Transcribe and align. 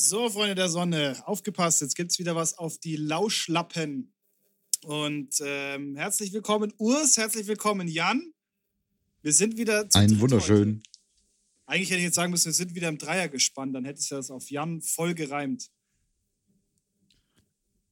So, 0.00 0.30
Freunde 0.30 0.54
der 0.54 0.68
Sonne, 0.68 1.20
aufgepasst, 1.26 1.80
jetzt 1.80 1.96
gibt 1.96 2.12
es 2.12 2.20
wieder 2.20 2.36
was 2.36 2.56
auf 2.56 2.78
die 2.78 2.94
Lauschlappen. 2.94 4.12
Und 4.84 5.34
ähm, 5.44 5.96
herzlich 5.96 6.32
willkommen, 6.32 6.72
Urs, 6.78 7.16
herzlich 7.16 7.48
willkommen, 7.48 7.88
Jan. 7.88 8.32
Wir 9.22 9.32
sind 9.32 9.56
wieder 9.56 9.88
zu 9.90 9.98
Ein 9.98 10.20
wunderschön. 10.20 10.76
Heute. 10.76 11.00
Eigentlich 11.66 11.90
hätte 11.90 11.98
ich 11.98 12.04
jetzt 12.04 12.14
sagen 12.14 12.30
müssen, 12.30 12.46
wir 12.46 12.52
sind 12.52 12.76
wieder 12.76 12.88
im 12.88 12.96
Dreier 12.96 13.26
gespannt, 13.26 13.74
dann 13.74 13.84
hätte 13.84 14.00
ich 14.00 14.08
das 14.08 14.30
auf 14.30 14.48
Jan 14.52 14.82
voll 14.82 15.14
gereimt. 15.14 15.68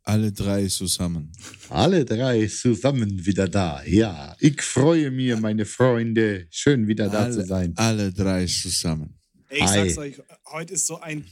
Alle 0.04 0.30
drei 0.30 0.68
zusammen. 0.68 1.32
Alle 1.70 2.04
drei 2.04 2.46
zusammen 2.46 3.26
wieder 3.26 3.48
da. 3.48 3.82
Ja, 3.82 4.36
ich 4.38 4.62
freue 4.62 5.10
mich, 5.10 5.36
meine 5.40 5.66
Freunde, 5.66 6.46
schön 6.50 6.86
wieder 6.86 7.08
da 7.08 7.24
alle, 7.24 7.34
zu 7.34 7.44
sein. 7.44 7.72
Alle 7.74 8.12
drei 8.12 8.46
zusammen. 8.46 9.18
Ey, 9.48 9.58
ich 9.58 9.64
Hi. 9.64 9.88
sag's 9.88 9.98
euch, 9.98 10.22
heute 10.44 10.74
ist 10.74 10.86
so 10.86 11.00
ein 11.00 11.26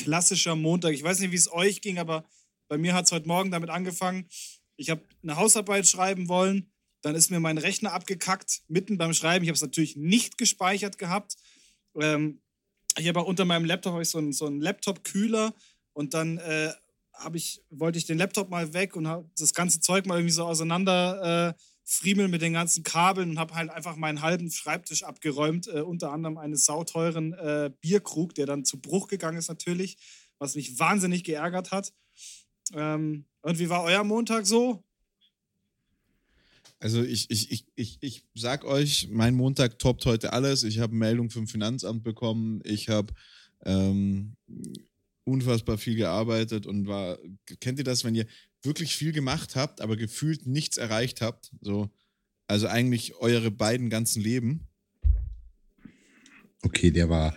klassischer 0.00 0.56
Montag. 0.56 0.92
Ich 0.94 1.02
weiß 1.02 1.20
nicht, 1.20 1.32
wie 1.32 1.36
es 1.36 1.52
euch 1.52 1.80
ging, 1.80 1.98
aber 1.98 2.24
bei 2.68 2.78
mir 2.78 2.94
hat 2.94 3.06
es 3.06 3.12
heute 3.12 3.28
Morgen 3.28 3.50
damit 3.50 3.70
angefangen. 3.70 4.26
Ich 4.76 4.90
habe 4.90 5.02
eine 5.22 5.36
Hausarbeit 5.36 5.86
schreiben 5.86 6.28
wollen. 6.28 6.72
Dann 7.02 7.14
ist 7.14 7.30
mir 7.30 7.40
mein 7.40 7.58
Rechner 7.58 7.92
abgekackt, 7.92 8.62
mitten 8.68 8.98
beim 8.98 9.14
Schreiben. 9.14 9.44
Ich 9.44 9.48
habe 9.48 9.56
es 9.56 9.62
natürlich 9.62 9.96
nicht 9.96 10.38
gespeichert 10.38 10.98
gehabt. 10.98 11.36
Ähm, 11.94 12.40
ich 12.96 13.08
habe 13.08 13.22
unter 13.22 13.44
meinem 13.44 13.64
Laptop 13.64 14.00
ich 14.00 14.08
so 14.08 14.18
einen, 14.18 14.32
so 14.32 14.46
einen 14.46 14.60
Laptop-Kühler 14.60 15.54
und 15.92 16.14
dann 16.14 16.38
äh, 16.38 16.72
ich, 17.34 17.62
wollte 17.70 17.98
ich 17.98 18.06
den 18.06 18.18
Laptop 18.18 18.48
mal 18.48 18.72
weg 18.72 18.96
und 18.96 19.06
habe 19.06 19.28
das 19.38 19.52
ganze 19.52 19.80
Zeug 19.80 20.06
mal 20.06 20.16
irgendwie 20.16 20.32
so 20.32 20.44
auseinander 20.44 21.48
äh, 21.48 21.62
friemeln 21.90 22.30
mit 22.30 22.40
den 22.40 22.52
ganzen 22.52 22.84
Kabeln 22.84 23.30
und 23.30 23.38
habe 23.40 23.54
halt 23.54 23.68
einfach 23.68 23.96
meinen 23.96 24.22
halben 24.22 24.48
Schreibtisch 24.52 25.02
abgeräumt, 25.02 25.66
äh, 25.66 25.80
unter 25.80 26.12
anderem 26.12 26.38
einen 26.38 26.54
sauteuren 26.54 27.32
äh, 27.32 27.72
Bierkrug, 27.80 28.32
der 28.36 28.46
dann 28.46 28.64
zu 28.64 28.80
Bruch 28.80 29.08
gegangen 29.08 29.38
ist 29.38 29.48
natürlich, 29.48 29.96
was 30.38 30.54
mich 30.54 30.78
wahnsinnig 30.78 31.24
geärgert 31.24 31.72
hat. 31.72 31.92
Ähm, 32.74 33.24
und 33.42 33.58
wie 33.58 33.68
war 33.70 33.82
euer 33.82 34.04
Montag 34.04 34.46
so? 34.46 34.84
Also 36.78 37.02
ich, 37.02 37.28
ich, 37.28 37.50
ich, 37.50 37.66
ich, 37.74 37.98
ich 38.00 38.22
sag 38.34 38.64
euch, 38.64 39.08
mein 39.10 39.34
Montag 39.34 39.80
toppt 39.80 40.06
heute 40.06 40.32
alles. 40.32 40.62
Ich 40.62 40.78
habe 40.78 40.94
Meldung 40.94 41.28
vom 41.28 41.48
Finanzamt 41.48 42.04
bekommen. 42.04 42.60
Ich 42.64 42.88
habe 42.88 43.12
ähm, 43.64 44.36
unfassbar 45.24 45.76
viel 45.76 45.96
gearbeitet 45.96 46.66
und 46.66 46.86
war, 46.86 47.18
kennt 47.58 47.78
ihr 47.78 47.84
das, 47.84 48.04
wenn 48.04 48.14
ihr 48.14 48.26
wirklich 48.62 48.96
viel 48.96 49.12
gemacht 49.12 49.56
habt, 49.56 49.80
aber 49.80 49.96
gefühlt 49.96 50.46
nichts 50.46 50.76
erreicht 50.76 51.20
habt? 51.20 51.52
So, 51.60 51.90
also 52.46 52.66
eigentlich 52.66 53.16
eure 53.16 53.50
beiden 53.50 53.90
ganzen 53.90 54.22
Leben. 54.22 54.68
Okay, 56.62 56.90
der 56.90 57.08
war. 57.08 57.34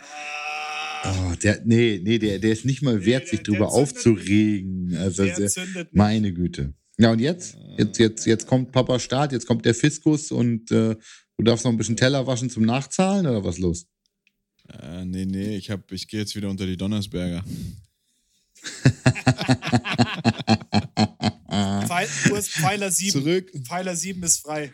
Oh, 1.06 1.34
der, 1.42 1.62
nee, 1.66 2.00
nee, 2.02 2.18
der, 2.18 2.40
der 2.40 2.52
ist 2.52 2.66
nicht 2.66 2.82
mal 2.82 3.06
wert, 3.06 3.26
nee, 3.26 3.32
sich 3.32 3.44
drüber 3.44 3.72
aufzuregen. 3.72 4.96
Also, 4.96 5.26
der 5.26 5.50
der, 5.50 5.88
meine 5.92 6.34
Güte. 6.34 6.74
Ja, 6.98 7.12
und 7.12 7.20
jetzt? 7.20 7.58
Jetzt, 7.78 8.00
jetzt, 8.00 8.26
jetzt 8.26 8.48
kommt 8.48 8.72
Papa 8.72 9.00
Staat, 9.00 9.32
jetzt 9.32 9.46
kommt 9.46 9.66
der 9.66 9.74
Fiskus 9.74 10.32
und 10.32 10.72
äh, 10.72 10.96
du 11.38 11.44
darfst 11.44 11.66
noch 11.66 11.72
ein 11.72 11.78
bisschen 11.78 11.98
Teller 11.98 12.26
waschen 12.28 12.50
zum 12.50 12.64
Nachzahlen 12.64 13.28
oder 13.28 13.44
was 13.44 13.58
los? 13.58 13.88
Äh, 14.70 15.06
nee, 15.06 15.26
nee, 15.26 15.58
ich, 15.58 15.70
ich 15.92 16.08
gehe 16.08 16.22
jetzt 16.22 16.36
wieder 16.36 16.50
unter 16.50 16.66
die 16.66 16.78
Donnersberger. 16.78 17.44
Pfeiler 22.10 22.92
7. 22.92 23.12
Zurück. 23.12 23.52
Pfeiler 23.66 23.96
7 23.96 24.24
ist 24.24 24.40
frei. 24.40 24.72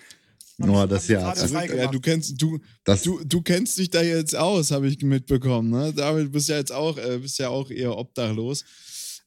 Oh, 0.61 0.85
das 0.85 1.07
ja. 1.07 1.33
ja. 1.33 1.87
Du 1.87 1.99
kennst, 2.01 2.41
du, 2.41 2.59
das 2.83 3.03
du, 3.03 3.23
du 3.23 3.41
kennst 3.41 3.77
dich 3.77 3.89
da 3.89 4.01
jetzt 4.01 4.35
aus, 4.35 4.71
habe 4.71 4.89
ich 4.89 5.01
mitbekommen. 5.01 5.69
Ne? 5.69 5.93
David, 5.93 6.31
bist 6.31 6.49
ja 6.49 6.57
jetzt 6.57 6.71
auch, 6.71 6.97
äh, 6.97 7.19
bist 7.19 7.39
ja 7.39 7.49
auch 7.49 7.71
eher 7.71 7.97
obdachlos. 7.97 8.65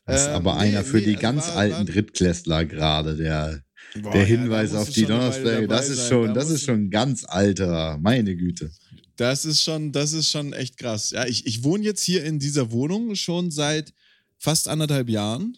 Das 0.04 0.22
ist 0.22 0.28
ähm, 0.28 0.34
aber 0.34 0.56
einer 0.56 0.84
für 0.84 0.98
nee, 0.98 1.06
die 1.06 1.16
ganz 1.16 1.48
war, 1.48 1.56
alten 1.56 1.86
Drittklässler 1.86 2.64
gerade, 2.66 3.16
der, 3.16 3.62
boah, 4.00 4.12
der 4.12 4.24
Hinweis 4.24 4.72
ja, 4.72 4.80
auf 4.80 4.90
die 4.90 5.06
Donnersberge. 5.06 5.68
Das 5.68 5.88
ist 5.88 6.08
schon, 6.08 6.28
da 6.28 6.34
das 6.34 6.50
ist 6.50 6.64
schon 6.64 6.90
ganz 6.90 7.24
alter, 7.24 7.98
meine 7.98 8.36
Güte. 8.36 8.70
Das 9.16 9.44
ist 9.44 9.62
schon, 9.62 9.92
das 9.92 10.12
ist 10.12 10.30
schon 10.30 10.52
echt 10.52 10.76
krass. 10.76 11.12
Ja, 11.12 11.26
ich, 11.26 11.46
ich 11.46 11.62
wohne 11.64 11.84
jetzt 11.84 12.02
hier 12.02 12.24
in 12.24 12.38
dieser 12.38 12.72
Wohnung 12.72 13.14
schon 13.14 13.50
seit 13.50 13.94
fast 14.38 14.68
anderthalb 14.68 15.08
Jahren. 15.08 15.56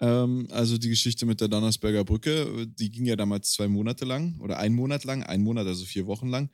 Ähm, 0.00 0.48
also 0.50 0.78
die 0.78 0.88
Geschichte 0.88 1.26
mit 1.26 1.40
der 1.40 1.48
Donnersberger 1.48 2.04
Brücke, 2.04 2.66
die 2.66 2.90
ging 2.90 3.04
ja 3.04 3.16
damals 3.16 3.52
zwei 3.52 3.68
Monate 3.68 4.04
lang 4.04 4.38
oder 4.40 4.58
ein 4.58 4.74
Monat 4.74 5.04
lang, 5.04 5.22
ein 5.22 5.42
Monat, 5.42 5.66
also 5.66 5.84
vier 5.84 6.06
Wochen 6.06 6.28
lang. 6.28 6.50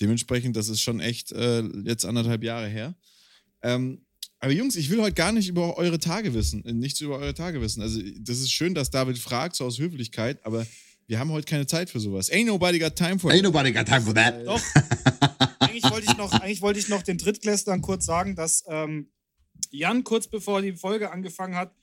Dementsprechend, 0.00 0.56
das 0.56 0.68
ist 0.68 0.80
schon 0.80 1.00
echt 1.00 1.32
äh, 1.32 1.62
jetzt 1.84 2.04
anderthalb 2.04 2.44
Jahre 2.44 2.68
her. 2.68 2.94
Ähm, 3.62 4.04
aber 4.38 4.52
Jungs, 4.52 4.76
ich 4.76 4.90
will 4.90 5.02
heute 5.02 5.14
gar 5.14 5.32
nicht 5.32 5.48
über 5.48 5.76
eure 5.76 5.98
Tage 5.98 6.34
wissen, 6.34 6.64
äh, 6.64 6.72
nichts 6.72 7.00
über 7.00 7.18
eure 7.18 7.34
Tage 7.34 7.60
wissen. 7.60 7.82
Also 7.82 8.00
das 8.20 8.38
ist 8.38 8.50
schön, 8.50 8.74
dass 8.74 8.90
David 8.90 9.18
fragt, 9.18 9.56
so 9.56 9.64
aus 9.64 9.78
Höflichkeit, 9.78 10.44
aber 10.44 10.66
wir 11.06 11.18
haben 11.18 11.30
heute 11.30 11.46
keine 11.46 11.66
Zeit 11.66 11.90
für 11.90 12.00
sowas. 12.00 12.30
Ain't 12.30 12.46
nobody 12.46 12.78
got 12.78 12.96
time 12.96 13.18
for 13.18 13.30
that. 13.30 13.38
Ain't 13.38 13.42
nobody 13.42 13.72
got 13.72 13.86
time 13.86 14.02
for 14.02 14.14
that. 14.14 14.46
Doch. 14.46 14.62
eigentlich 15.58 15.84
wollte 15.90 16.06
ich 16.10 16.16
noch, 16.16 16.32
eigentlich 16.32 16.60
wollte 16.60 16.78
ich 16.78 16.88
noch 16.88 17.02
den 17.02 17.18
Drittklässlern 17.18 17.80
kurz 17.82 18.04
sagen, 18.04 18.36
dass 18.36 18.64
ähm, 18.68 19.10
Jan 19.70 20.04
kurz 20.04 20.28
bevor 20.28 20.62
die 20.62 20.72
Folge 20.72 21.10
angefangen 21.10 21.56
hat, 21.56 21.74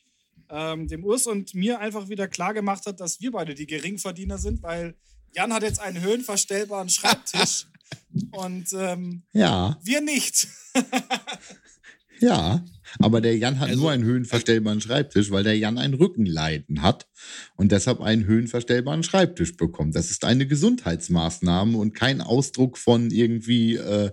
ähm, 0.49 0.87
dem 0.87 1.03
Urs 1.03 1.27
und 1.27 1.53
mir 1.53 1.79
einfach 1.79 2.09
wieder 2.09 2.27
klar 2.27 2.53
gemacht 2.53 2.85
hat, 2.85 2.99
dass 2.99 3.21
wir 3.21 3.31
beide 3.31 3.55
die 3.55 3.67
Geringverdiener 3.67 4.37
sind, 4.37 4.63
weil 4.63 4.95
Jan 5.33 5.53
hat 5.53 5.63
jetzt 5.63 5.79
einen 5.79 6.01
höhenverstellbaren 6.01 6.89
Schreibtisch 6.89 7.67
und 8.31 8.67
ähm, 8.73 9.23
ja. 9.33 9.77
wir 9.83 10.01
nicht. 10.01 10.47
ja, 12.19 12.65
aber 12.99 13.21
der 13.21 13.37
Jan 13.37 13.59
hat 13.59 13.69
also, 13.69 13.81
nur 13.81 13.91
einen 13.91 14.03
höhenverstellbaren 14.03 14.81
Schreibtisch, 14.81 15.31
weil 15.31 15.43
der 15.43 15.57
Jan 15.57 15.77
ein 15.77 15.93
Rückenleiden 15.93 16.81
hat 16.81 17.07
und 17.55 17.71
deshalb 17.71 18.01
einen 18.01 18.25
höhenverstellbaren 18.25 19.03
Schreibtisch 19.03 19.55
bekommt. 19.57 19.95
Das 19.95 20.09
ist 20.09 20.23
eine 20.23 20.47
Gesundheitsmaßnahme 20.47 21.77
und 21.77 21.93
kein 21.93 22.21
Ausdruck 22.21 22.77
von 22.77 23.11
irgendwie 23.11 23.75
äh, 23.75 24.11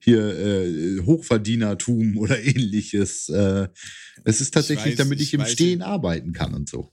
hier 0.00 0.38
äh, 0.38 1.00
Hochverdienertum 1.04 2.16
oder 2.18 2.38
ähnliches. 2.40 3.28
Äh, 3.28 3.68
es 4.26 4.40
ist 4.40 4.52
tatsächlich, 4.52 4.92
weiß, 4.92 4.98
damit 4.98 5.20
ich, 5.20 5.28
ich 5.28 5.34
im 5.34 5.40
weiß, 5.40 5.52
Stehen 5.52 5.82
arbeiten 5.82 6.32
kann 6.32 6.52
und 6.52 6.68
so. 6.68 6.90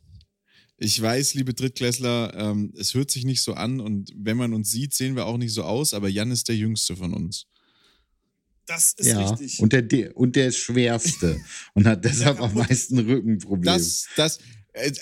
Ich 0.77 1.01
weiß, 1.01 1.33
liebe 1.33 1.53
Drittklässler, 1.53 2.33
ähm, 2.35 2.73
es 2.77 2.93
hört 2.93 3.09
sich 3.09 3.25
nicht 3.25 3.41
so 3.41 3.53
an 3.53 3.79
und 3.79 4.11
wenn 4.15 4.37
man 4.37 4.53
uns 4.53 4.69
sieht, 4.69 4.93
sehen 4.93 5.15
wir 5.15 5.25
auch 5.25 5.37
nicht 5.37 5.53
so 5.53 5.63
aus, 5.63 5.93
aber 5.93 6.09
Jan 6.09 6.31
ist 6.31 6.47
der 6.47 6.55
Jüngste 6.55 6.95
von 6.95 7.13
uns. 7.13 7.47
Das 8.67 8.93
ist 8.93 9.07
ja, 9.07 9.27
richtig. 9.27 9.59
Und 9.59 9.73
der, 9.73 10.15
und 10.15 10.35
der 10.35 10.51
Schwerste 10.51 11.39
und 11.73 11.87
hat 11.87 12.05
deshalb 12.05 12.39
am 12.39 12.53
meisten 12.53 12.99
Rückenprobleme. 12.99 13.77
Das, 13.77 14.07
das, 14.15 14.39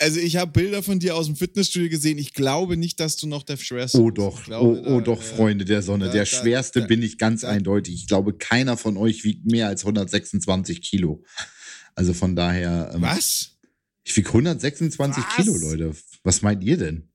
also 0.00 0.18
ich 0.18 0.36
habe 0.36 0.52
Bilder 0.52 0.82
von 0.82 0.98
dir 0.98 1.16
aus 1.16 1.26
dem 1.26 1.36
Fitnessstudio 1.36 1.90
gesehen. 1.90 2.18
Ich 2.18 2.32
glaube 2.32 2.76
nicht, 2.76 2.98
dass 2.98 3.16
du 3.16 3.26
noch 3.26 3.42
der 3.42 3.56
Schwerste 3.56 3.98
bist. 3.98 4.06
Oh 4.06 4.10
doch, 4.10 4.44
glaube, 4.44 4.80
oh, 4.80 4.94
oh 4.94 4.98
da, 4.98 5.04
doch, 5.04 5.22
Freunde 5.22 5.64
der 5.64 5.82
Sonne. 5.82 6.06
Da, 6.06 6.12
der 6.12 6.22
da, 6.22 6.26
Schwerste 6.26 6.82
bin 6.82 7.02
ich 7.02 7.18
ganz 7.18 7.44
eindeutig. 7.44 7.94
Ich 7.94 8.06
glaube, 8.06 8.34
keiner 8.34 8.76
von 8.76 8.96
euch 8.96 9.22
wiegt 9.24 9.44
mehr 9.44 9.68
als 9.68 9.82
126 9.82 10.82
Kilo. 10.82 11.22
Also 11.94 12.14
von 12.14 12.36
daher. 12.36 12.92
Ähm, 12.94 13.02
Was? 13.02 13.58
Ich 14.04 14.16
wiege 14.16 14.28
126 14.28 15.24
Was? 15.24 15.36
Kilo, 15.36 15.56
Leute. 15.56 15.94
Was 16.22 16.42
meint 16.42 16.64
ihr 16.64 16.76
denn? 16.76 17.08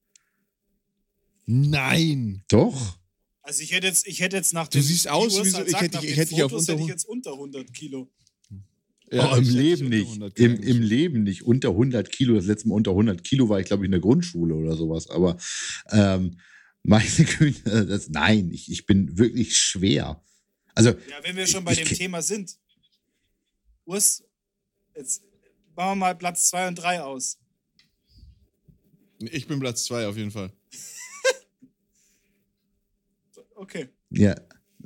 Nein. 1.45 2.43
Doch. 2.49 2.97
Also 3.41 3.63
ich 3.63 3.71
hätte 3.71 3.87
jetzt, 3.87 4.05
ich 4.07 4.19
hätte 4.19 4.35
jetzt 4.35 4.53
nach 4.53 4.67
Du 4.67 4.81
siehst 4.81 5.07
aus 5.07 5.41
wie 5.43 5.49
so, 5.49 5.63
ich 5.63 5.79
hätte, 5.79 6.05
ich 6.05 6.17
hätte 6.17 6.35
dich 6.35 6.43
auf 6.43 6.51
unter, 6.51 6.73
hätte 6.73 6.83
ich 6.83 6.89
jetzt 6.89 7.05
unter 7.05 7.31
100 7.31 7.73
Kilo. 7.73 8.11
Ja, 9.09 9.31
oh, 9.31 9.37
im 9.37 9.43
Leben 9.43 9.87
nicht. 9.87 10.37
Im, 10.37 10.61
Im 10.61 10.81
Leben 10.81 11.23
nicht. 11.23 11.43
Unter 11.43 11.69
100 11.69 12.11
Kilo. 12.11 12.35
Das 12.35 12.45
letzte 12.45 12.67
Mal 12.67 12.75
unter 12.75 12.91
100 12.91 13.23
Kilo 13.23 13.47
war 13.47 13.59
ich, 13.59 13.67
glaube 13.67 13.83
ich, 13.83 13.85
in 13.85 13.91
der 13.91 14.01
Grundschule 14.01 14.53
oder 14.53 14.75
sowas. 14.75 15.09
Aber 15.09 15.37
ähm, 15.91 16.37
meine 16.83 17.09
Güte, 17.39 17.85
das, 17.85 18.09
nein, 18.09 18.51
ich, 18.51 18.69
ich 18.69 18.85
bin 18.85 19.17
wirklich 19.17 19.57
schwer. 19.57 20.21
Also, 20.75 20.89
ja, 20.89 21.23
wenn 21.23 21.35
wir 21.37 21.47
schon 21.47 21.63
bei 21.63 21.71
ich, 21.71 21.79
dem 21.79 21.87
ich, 21.87 21.97
Thema 21.97 22.21
sind. 22.21 22.57
Urs, 23.85 24.23
jetzt 24.97 25.23
machen 25.75 25.91
wir 25.91 25.95
mal 25.95 26.15
Platz 26.15 26.49
2 26.49 26.69
und 26.69 26.75
3 26.75 27.01
aus. 27.01 27.37
Ich 29.19 29.47
bin 29.47 29.59
Platz 29.59 29.85
2 29.85 30.07
auf 30.07 30.17
jeden 30.17 30.31
Fall. 30.31 30.51
okay. 33.55 33.89
Ja. 34.09 34.35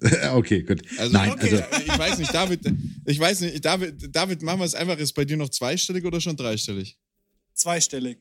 okay, 0.34 0.64
gut. 0.64 0.82
Also, 0.98 1.14
Nein, 1.14 1.32
okay. 1.32 1.64
also 1.64 1.82
ich 1.82 1.98
weiß 1.98 2.18
nicht, 2.18 2.34
David, 2.34 2.74
ich 3.06 3.20
weiß 3.20 3.42
nicht, 3.42 3.64
David, 3.64 4.16
David, 4.16 4.42
machen 4.42 4.60
wir 4.60 4.66
es 4.66 4.74
einfach. 4.74 4.98
Ist 4.98 5.14
bei 5.14 5.26
dir 5.26 5.38
noch 5.38 5.50
zweistellig 5.50 6.06
oder 6.06 6.20
schon 6.20 6.36
dreistellig? 6.36 6.98
Zweistellig. 7.54 8.18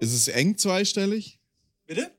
Ist 0.00 0.12
es 0.12 0.28
eng 0.28 0.56
zweistellig? 0.56 1.40
Bitte? 1.86 2.12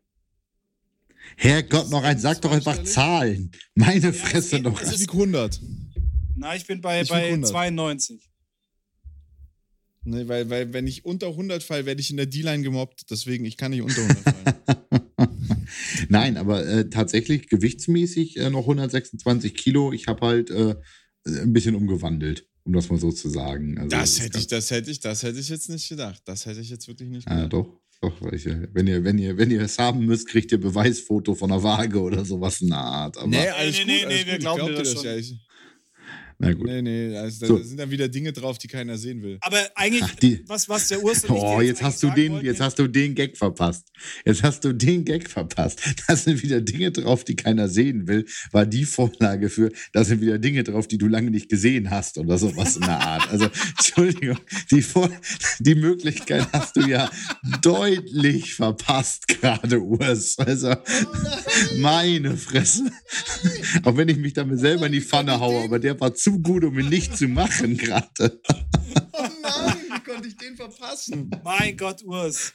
Herrgott, 1.37 1.89
noch 1.89 2.03
ein, 2.03 2.19
sag 2.19 2.41
doch 2.41 2.51
einfach 2.51 2.83
Zahlen. 2.83 3.51
Meine 3.75 4.07
ja, 4.07 4.13
Fresse 4.13 4.59
noch. 4.59 4.81
Es 4.81 4.93
ist 4.93 5.09
100. 5.09 5.61
Na, 6.35 6.55
ich 6.55 6.67
bin 6.67 6.81
bei, 6.81 7.01
ich 7.01 7.09
bei 7.09 7.37
92. 7.37 8.29
Nee, 10.07 10.27
weil, 10.27 10.49
weil 10.49 10.71
wenn 10.71 10.85
ich 10.85 11.03
unter 11.03 11.27
100 11.29 11.63
fall, 11.63 11.85
werde 11.85 11.99
ich 11.99 12.11
in 12.11 12.17
der 12.17 12.27
D-Line 12.27 12.63
gemobbt. 12.63 13.09
Deswegen, 13.09 13.45
ich 13.45 13.57
kann 13.57 13.71
nicht 13.71 13.81
unter 13.81 14.01
100 14.01 14.17
fallen. 14.23 15.05
Nein, 16.09 16.37
aber 16.37 16.65
äh, 16.65 16.89
tatsächlich 16.89 17.47
gewichtsmäßig 17.47 18.37
äh, 18.37 18.49
noch 18.49 18.61
126 18.61 19.55
Kilo. 19.55 19.91
Ich 19.93 20.07
habe 20.07 20.25
halt 20.25 20.51
äh, 20.51 20.75
ein 21.25 21.53
bisschen 21.53 21.73
umgewandelt, 21.73 22.47
um 22.63 22.73
das 22.73 22.89
mal 22.89 22.99
so 22.99 23.11
zu 23.11 23.29
sagen. 23.29 23.79
Also, 23.79 23.89
das 23.89 24.21
hätte 24.21 24.37
ich, 24.37 24.47
das 24.47 24.69
hätte 24.69 24.91
ich, 24.91 24.99
das 24.99 25.23
hätte 25.23 25.39
ich 25.39 25.49
jetzt 25.49 25.69
nicht 25.69 25.89
gedacht. 25.89 26.21
Das 26.25 26.45
hätte 26.45 26.59
ich 26.59 26.69
jetzt 26.69 26.87
wirklich 26.87 27.09
nicht 27.09 27.25
gedacht. 27.25 27.41
Ja, 27.41 27.47
doch. 27.47 27.81
Doch, 28.01 28.31
ich, 28.33 28.45
wenn 28.45 28.87
ihr, 28.87 29.03
wenn 29.03 29.17
ihr, 29.17 29.37
wenn 29.37 29.49
ihr 29.49 29.61
es 29.61 29.79
haben 29.79 30.05
müsst, 30.05 30.27
kriegt 30.27 30.51
ihr 30.51 30.59
Beweisfoto 30.59 31.33
von 31.33 31.51
einer 31.51 31.63
Waage 31.63 32.01
oder 32.01 32.25
sowas 32.25 32.61
in 32.61 32.67
der 32.67 32.77
Art. 32.77 33.17
Aber 33.17 33.27
nee, 33.27 33.47
alles 33.47 33.77
nee, 33.77 33.79
gut, 33.79 33.87
nee, 33.87 34.05
alles 34.05 34.15
nee, 34.15 34.23
gut. 34.23 34.31
wir 34.31 34.37
glauben 34.39 34.57
glaub 34.57 34.69
dir 34.69 34.75
das 34.75 34.93
das 34.93 35.01
schon. 35.01 35.05
ja. 35.05 35.37
Na 36.37 36.51
gut. 36.53 36.65
nee, 36.67 36.81
nee, 36.81 37.17
also 37.17 37.39
da, 37.41 37.47
So. 37.47 37.57
da 37.57 37.63
sind 37.63 37.79
dann 37.79 37.91
wieder 37.91 38.07
Dinge 38.09 38.33
drauf, 38.33 38.57
die 38.57 38.67
keiner 38.67 38.97
sehen 38.97 39.21
will. 39.23 39.37
Aber 39.41 39.57
eigentlich, 39.75 40.03
Ach, 40.03 40.15
die- 40.15 40.41
was, 40.47 40.67
was 40.67 40.89
der 40.89 41.01
Urs 41.03 41.23
und 41.25 41.35
ich 41.37 41.41
dir 41.41 41.47
Oh, 41.47 41.61
jetzt 41.61 41.81
hast 41.81 42.03
du 42.03 42.09
den, 42.09 42.43
jetzt 42.43 42.59
hast 42.59 42.77
du 42.77 42.87
den 42.87 43.15
Gag 43.15 43.37
verpasst. 43.37 43.87
Jetzt 44.25 44.43
hast 44.43 44.63
du 44.65 44.73
den 44.73 45.05
Gag 45.05 45.29
verpasst. 45.29 45.79
Da 46.07 46.15
sind 46.15 46.43
wieder 46.43 46.59
Dinge 46.61 46.91
drauf, 46.91 47.23
die 47.23 47.35
keiner 47.35 47.67
sehen 47.69 48.07
will, 48.07 48.25
war 48.51 48.65
die 48.65 48.85
Vorlage 48.85 49.49
für, 49.49 49.71
da 49.93 50.03
sind 50.03 50.19
wieder 50.21 50.37
Dinge 50.37 50.63
drauf, 50.63 50.87
die 50.87 50.97
du 50.97 51.07
lange 51.07 51.31
nicht 51.31 51.49
gesehen 51.49 51.89
hast 51.89 52.17
oder 52.17 52.37
sowas 52.37 52.75
in 52.75 52.81
der 52.83 52.99
Art. 52.99 53.29
Also, 53.31 53.45
Entschuldigung, 53.77 54.37
die, 54.71 54.81
Vor 54.81 55.09
die 55.59 55.75
Möglichkeit 55.75 56.47
hast 56.51 56.75
du 56.75 56.81
ja 56.81 57.09
deutlich 57.61 58.53
verpasst 58.55 59.27
gerade, 59.27 59.79
Urs. 59.81 60.37
Also, 60.37 60.75
meine 61.77 62.35
Fresse. 62.37 62.91
Auch 63.83 63.95
wenn 63.97 64.09
ich 64.09 64.17
mich 64.17 64.33
damit 64.33 64.59
selber 64.59 64.87
in 64.87 64.91
die 64.91 65.01
Pfanne 65.01 65.39
haue, 65.39 65.63
aber 65.63 65.79
der 65.79 65.99
war 65.99 66.13
zu 66.25 66.39
gut, 66.39 66.63
um 66.63 66.79
ihn 66.79 66.89
nicht 66.89 67.15
zu 67.15 67.27
machen 67.27 67.77
gerade. 67.77 68.41
Oh 69.11 69.27
nein, 69.43 69.77
wie 69.93 70.03
konnte 70.11 70.27
ich 70.27 70.35
den 70.35 70.55
verpassen? 70.55 71.29
Mein 71.43 71.77
Gott, 71.77 72.01
Urs. 72.03 72.51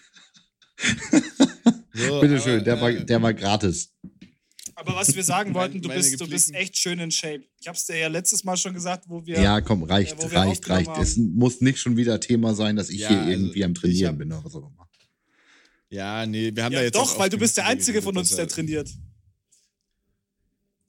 So, 1.94 2.20
Bitteschön, 2.20 2.54
aber, 2.56 2.64
der 2.64 2.80
war, 2.80 2.90
äh, 2.90 3.04
der 3.04 3.22
war 3.22 3.32
gratis. 3.32 3.92
Aber 4.74 4.96
was 4.96 5.14
wir 5.14 5.22
sagen 5.22 5.54
wollten, 5.54 5.80
du 5.80 5.88
bist, 5.88 6.20
du 6.20 6.26
bist 6.26 6.52
echt 6.52 6.76
schön 6.78 6.98
in 6.98 7.12
Shape. 7.12 7.44
Ich 7.60 7.68
hab's 7.68 7.86
dir 7.86 7.96
ja 7.96 8.08
letztes 8.08 8.42
Mal 8.42 8.56
schon 8.56 8.74
gesagt, 8.74 9.04
wo 9.06 9.24
wir. 9.24 9.40
Ja, 9.40 9.60
komm, 9.60 9.84
reicht, 9.84 10.18
wir 10.18 10.32
reicht, 10.32 10.68
reicht. 10.68 10.90
Es 10.98 11.16
haben. 11.16 11.36
muss 11.36 11.60
nicht 11.60 11.78
schon 11.78 11.96
wieder 11.96 12.18
Thema 12.18 12.54
sein, 12.54 12.74
dass 12.74 12.90
ich 12.90 13.00
Ja, 13.02 13.08
hier 13.10 13.18
also 13.18 13.30
irgendwie 13.30 13.62
am 13.64 13.74
Trainieren 13.74 14.12
hab- 14.14 14.18
bin 14.18 14.32
oder 14.32 14.44
was 14.44 14.54
auch 14.56 14.66
immer. 14.66 14.88
Ja, 15.90 16.26
nee, 16.26 16.50
wir 16.52 16.64
haben 16.64 16.72
da 16.72 16.78
Ja, 16.80 16.84
jetzt 16.86 16.96
doch, 16.96 17.14
auch 17.14 17.18
weil 17.20 17.30
du 17.30 17.38
bist 17.38 17.56
der 17.56 17.66
Einzige 17.66 18.02
von 18.02 18.16
uns, 18.16 18.34
der 18.34 18.48
trainiert. 18.48 18.90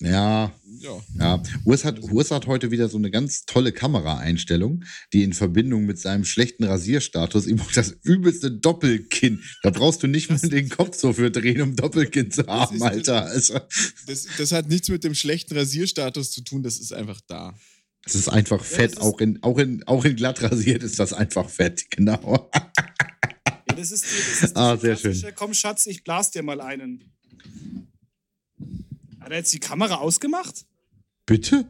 Ja, 0.02 0.52
deshalb- 0.64 1.04
ja. 1.20 1.44
Urs 1.64 1.86
hat, 1.86 2.02
Urs 2.02 2.32
hat 2.32 2.48
heute 2.48 2.72
wieder 2.72 2.90
so 2.90 2.98
eine 2.98 3.12
ganz 3.12 3.46
tolle 3.46 3.72
Kameraeinstellung, 3.72 4.84
die 5.14 5.24
in 5.24 5.34
Verbindung 5.34 5.86
mit 5.86 6.00
seinem 6.00 6.26
schlechten 6.26 6.64
Rasierstatus 6.64 7.46
ihm 7.46 7.62
auch 7.62 7.72
das 7.72 7.92
übelste 8.04 8.52
Doppelkinn. 8.52 9.44
Da 9.62 9.70
brauchst 9.70 10.02
du 10.02 10.08
nicht 10.08 10.30
mal 10.32 10.40
den 10.40 10.70
Kopf 10.70 10.98
so 10.98 11.14
für 11.14 11.30
drehen, 11.30 11.62
um 11.62 11.76
Doppelkinn 11.76 12.32
zu 12.32 12.48
haben, 12.48 12.78
ist- 12.78 12.82
Alter. 12.82 13.26
Also, 13.26 13.54
Ja. 13.54 13.68
Das, 14.08 14.28
das 14.38 14.52
hat 14.52 14.68
nichts 14.70 14.90
mit 14.90 15.04
dem 15.04 15.14
schlechten 15.14 15.56
Rasierstatus 15.56 16.32
zu 16.32 16.42
tun, 16.44 16.64
das 16.64 16.80
ist 16.80 16.94
einfach 16.94 17.22
da. 17.28 17.54
es 18.06 18.16
ist 18.16 18.28
einfach 18.30 18.64
fett. 18.64 18.94
ist- 18.94 19.02
auch, 19.02 19.20
in, 19.22 19.42
auch, 19.44 19.60
in, 19.60 19.84
auch 19.88 20.04
in 20.04 20.16
glatt 20.16 20.42
rasiert 20.42 20.82
ist 20.82 20.98
das 20.98 21.14
einfach 21.14 21.48
fett, 21.48 21.92
genau. 21.92 22.50
Ja, 23.70 23.76
das 23.76 23.92
ist 23.92 24.04
die, 24.06 24.32
das 24.32 24.44
ist 24.50 24.58
Ah, 24.58 24.76
sehr 24.78 24.98
schön. 24.98 25.22
Komm, 25.36 25.54
Schatz, 25.54 25.86
ich 25.86 26.04
blas 26.04 26.32
dir 26.32 26.42
mal 26.42 26.60
einen. 26.60 27.04
Hat 29.22 29.30
er 29.32 29.38
jetzt 29.38 29.54
die 29.54 29.60
Kamera 29.60 29.96
ausgemacht? 29.96 30.66
Bitte? 31.26 31.66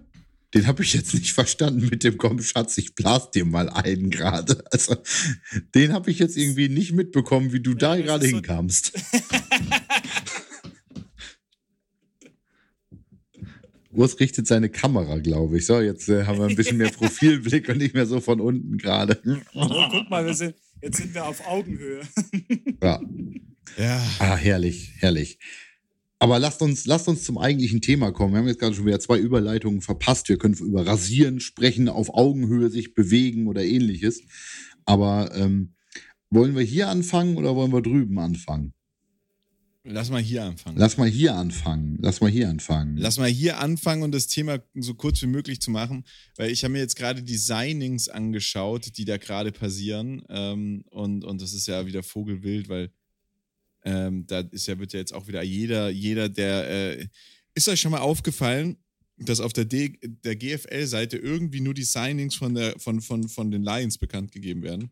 Den 0.54 0.68
habe 0.68 0.84
ich 0.84 0.94
jetzt 0.94 1.14
nicht 1.14 1.32
verstanden 1.32 1.88
mit 1.90 2.04
dem 2.04 2.18
Komm, 2.18 2.42
Schatz, 2.42 2.78
ich 2.78 2.94
blas 2.96 3.32
dir 3.32 3.46
mal 3.46 3.70
einen 3.70 4.10
gerade. 4.10 4.64
Also, 4.72 4.98
den 5.76 5.94
habe 5.94 6.12
ich 6.12 6.20
jetzt 6.20 6.36
irgendwie 6.36 6.68
nicht 6.68 6.92
mitbekommen, 6.92 7.54
wie 7.54 7.62
du 7.62 7.74
da 7.74 7.96
das 7.96 8.06
gerade 8.06 8.26
so- 8.26 8.32
hinkamst. 8.36 8.92
Urs 13.94 14.20
richtet 14.22 14.48
seine 14.48 14.70
Kamera, 14.70 15.18
glaube 15.20 15.58
ich. 15.58 15.66
So, 15.66 15.80
jetzt 15.82 16.08
äh, 16.08 16.24
haben 16.26 16.40
wir 16.40 16.46
ein 16.48 16.56
bisschen 16.56 16.78
mehr 16.78 16.92
Profilblick 16.92 17.68
und 17.68 17.78
nicht 17.78 17.94
mehr 17.94 18.06
so 18.06 18.22
von 18.22 18.40
unten 18.40 18.78
gerade. 18.78 19.22
Oh, 19.54 19.68
guck 19.92 20.10
mal, 20.10 20.26
wir 20.26 20.34
sind, 20.34 20.56
jetzt 20.82 20.98
sind 20.98 21.14
wir 21.14 21.26
auf 21.26 21.46
Augenhöhe. 21.46 22.02
Ja. 22.82 23.02
Ja. 23.78 24.02
Ah, 24.20 24.36
herrlich, 24.38 24.94
herrlich. 25.00 25.40
Aber 26.22 26.38
lasst 26.38 26.62
uns, 26.62 26.86
lasst 26.86 27.08
uns 27.08 27.24
zum 27.24 27.40
eigentlichen 27.40 27.82
Thema 27.82 28.12
kommen. 28.12 28.34
Wir 28.34 28.42
haben 28.42 28.48
jetzt 28.48 28.60
gerade 28.60 28.76
schon 28.76 28.86
wieder 28.86 29.00
zwei 29.00 29.18
Überleitungen 29.18 29.82
verpasst. 29.82 30.30
Wir 30.30 30.38
können 30.38 30.54
über 30.54 30.86
Rasieren 30.86 31.40
sprechen, 31.40 31.90
auf 31.90 32.14
Augenhöhe 32.14 32.70
sich 32.70 32.94
bewegen 32.94 33.48
oder 33.48 33.64
ähnliches. 33.64 34.22
Aber 34.86 35.36
ähm, 35.36 35.74
wollen 36.30 36.56
wir 36.56 36.62
hier 36.62 36.90
anfangen 36.90 37.38
oder 37.38 37.56
wollen 37.56 37.74
wir 37.74 37.82
drüben 37.82 38.20
anfangen? 38.20 38.76
Lass 39.84 40.12
mal 40.12 40.22
hier 40.22 40.44
anfangen. 40.44 40.78
Lass 40.78 40.98
mal 40.98 41.10
hier 41.10 41.34
anfangen. 41.34 41.98
Lass 42.00 42.22
mal 42.22 42.30
hier 42.30 42.50
anfangen. 42.50 42.98
Lass 42.98 43.18
mal 43.18 43.28
hier 43.28 43.58
anfangen 43.58 44.04
und 44.04 44.12
das 44.12 44.28
Thema 44.28 44.60
so 44.76 44.94
kurz 44.94 45.24
wie 45.24 45.28
möglich 45.28 45.60
zu 45.60 45.72
machen, 45.72 46.04
weil 46.38 46.52
ich 46.52 46.64
habe 46.64 46.74
mir 46.74 46.80
jetzt 46.82 46.98
gerade 46.98 47.24
die 47.24 47.38
Signings 47.38 48.10
angeschaut, 48.10 48.96
die 48.96 49.06
da 49.06 49.18
gerade 49.18 49.52
passieren. 49.52 50.22
Ähm, 50.30 50.84
und, 50.92 51.26
und 51.26 51.42
das 51.42 51.54
ist 51.54 51.68
ja 51.68 51.88
wieder 51.88 52.04
Vogelwild, 52.04 52.70
weil 52.70 52.92
ähm, 53.84 54.26
da 54.28 54.40
ist 54.40 54.68
ja, 54.68 54.80
wird 54.80 54.94
ja 54.94 55.00
jetzt 55.00 55.14
auch 55.14 55.28
wieder 55.28 55.42
jeder, 55.42 55.90
jeder, 55.90 56.30
der 56.30 56.70
äh, 57.00 57.08
ist 57.54 57.68
euch 57.68 57.82
schon 57.82 57.92
mal 57.92 58.00
aufgefallen, 58.00 58.78
dass 59.18 59.40
auf 59.40 59.54
der, 59.54 59.66
D 59.66 60.00
der 60.02 60.36
GFL-Seite 60.36 61.18
irgendwie 61.18 61.62
nur 61.62 61.74
die 61.74 61.84
Signings 61.84 62.36
von, 62.36 62.56
der, 62.56 62.80
von, 62.80 63.02
von, 63.02 63.28
von 63.30 63.52
den 63.52 63.64
Lions 63.64 63.98
bekannt 63.98 64.32
gegeben 64.32 64.64
werden? 64.64 64.92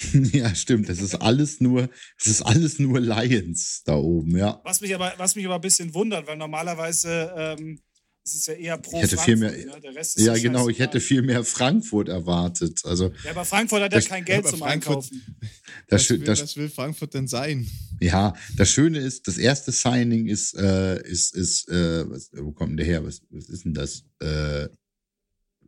ja, 0.32 0.54
stimmt. 0.54 0.88
Das 0.88 1.00
ist 1.00 1.14
alles 1.16 1.60
nur, 1.60 1.90
es 2.18 2.26
ist 2.26 2.42
alles 2.42 2.78
nur 2.78 3.00
Lions 3.00 3.82
da 3.84 3.96
oben, 3.96 4.36
ja. 4.36 4.60
Was 4.64 4.80
mich 4.80 4.94
aber, 4.94 5.14
was 5.18 5.36
mich 5.36 5.44
aber 5.44 5.56
ein 5.56 5.60
bisschen 5.60 5.92
wundert, 5.94 6.26
weil 6.26 6.36
normalerweise 6.36 7.32
ähm, 7.36 7.80
ist 8.24 8.34
es 8.34 8.46
ja 8.46 8.54
eher 8.54 8.78
pro 8.78 8.96
Ich 8.96 9.02
hätte 9.04 9.16
viel 9.18 9.36
mehr- 9.36 9.50
Frankfurt, 9.50 9.74
ne? 9.74 9.80
Der 9.80 9.94
Rest 9.96 10.16
ist 10.18 10.24
Ja, 10.26 10.36
so 10.36 10.42
genau. 10.42 10.68
Ich 10.68 10.76
scheißegal. 10.76 10.86
hätte 10.86 11.00
viel 11.00 11.22
mehr 11.22 11.44
Frankfurt 11.44 12.08
erwartet. 12.08 12.80
Also, 12.84 13.12
Ja, 13.24 13.30
aber 13.30 13.44
Frankfurt 13.44 13.82
hat 13.82 13.92
ja 13.92 13.98
Das- 13.98 14.08
kein 14.08 14.24
Geld 14.24 14.46
zum 14.46 14.58
Frankfurt- 14.60 15.04
Einkaufen. 15.10 15.36
das, 15.88 16.00
was, 16.02 16.06
schö- 16.06 16.18
will, 16.20 16.26
das, 16.26 16.42
was 16.42 16.56
will 16.56 16.68
Frankfurt 16.68 17.14
denn 17.14 17.26
sein? 17.28 17.66
Ja, 18.00 18.34
das 18.56 18.70
Schöne 18.70 18.98
ist, 18.98 19.26
das 19.28 19.36
erste 19.38 19.72
Signing 19.72 20.26
ist, 20.26 20.54
äh, 20.56 21.02
ist, 21.06 21.34
ist, 21.34 21.68
äh, 21.68 22.08
was, 22.10 22.30
wo 22.32 22.52
kommt 22.52 22.70
denn 22.70 22.76
der 22.78 22.86
her? 22.86 23.04
Was, 23.04 23.20
was 23.30 23.48
ist 23.48 23.64
denn 23.64 23.74
das? 23.74 24.04
Äh, 24.20 24.68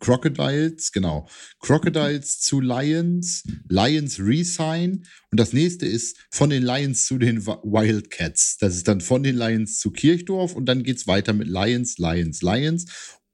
Crocodiles, 0.03 0.91
genau. 0.93 1.29
Crocodiles 1.61 2.41
zu 2.41 2.61
Lions, 2.61 3.45
Lions 3.69 4.19
Resign 4.21 5.05
und 5.31 5.39
das 5.41 5.53
nächste 5.53 5.87
ist 5.87 6.17
von 6.31 6.51
den 6.51 6.63
Lions 6.65 7.07
zu 7.07 7.19
den 7.19 7.47
Wi- 7.47 7.59
Wildcats. 7.63 8.57
Das 8.59 8.75
ist 8.77 8.89
dann 8.89 9.01
von 9.01 9.23
den 9.23 9.37
Lions 9.37 9.79
zu 9.79 9.91
Kirchdorf 9.93 10.55
und 10.55 10.67
dann 10.67 10.83
geht's 10.83 11.07
weiter 11.07 11.33
mit 11.33 11.49
Lions, 11.49 11.99
Lions, 11.99 12.43
Lions. 12.43 12.87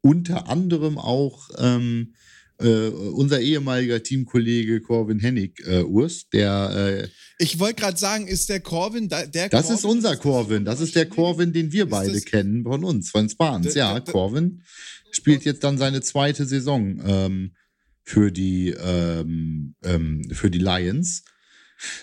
Unter 0.02 0.48
anderem 0.48 0.98
auch 0.98 1.48
ähm, 1.58 2.14
äh, 2.60 2.88
unser 2.88 3.40
ehemaliger 3.40 4.02
Teamkollege 4.02 4.80
Corwin 4.80 5.20
Hennig, 5.20 5.60
äh, 5.66 5.82
Urs, 5.82 6.28
der 6.32 7.02
äh, 7.04 7.08
Ich 7.42 7.58
wollte 7.60 7.82
gerade 7.82 7.96
sagen, 7.98 8.26
ist 8.26 8.48
der 8.48 8.60
Corvin 8.60 9.08
da, 9.08 9.24
der 9.26 9.48
das 9.48 9.62
Corvin, 9.66 9.76
ist 9.78 9.84
unser 9.84 10.16
Corvin. 10.16 10.64
Das 10.64 10.80
ist 10.80 10.94
der 10.96 11.06
Corvin, 11.06 11.52
den 11.52 11.72
wir 11.72 11.88
beide 11.88 12.20
kennen 12.20 12.62
von 12.64 12.84
uns, 12.84 13.10
von 13.10 13.28
Spartans. 13.28 13.74
Da- 13.74 13.78
Ja, 13.94 14.00
Corvin 14.00 14.62
spielt 15.10 15.44
jetzt 15.44 15.64
dann 15.64 15.78
seine 15.78 16.00
zweite 16.00 16.46
Saison 16.46 17.00
ähm, 17.04 17.54
für, 18.04 18.30
die, 18.30 18.70
ähm, 18.70 19.74
ähm, 19.84 20.22
für 20.32 20.50
die 20.50 20.58
Lions. 20.58 21.24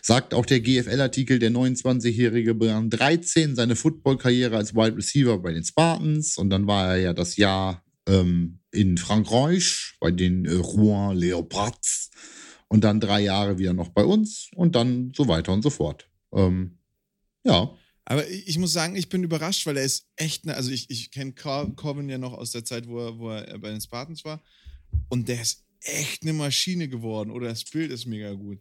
Sagt 0.02 0.34
auch 0.34 0.46
der 0.46 0.62
GFL-Artikel, 0.62 1.40
der 1.40 1.52
29-Jährige 1.52 2.56
begann 2.56 2.90
13 2.90 3.56
seine 3.56 3.76
Football-Karriere 3.76 4.56
als 4.56 4.74
Wide 4.74 4.96
Receiver 4.96 5.38
bei 5.40 5.52
den 5.52 5.66
Spartans 5.66 6.38
und 6.38 6.50
dann 6.50 6.66
war 6.66 6.96
er 6.96 6.98
ja 6.98 7.14
das 7.14 7.36
Jahr 7.36 7.84
ähm, 8.08 8.60
in 8.72 8.98
Frankreich 8.98 9.96
bei 10.00 10.12
den 10.12 10.46
äh, 10.46 10.54
Rouen 10.54 11.18
Leopards 11.18 12.12
und 12.68 12.84
dann 12.84 13.00
drei 13.00 13.22
Jahre 13.22 13.58
wieder 13.58 13.74
noch 13.74 13.90
bei 13.90 14.06
uns 14.06 14.50
und 14.56 14.76
dann 14.76 15.12
so 15.16 15.28
weiter 15.28 15.52
und 15.52 15.62
so 15.62 15.70
fort. 15.70 16.10
Ähm, 16.34 16.80
ja, 17.44 17.76
Aber 18.06 18.28
ich 18.30 18.58
muss 18.60 18.72
sagen, 18.72 18.96
ich 18.96 19.10
bin 19.10 19.24
überrascht, 19.24 19.66
weil 19.66 19.78
er 19.78 19.84
ist 19.84 20.08
echt, 20.16 20.46
ne, 20.46 20.56
also 20.56 20.70
ich, 20.72 20.90
ich 20.90 21.10
kenne 21.12 21.34
Cor 21.34 21.76
Corbin 21.76 22.08
ja 22.08 22.20
noch 22.20 22.34
aus 22.34 22.52
der 22.52 22.64
Zeit, 22.64 22.88
wo 22.88 23.00
er, 23.00 23.18
wo 23.18 23.32
er 23.32 23.58
bei 23.58 23.72
den 23.72 23.82
Spartans 23.82 24.24
war. 24.24 24.44
Und 25.10 25.28
der 25.28 25.42
ist 25.42 25.66
echt 25.82 26.22
eine 26.24 26.34
Maschine 26.34 26.88
geworden. 26.88 27.32
Oder 27.32 27.50
das 27.50 27.64
Bild 27.64 27.92
ist 27.92 28.06
mega 28.06 28.34
gut. 28.34 28.60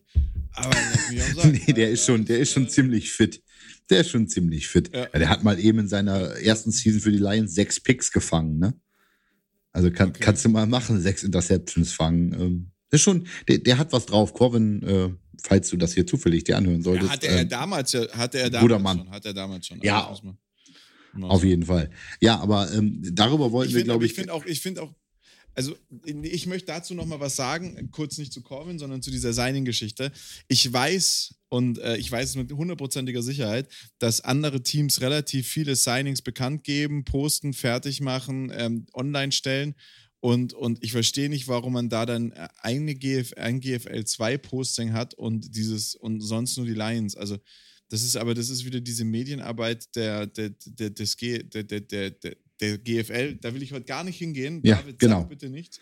Aber 0.55 0.73
sagen, 1.35 1.61
nee, 1.67 1.73
der 1.73 1.91
ist 1.91 2.07
schon, 2.07 2.25
der 2.25 2.39
ist 2.39 2.53
schon 2.53 2.65
äh, 2.65 2.69
ziemlich 2.69 3.13
fit. 3.13 3.43
Der 3.91 4.01
ist 4.01 4.11
schon 4.11 4.29
ziemlich 4.29 4.67
fit. 4.67 4.91
Ja. 4.95 5.07
Der 5.07 5.29
hat 5.29 5.45
mal 5.45 5.59
eben 5.61 5.81
in 5.81 5.89
seiner 5.89 6.37
ersten 6.37 6.71
Season 6.71 7.01
für 7.01 7.13
die 7.13 7.19
Lions 7.19 7.55
sechs 7.55 7.81
Picks 7.81 8.13
gefangen, 8.13 8.59
ne? 8.59 8.75
Also 9.73 9.91
kann, 9.91 10.11
Okay. 10.11 10.21
kannst 10.23 10.45
du 10.45 10.49
mal 10.49 10.67
machen, 10.67 11.01
sechs 11.01 11.25
Interceptions 11.25 11.93
fangen. 11.93 12.33
Ähm, 12.33 12.71
ist 12.91 13.03
schon, 13.03 13.27
der, 13.49 13.59
der 13.59 13.77
hat 13.77 13.93
was 13.93 14.07
drauf. 14.07 14.33
Corvin, 14.33 14.83
äh, 14.85 15.11
falls 15.43 15.71
du 15.71 15.77
das 15.77 15.95
hier 15.95 16.07
zufällig 16.07 16.45
dir 16.45 16.57
anhören 16.57 16.83
solltest. 16.83 17.09
Ja, 17.09 17.13
hatte 17.15 17.29
er 17.29 17.41
ähm, 17.41 17.49
damals 17.49 17.93
ja, 17.93 18.09
hatte 18.13 18.39
er 18.39 18.51
damals 18.51 18.83
Mann. 18.83 18.99
schon. 18.99 19.11
Hat 19.11 19.25
er 19.25 19.35
damals 19.35 19.67
schon. 19.67 19.81
Ja. 19.83 20.09
Also 20.09 20.23
muss 21.15 21.31
auf 21.31 21.45
jeden 21.45 21.65
Fall. 21.65 21.91
Ja, 22.21 22.39
aber 22.41 22.73
ähm, 22.73 23.01
darüber 23.13 23.53
wollten 23.53 23.71
Ich 23.71 23.75
wir, 23.75 23.81
finde 23.81 23.93
glaube 23.93 24.05
ich, 24.05 24.13
ich. 24.13 24.17
find 24.17 24.31
auch, 24.31 24.45
ich 24.47 24.61
finde 24.61 24.83
auch, 24.83 24.95
also 25.55 25.77
ich 26.05 26.47
möchte 26.47 26.67
dazu 26.67 26.95
noch 26.95 27.07
mal 27.07 27.21
was 27.21 27.37
sagen, 27.37 27.89
kurz 27.93 28.19
nicht 28.19 28.33
zu 28.33 28.43
Corvin, 28.43 28.79
sondern 28.81 29.03
zu 29.03 29.13
dieser 29.13 29.33
Signing-Geschichte. 29.33 30.11
Ich 30.49 30.73
weiß 30.73 31.37
und 31.49 31.79
äh, 31.79 31.97
ich 31.97 32.11
weiß 32.11 32.31
es 32.31 32.35
mit 32.35 32.51
hundertprozentiger 32.51 33.23
Sicherheit, 33.23 33.69
dass 34.01 34.21
andere 34.21 34.65
Teams 34.65 35.01
relativ 35.01 35.47
viele 35.47 35.77
Signings 35.77 36.23
bekannt 36.23 36.65
geben, 36.65 37.05
posten, 37.05 37.53
fertig 37.53 38.01
machen, 38.01 38.51
ähm, 38.53 38.87
online 38.95 39.31
stellen 39.31 39.77
Und, 40.25 40.55
und 40.55 40.83
ich 40.83 40.93
verstehe 40.93 41.29
nicht, 41.29 41.49
warum 41.49 41.75
man 41.75 41.91
da 41.91 42.07
dann 42.07 42.33
eine 42.63 42.95
GF, 42.95 43.35
ein 43.35 43.61
GFL 43.61 44.07
2 44.07 44.39
Posting 44.39 44.95
hat 44.95 45.13
und 45.13 45.55
dieses 45.55 45.95
und 45.95 46.23
sonst 46.23 46.57
nur 46.57 46.65
die 46.65 46.73
Lions. 46.73 47.15
Also 47.15 47.37
das 47.91 48.03
ist 48.03 48.17
aber, 48.17 48.33
das 48.33 48.49
ist 48.49 48.65
wieder 48.65 48.81
diese 48.81 49.05
Medienarbeit 49.05 49.95
der, 49.95 50.27
der, 50.27 50.49
der, 50.65 50.89
des 50.89 51.19
G, 51.19 51.43
der, 51.43 51.65
der, 51.65 51.81
der, 51.81 52.11
der 52.59 52.79
GFL. 52.79 53.35
Da 53.35 53.53
will 53.53 53.63
ich 53.63 53.75
heute 53.75 53.85
gar 53.85 54.03
nicht 54.03 54.17
hingehen. 54.17 54.63
Ja, 54.65 54.77
David, 54.77 54.99
genau. 54.99 55.25
bitte 55.25 55.51
nicht. 55.51 55.79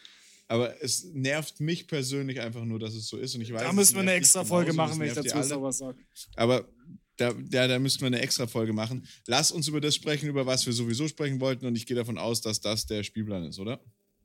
Aber 0.48 0.74
es 0.82 1.04
nervt 1.04 1.60
mich 1.60 1.86
persönlich 1.86 2.40
einfach 2.40 2.64
nur, 2.64 2.80
dass 2.80 2.94
es 2.94 3.06
so 3.06 3.18
ist. 3.18 3.36
Und 3.36 3.42
ich 3.42 3.52
weiß, 3.52 3.62
da 3.62 3.72
müssen 3.72 3.94
wir 3.94 4.00
eine 4.00 4.14
extra 4.14 4.44
Folge 4.44 4.72
machen, 4.72 4.98
wenn 4.98 5.06
ich 5.06 5.14
dazu 5.14 5.36
noch 5.36 5.62
was 5.62 5.78
sage. 5.78 5.98
Aber 6.34 6.68
da, 7.16 7.32
da, 7.32 7.68
da 7.68 7.78
müssten 7.78 8.00
wir 8.00 8.08
eine 8.08 8.20
extra 8.20 8.48
Folge 8.48 8.72
machen. 8.72 9.06
Lass 9.28 9.52
uns 9.52 9.68
über 9.68 9.80
das 9.80 9.94
sprechen, 9.94 10.28
über 10.28 10.46
was 10.46 10.66
wir 10.66 10.72
sowieso 10.72 11.06
sprechen 11.06 11.38
wollten. 11.38 11.64
Und 11.64 11.76
ich 11.76 11.86
gehe 11.86 11.96
davon 11.96 12.18
aus, 12.18 12.40
dass 12.40 12.60
das 12.60 12.86
der 12.86 13.04
Spielplan 13.04 13.44
ist, 13.44 13.60
oder? 13.60 13.80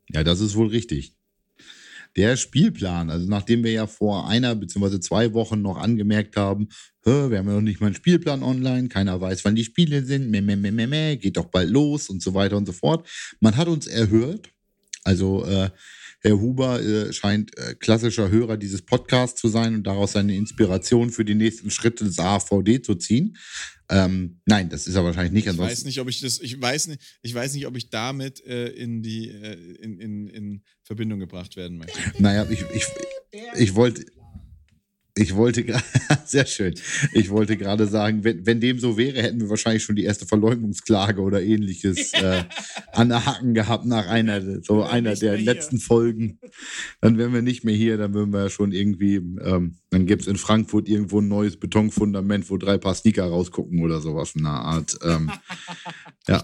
Ja, 0.09 0.23
das 0.23 0.39
ist 0.39 0.55
wohl 0.55 0.67
richtig. 0.67 1.13
Der 2.15 2.35
Spielplan, 2.35 3.09
also 3.11 3.29
nachdem 3.29 3.63
wir 3.63 3.71
ja 3.71 3.85
vor 3.85 4.27
einer 4.27 4.55
bzw. 4.55 4.99
zwei 4.99 5.33
Wochen 5.33 5.61
noch 5.61 5.77
angemerkt 5.77 6.35
haben, 6.35 6.69
wir 7.03 7.37
haben 7.37 7.47
ja 7.47 7.53
noch 7.53 7.61
nicht 7.61 7.79
mal 7.79 7.87
einen 7.87 7.95
Spielplan 7.95 8.43
online, 8.43 8.89
keiner 8.89 9.21
weiß, 9.21 9.45
wann 9.45 9.55
die 9.55 9.63
Spiele 9.63 10.03
sind, 10.03 10.29
meh, 10.29 10.41
meh, 10.41 10.55
meh, 10.55 10.71
meh, 10.71 10.87
meh, 10.87 11.15
geht 11.17 11.37
doch 11.37 11.45
bald 11.45 11.69
los 11.69 12.09
und 12.09 12.21
so 12.21 12.33
weiter 12.33 12.57
und 12.57 12.65
so 12.65 12.73
fort. 12.73 13.07
Man 13.39 13.55
hat 13.55 13.67
uns 13.67 13.87
erhört, 13.87 14.49
also 15.03 15.45
äh, 15.45 15.69
Herr 16.27 16.39
Huber 16.39 16.81
äh, 16.81 17.13
scheint 17.13 17.57
äh, 17.57 17.73
klassischer 17.75 18.29
Hörer 18.29 18.57
dieses 18.57 18.81
Podcasts 18.81 19.39
zu 19.39 19.47
sein 19.47 19.75
und 19.75 19.87
daraus 19.87 20.11
seine 20.11 20.35
Inspiration 20.35 21.09
für 21.09 21.23
die 21.23 21.35
nächsten 21.35 21.71
Schritte 21.71 22.03
des 22.03 22.19
AVD 22.19 22.81
zu 22.81 22.95
ziehen. 22.95 23.37
Ähm, 23.89 24.41
nein, 24.45 24.67
das 24.67 24.87
ist 24.87 24.95
er 24.95 25.05
wahrscheinlich 25.05 25.31
nicht. 25.31 25.47
Ich 25.47 25.57
weiß 25.57 25.85
nicht, 25.85 26.01
ob 26.01 26.09
ich 26.09 26.19
das, 26.19 26.41
ich 26.41 26.61
weiß 26.61 26.87
nicht, 26.87 27.01
ich 27.21 27.33
weiß 27.33 27.53
nicht, 27.53 27.65
ob 27.67 27.77
ich 27.77 27.89
damit 27.89 28.45
äh, 28.45 28.67
in 28.67 29.01
die 29.01 29.29
äh, 29.29 29.53
in, 29.81 29.99
in, 29.99 30.27
in 30.27 30.63
Verbindung 30.83 31.19
gebracht 31.19 31.55
werden 31.55 31.77
möchte. 31.77 31.97
Naja, 32.19 32.45
ich, 32.49 32.65
ich, 32.73 32.85
ich 33.55 33.75
wollte 33.75 34.05
ich 35.17 35.35
wollte 35.35 35.63
gerade, 35.63 35.83
sehr 36.25 36.45
schön. 36.45 36.75
Ich 37.13 37.29
wollte 37.29 37.57
gerade 37.57 37.87
sagen, 37.87 38.23
wenn, 38.23 38.45
wenn 38.45 38.61
dem 38.61 38.79
so 38.79 38.97
wäre, 38.97 39.21
hätten 39.21 39.41
wir 39.41 39.49
wahrscheinlich 39.49 39.83
schon 39.83 39.95
die 39.95 40.03
erste 40.03 40.25
Verleugnungsklage 40.25 41.21
oder 41.21 41.41
ähnliches 41.41 42.13
äh, 42.13 42.43
an 42.93 43.09
der 43.09 43.25
Haken 43.25 43.53
gehabt 43.53 43.85
nach 43.85 44.07
einer, 44.07 44.61
so 44.63 44.83
einer 44.83 45.15
der 45.15 45.37
letzten 45.37 45.79
Folgen. 45.79 46.39
Dann 47.01 47.17
wären 47.17 47.33
wir 47.33 47.41
nicht 47.41 47.63
mehr 47.63 47.75
hier, 47.75 47.97
dann 47.97 48.13
würden 48.13 48.31
wir 48.31 48.49
schon 48.49 48.71
irgendwie, 48.71 49.15
ähm, 49.15 49.77
dann 49.89 50.05
gäbe 50.05 50.21
es 50.21 50.27
in 50.27 50.37
Frankfurt 50.37 50.87
irgendwo 50.87 51.19
ein 51.19 51.27
neues 51.27 51.57
Betonfundament, 51.57 52.49
wo 52.49 52.57
drei 52.57 52.77
Paar 52.77 52.95
Sneaker 52.95 53.25
rausgucken 53.25 53.81
oder 53.81 54.01
sowas 54.01 54.33
in 54.35 54.43
der 54.43 54.51
Art. 54.51 54.97
Ähm, 55.03 55.31
ja. 56.27 56.43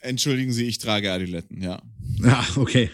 entschuldigen 0.00 0.52
Sie, 0.52 0.66
ich 0.66 0.78
trage 0.78 1.12
Adiletten, 1.12 1.62
ja. 1.62 1.82
Ja, 2.22 2.44
okay. 2.56 2.90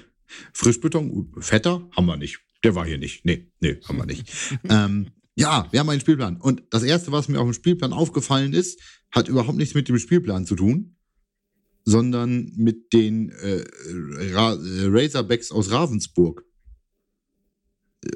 Frischbeton, 0.52 1.32
fetter 1.38 1.88
haben 1.96 2.06
wir 2.06 2.16
nicht. 2.16 2.40
Der 2.64 2.74
war 2.74 2.86
hier 2.86 2.98
nicht. 2.98 3.24
Nee, 3.24 3.50
nee, 3.60 3.78
haben 3.86 3.98
wir 3.98 4.06
nicht. 4.06 4.32
ähm, 4.68 5.10
ja, 5.36 5.68
wir 5.70 5.80
haben 5.80 5.90
einen 5.90 6.00
Spielplan. 6.00 6.40
Und 6.40 6.62
das 6.70 6.82
Erste, 6.82 7.12
was 7.12 7.28
mir 7.28 7.38
auf 7.40 7.46
dem 7.46 7.52
Spielplan 7.52 7.92
aufgefallen 7.92 8.52
ist, 8.52 8.80
hat 9.10 9.28
überhaupt 9.28 9.58
nichts 9.58 9.74
mit 9.74 9.88
dem 9.88 9.98
Spielplan 9.98 10.46
zu 10.46 10.56
tun, 10.56 10.96
sondern 11.84 12.52
mit 12.56 12.92
den 12.92 13.30
äh, 13.30 13.64
Ra 14.32 14.54
äh, 14.54 14.86
Razorbacks 14.86 15.52
aus 15.52 15.70
Ravensburg. 15.70 16.44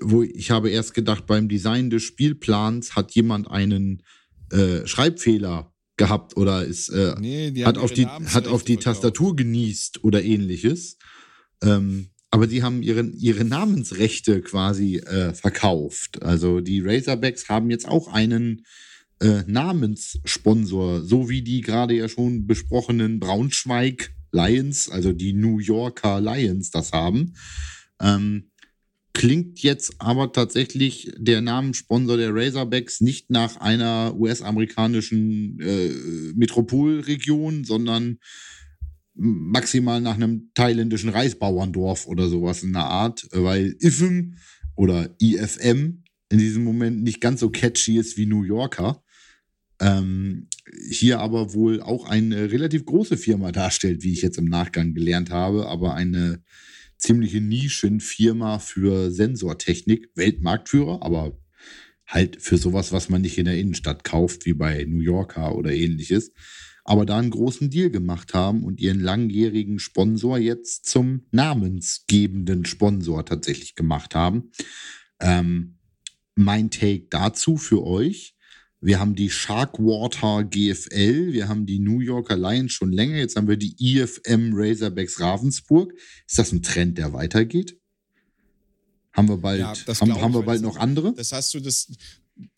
Wo 0.03 0.23
ich 0.23 0.51
habe 0.51 0.71
erst 0.71 0.95
gedacht, 0.95 1.27
beim 1.27 1.49
Design 1.49 1.91
des 1.91 2.03
Spielplans 2.03 2.97
hat 2.97 3.13
jemand 3.13 3.51
einen 3.51 4.03
äh, 4.51 4.87
Schreibfehler 4.87 5.75
gehabt 5.97 6.37
oder 6.37 6.65
ist, 6.65 6.89
äh, 6.91 7.15
nee, 7.19 7.65
hat, 7.65 7.77
auf 7.77 7.93
die, 7.93 8.07
hat 8.07 8.47
auf 8.47 8.63
die 8.63 8.77
Tastatur 8.77 9.37
genießt 9.37 10.05
oder 10.05 10.23
ähnliches. 10.23 10.97
Ähm, 11.63 12.11
aber 12.31 12.47
die 12.47 12.63
haben 12.63 12.83
ihre, 12.83 13.03
ihre 13.03 13.45
Namensrechte 13.45 14.43
quasi 14.43 14.97
äh, 14.97 15.33
verkauft. 15.33 16.23
Also 16.23 16.61
die 16.61 16.81
Razorbacks 16.81 17.49
haben 17.49 17.71
jetzt 17.71 17.89
auch 17.89 18.09
einen 18.09 18.65
äh, 19.21 19.43
Namenssponsor, 19.47 21.03
so 21.03 21.29
wie 21.29 21.43
die 21.43 21.63
gerade 21.63 21.95
ja 21.95 22.09
schon 22.09 22.47
besprochenen 22.47 23.19
Braunschweig 23.19 24.11
Lions, 24.31 24.91
also 24.91 25.13
die 25.13 25.33
New 25.33 25.59
Yorker 25.59 26.21
Lions, 26.21 26.71
das 26.71 26.93
haben. 26.93 27.35
Ähm, 28.01 28.51
klingt 29.15 29.61
jetzt 29.63 29.95
aber 29.99 30.33
tatsächlich 30.33 31.11
der 31.17 31.41
Namenssponsor 31.41 32.17
der 32.19 32.35
Razorbacks 32.35 33.01
nicht 33.01 33.31
nach 33.31 33.57
einer 33.57 34.15
US-amerikanischen 34.17 35.59
äh, 35.61 35.89
Metropolregion, 36.37 37.65
sondern 37.65 38.19
maximal 39.19 40.01
nach 40.01 40.15
einem 40.15 40.51
thailändischen 40.55 41.11
Reisbauerndorf 41.11 42.07
oder 42.07 42.29
sowas 42.29 42.63
in 42.63 42.73
der 42.73 42.85
Art, 42.85 43.27
weil 43.33 43.77
IFM 43.81 44.37
oder 44.77 45.15
IFM 45.21 46.05
in 46.31 46.39
diesem 46.39 46.65
Moment 46.65 47.03
nicht 47.03 47.21
ganz 47.21 47.41
so 47.41 47.51
catchy 47.51 47.99
ist 47.99 48.17
wie 48.17 48.27
New 48.27 48.45
Yorker. 48.45 49.03
Ähm, 49.81 50.49
hier 50.91 51.21
aber 51.21 51.55
wohl 51.55 51.81
auch 51.81 52.07
eine 52.07 52.51
relativ 52.51 52.85
große 52.85 53.17
Firma 53.17 53.53
darstellt, 53.53 54.03
wie 54.03 54.13
ich 54.13 54.23
jetzt 54.23 54.39
im 54.39 54.47
Nachgang 54.47 54.95
gelernt 54.95 55.31
habe, 55.31 55.67
aber 55.69 55.95
eine 55.95 56.43
ziemliche 56.97 57.41
Nischenfirma 57.41 58.59
für 58.59 59.11
Sensortechnik, 59.11 60.11
Weltmarktführer, 60.15 61.03
aber 61.03 61.39
halt 62.07 62.43
für 62.43 62.57
sowas, 62.57 62.91
was 62.91 63.09
man 63.09 63.23
nicht 63.23 63.39
in 63.39 63.45
der 63.45 63.59
Innenstadt 63.59 64.03
kauft, 64.03 64.47
wie 64.47 64.55
bei 64.55 64.85
New 64.85 65.01
Yorker 65.01 65.55
oder 65.55 65.73
ähnliches 65.73 66.33
aber 66.89 67.05
da 67.05 67.19
einen 67.19 67.29
großen 67.29 67.69
Deal 67.69 67.91
gemacht 67.91 68.33
haben 68.33 68.65
und 68.65 68.81
ihren 68.81 69.01
langjährigen 69.01 69.79
Sponsor 69.79 70.39
jetzt 70.39 70.87
zum 70.87 71.27
namensgebenden 71.33 72.65
Sponsor 72.65 73.27
tatsächlich 73.27 73.75
gemacht 73.75 74.15
haben. 74.15 74.53
Ähm, 75.21 75.77
mein 76.35 76.71
Take 76.71 77.09
dazu 77.11 77.59
für 77.59 77.85
euch. 77.85 78.35
Wir 78.81 79.01
haben 79.01 79.15
die 79.15 79.29
Sharkwater 79.29 80.45
GFL, 80.45 81.35
wir 81.35 81.49
haben 81.49 81.67
die 81.67 81.79
New 81.79 82.01
Yorker 82.01 82.39
Lions 82.39 82.73
schon 82.73 82.93
länger, 82.93 83.17
jetzt 83.17 83.37
haben 83.37 83.49
wir 83.49 83.59
die 83.59 83.77
IFM 83.79 84.53
Razorbacks 84.55 85.21
Ravensburg. 85.21 85.93
Ist 86.27 86.39
das 86.39 86.53
ein 86.53 86.63
Trend, 86.63 86.97
der 86.97 87.13
weitergeht? 87.13 87.79
Haben 89.13 89.29
wir 89.29 89.37
bald, 89.37 89.61
ja, 89.61 89.75
haben, 89.75 90.23
haben 90.23 90.33
wir 90.33 90.43
bald 90.43 90.63
noch 90.63 90.79
andere? 90.79 91.13
Das 91.13 91.33
hast 91.33 91.53
du, 91.53 91.61
das, 91.61 91.93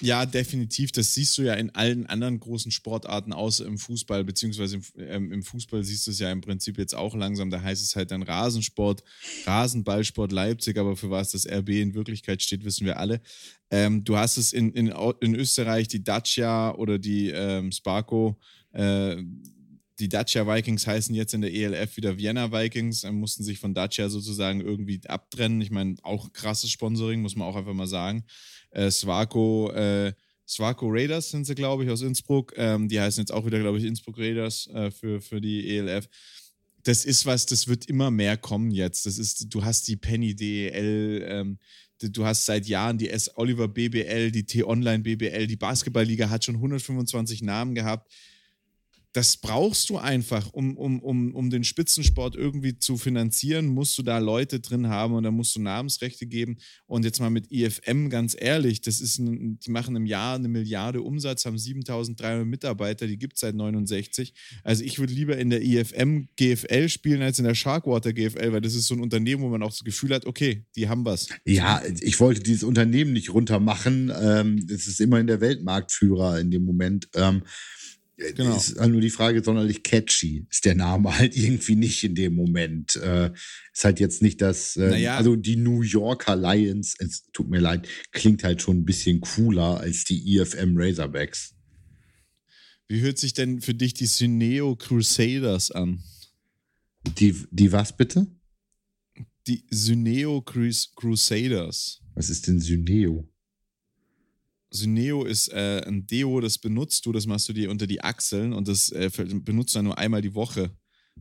ja, 0.01 0.27
definitiv. 0.27 0.93
Das 0.93 1.15
siehst 1.15 1.39
du 1.39 1.43
ja 1.43 1.55
in 1.55 1.71
allen 1.75 2.07
anderen 2.07 2.39
großen 2.39 2.71
Sportarten, 2.71 3.33
außer 3.33 3.65
im 3.65 3.79
Fußball, 3.79 4.25
beziehungsweise 4.25 4.77
im, 4.77 4.83
ähm, 4.99 5.33
im, 5.33 5.43
Fußball 5.43 5.83
siehst 5.85 6.07
du 6.07 6.11
es 6.11 6.19
ja 6.19 6.31
im 6.31 6.43
Prinzip 6.43 6.77
jetzt 6.77 6.95
auch 6.95 7.15
langsam. 7.15 7.49
Da 7.49 7.63
heißt 7.63 7.83
es 7.83 7.97
halt 7.97 8.11
dann 8.11 8.23
Rasensport, 8.23 9.03
Rasenballsport 9.47 10.33
Leipzig, 10.33 10.77
aber 10.77 10.97
für 10.97 11.11
was 11.11 11.31
das 11.31 11.47
RB 11.47 11.71
in 11.71 11.95
Wirklichkeit 11.95 12.43
steht, 12.43 12.65
wissen 12.65 12.85
wir 12.85 12.99
alle. 12.99 13.23
Ähm, 13.71 14.05
du 14.05 14.17
hast 14.17 14.37
es 14.37 14.53
in, 14.53 14.73
in, 14.73 14.93
in 15.21 15.35
Österreich, 15.35 15.89
die 15.89 16.05
Dacia 16.05 16.75
oder 16.75 16.99
die 16.99 17.31
ähm, 17.31 17.73
Sparko. 17.73 18.39
Äh, 18.73 19.23
die 19.99 20.09
Dacia 20.09 20.47
Vikings 20.47 20.87
heißen 20.87 21.15
jetzt 21.15 21.35
in 21.35 21.43
der 21.43 21.53
ELF 21.53 21.97
wieder 21.99 22.17
Vienna 22.17 22.53
Vikings, 22.53 23.05
mussten 23.11 23.45
sich 23.45 23.59
von 23.59 23.75
Dacia 23.75 24.09
sozusagen 24.09 24.63
irgendwie 24.63 25.01
abtrennen. 25.07 25.61
Ich 25.61 25.71
meine, 25.71 25.97
auch 26.03 26.33
krasses 26.33 26.71
Sponsoring, 26.71 27.21
muss 27.21 27.37
man 27.37 27.47
auch 27.47 27.57
einfach 27.57 27.75
mal 27.75 27.87
sagen 27.87 28.25
äh, 28.71 28.91
Swako, 28.91 29.71
äh, 29.73 30.13
Swako 30.47 30.89
Raiders 30.89 31.31
sind 31.31 31.47
sie, 31.47 31.55
glaube 31.55 31.85
ich, 31.85 31.91
aus 31.91 32.03
Innsbruck. 32.03 32.53
Ähm, 32.57 32.89
die 32.89 33.01
heißen 33.01 33.23
jetzt 33.23 33.33
auch 33.33 33.47
wieder, 33.47 33.61
glaube 33.61 33.79
ich, 33.79 33.85
Innsbruck 33.85 34.19
Raiders 34.19 34.69
äh, 34.69 34.91
für, 34.91 35.21
für 35.21 35.41
die 35.41 35.77
ELF. 35.77 36.09
Das 36.83 37.05
ist 37.05 37.27
was, 37.27 37.47
das 37.47 37.69
wird 37.69 37.87
immer 37.87 38.11
mehr 38.11 38.37
kommen 38.37 38.71
jetzt. 38.71 39.07
Das 39.07 39.19
ist, 39.19 39.53
du 39.55 39.65
hast 39.65 39.87
die 39.87 39.97
Penny 39.97 40.35
DEL, 40.35 41.25
ähm, 41.29 41.59
du 42.01 42.25
hast 42.25 42.47
seit 42.47 42.67
Jahren 42.67 42.97
die 42.97 43.11
S. 43.11 43.37
Oliver 43.37 43.69
BBL, 43.69 44.31
die 44.31 44.47
T-Online 44.47 45.03
BBL, 45.03 45.47
die 45.47 45.57
Basketballliga 45.57 46.31
hat 46.31 46.45
schon 46.45 46.57
125 46.57 47.43
Namen 47.43 47.75
gehabt 47.75 48.11
das 49.13 49.37
brauchst 49.37 49.91
du 49.91 49.99
einfach, 49.99 50.53
um, 50.53 50.77
um, 50.77 51.01
um, 51.01 51.35
um 51.35 51.51
den 51.51 51.65
Spitzensport 51.65 52.37
irgendwie 52.37 52.79
zu 52.79 52.97
finanzieren, 52.97 53.67
musst 53.67 53.99
du 53.99 54.03
da 54.03 54.19
Leute 54.19 54.61
drin 54.61 54.89
haben 54.89 55.15
und 55.15 55.25
da 55.25 55.33
musst 55.33 55.57
du 55.57 55.61
Namensrechte 55.61 56.27
geben. 56.27 56.59
Und 56.87 57.05
jetzt 57.05 57.19
mal 57.19 57.31
mit 57.31 57.51
IFM, 57.51 58.09
ganz 58.09 58.37
ehrlich, 58.39 58.81
das 58.83 59.01
ist 59.01 59.19
ein, 59.19 59.59
die 59.59 59.71
machen 59.71 59.97
im 59.97 60.07
Jahr 60.07 60.37
eine 60.37 60.49
Milliarde 60.49 61.03
Umsatz, 61.03 61.45
haben 61.45 61.59
7300 61.59 62.47
Mitarbeiter, 62.47 63.09
die 63.09 63.19
gibt 63.19 63.35
es 63.35 63.41
seit 63.41 63.57
69. 63.57 64.33
Also 64.63 64.85
ich 64.85 65.01
würde 65.01 65.13
lieber 65.13 65.37
in 65.37 65.51
der 65.51 65.63
IFM 65.63 66.29
GFL 66.37 66.89
spielen 66.89 67.23
als 67.23 67.39
in 67.39 67.45
der 67.45 67.55
Sharkwater 67.55 68.13
GFL, 68.13 68.53
weil 68.53 68.61
das 68.61 68.75
ist 68.75 68.87
so 68.87 68.95
ein 68.95 69.01
Unternehmen, 69.01 69.43
wo 69.43 69.49
man 69.49 69.63
auch 69.63 69.71
das 69.71 69.83
Gefühl 69.83 70.15
hat, 70.15 70.25
okay, 70.25 70.65
die 70.77 70.89
haben 70.89 71.05
was. 71.05 71.29
Ja, 71.45 71.83
ich 72.01 72.21
wollte 72.21 72.43
dieses 72.43 72.63
Unternehmen 72.63 73.13
nicht 73.13 73.35
runtermachen. 73.35 74.13
Ähm, 74.21 74.65
es 74.71 74.87
ist 74.87 75.01
immerhin 75.01 75.27
der 75.27 75.41
Weltmarktführer 75.41 76.39
in 76.39 76.53
dem 76.53 76.65
Moment. 76.65 77.09
Genau. 78.37 78.57
Ist 78.57 78.79
halt 78.79 78.93
nur 78.93 79.01
die 79.01 79.11
Frage, 79.11 79.43
sonderlich 79.43 79.83
catchy 79.83 80.47
ist 80.51 80.65
der 80.65 80.75
Name 80.75 81.15
halt 81.19 81.37
irgendwie 81.37 81.77
nicht 81.77 82.05
in 82.05 82.15
dem 82.15 82.35
Moment. 82.35 82.97
Äh, 82.97 83.31
ist 83.73 83.85
halt 83.85 84.01
jetzt 84.01 84.23
nicht 84.23 84.41
das, 84.41 84.77
äh, 84.77 84.91
naja. 84.91 85.17
also 85.17 85.37
die 85.37 85.57
New 85.57 85.83
Yorker 85.83 86.37
Lions, 86.37 86.95
es 86.99 87.25
tut 87.33 87.49
mir 87.49 87.61
leid, 87.61 87.89
klingt 88.13 88.45
halt 88.45 88.63
schon 88.63 88.79
ein 88.79 88.85
bisschen 88.85 89.21
cooler 89.21 89.81
als 89.81 90.05
die 90.05 90.37
EFM 90.37 90.77
Razorbacks. 90.77 91.55
Wie 92.89 93.01
hört 93.01 93.19
sich 93.19 93.35
denn 93.35 93.61
für 93.61 93.75
dich 93.75 93.95
die 93.95 94.07
Syneo 94.07 94.77
Crusaders 94.77 95.71
an? 95.71 96.03
Die, 97.19 97.35
die 97.51 97.73
was 97.73 97.97
bitte? 97.97 98.27
die 99.47 99.65
Syneo 99.71 100.43
Crus 100.43 100.93
Crusaders. 100.95 102.01
Was 102.15 102.31
ist 102.31 102.47
denn 102.47 102.61
Syneo? 102.61 103.29
Syneo 104.71 105.25
ist 105.25 105.53
äh, 105.53 105.83
ein 105.87 106.07
Deo, 106.07 106.41
das 106.41 106.59
benutzt 106.59 107.05
du, 107.07 107.13
das 107.13 107.27
machst 107.27 107.49
du 107.49 107.53
dir 107.53 107.71
unter 107.71 107.87
die 107.87 108.03
Achseln 108.03 108.53
und 108.53 108.69
das 108.69 108.91
äh, 108.91 109.11
benutzt 109.43 109.75
du 109.75 109.83
nur 109.83 109.99
einmal 109.99 110.23
die 110.23 110.35
Woche. 110.35 110.71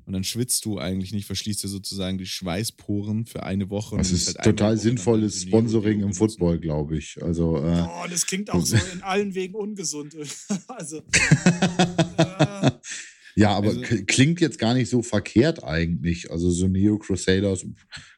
Und 0.06 0.14
dann 0.14 0.24
schwitzt 0.24 0.66
du 0.66 0.80
eigentlich 0.80 1.12
nicht, 1.12 1.26
verschließt 1.26 1.64
dir 1.64 1.68
sozusagen 1.68 2.18
die 2.18 2.26
Schweißporen 2.26 3.26
für 3.26 3.44
eine 3.44 3.70
Woche. 3.70 3.98
Das 3.98 4.12
ist 4.12 4.38
halt 4.38 4.46
total 4.46 4.78
sinnvolles 4.78 5.42
Sponsoring 5.42 6.02
im 6.02 6.14
Football, 6.14 6.60
glaube 6.60 6.98
ich. 6.98 7.22
Also, 7.22 7.58
äh, 7.58 7.86
oh, 7.88 8.08
das 8.10 8.26
klingt 8.26 8.50
auch 8.50 8.66
so 8.66 8.78
in 8.94 9.02
allen 9.04 9.36
Wegen 9.36 9.56
ungesund. 9.56 10.16
also. 10.68 11.04
äh, 12.18 12.72
ja, 13.36 13.52
aber 13.52 13.70
also, 13.70 13.82
klingt 14.08 14.42
jetzt 14.42 14.58
gar 14.58 14.74
nicht 14.74 14.90
so 14.90 15.02
verkehrt 15.02 15.64
eigentlich. 15.64 16.32
Also 16.32 16.50
so 16.50 16.68
Neo 16.68 16.98
Crusaders 16.98 17.66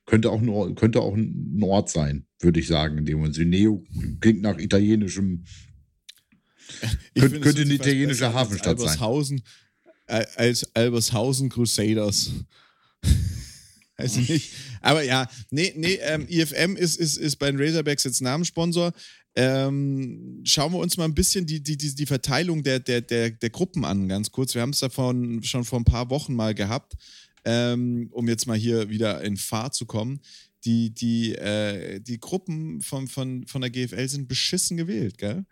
könnte 0.06 0.32
auch, 0.32 0.42
ein, 0.42 0.76
könnte 0.76 1.02
auch 1.02 1.16
ein 1.16 1.60
Ort 1.64 1.90
sein, 1.90 2.26
würde 2.44 2.60
ich 2.60 2.68
sagen. 2.68 2.98
In 2.98 3.06
dem 3.06 3.18
Moment. 3.20 3.38
Neo 3.38 3.84
klingt 4.20 4.42
nach 4.42 4.58
italienischem. 4.58 5.44
könnte, 7.18 7.40
könnte 7.40 7.62
eine 7.62 7.74
italienische 7.74 8.34
Hafenstadt 8.34 8.80
sein. 8.80 8.88
Albershausen, 8.90 9.42
äh, 10.08 10.26
als 10.36 10.76
Albershausen 10.76 11.50
Crusaders. 11.50 12.32
Weiß 13.98 14.18
ich 14.18 14.30
nicht. 14.30 14.52
Aber 14.82 15.04
ja, 15.04 15.30
nee, 15.52 15.74
nee, 15.76 16.00
ähm, 16.02 16.26
IFM 16.28 16.76
ist, 16.76 16.98
ist, 16.98 17.18
ist 17.18 17.36
bei 17.38 17.52
den 17.52 17.62
Razorbacks 17.62 18.04
jetzt 18.04 18.22
Namenssponsor. 18.22 18.94
Ähm, 19.36 20.42
schauen 20.44 20.74
wir 20.74 20.80
uns 20.80 20.98
mal 20.98 21.06
ein 21.06 21.14
bisschen 21.14 21.46
die, 21.46 21.62
die, 21.62 21.78
die, 21.78 21.96
die 21.96 22.06
Verteilung 22.06 22.64
der, 22.64 22.80
der, 22.80 23.02
der, 23.02 23.30
der 23.30 23.50
Gruppen 23.50 23.86
an, 23.86 24.10
ganz 24.10 24.32
kurz. 24.32 24.56
Wir 24.56 24.62
haben 24.62 24.72
es 24.72 24.80
davon 24.80 25.42
schon 25.44 25.64
vor 25.64 25.80
ein 25.80 25.86
paar 25.86 26.10
Wochen 26.10 26.34
mal 26.34 26.54
gehabt, 26.54 26.94
ähm, 27.46 28.10
um 28.12 28.28
jetzt 28.28 28.48
mal 28.48 28.58
hier 28.58 28.90
wieder 28.90 29.22
in 29.22 29.38
Fahrt 29.38 29.74
zu 29.74 29.86
kommen. 29.86 30.20
Die, 30.66 30.92
die, 30.92 31.36
äh, 31.36 32.00
die 32.00 32.20
Gruppen 32.20 32.82
von, 32.82 33.08
von, 33.08 33.48
von 33.48 33.62
der 33.62 33.72
GFL 33.72 34.08
sind 34.08 34.28
beschissen 34.28 34.78
gewählt, 34.78 35.18
gell? 35.18 35.46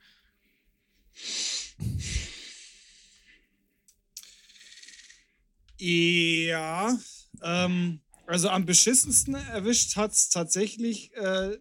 Ja, 5.78 6.98
ähm, 7.42 8.02
also 8.28 8.50
am 8.50 8.66
beschissensten 8.66 9.36
erwischt 9.36 9.96
hat 9.96 10.12
es 10.12 10.30
tatsächlich 10.30 11.12
äh, 11.16 11.58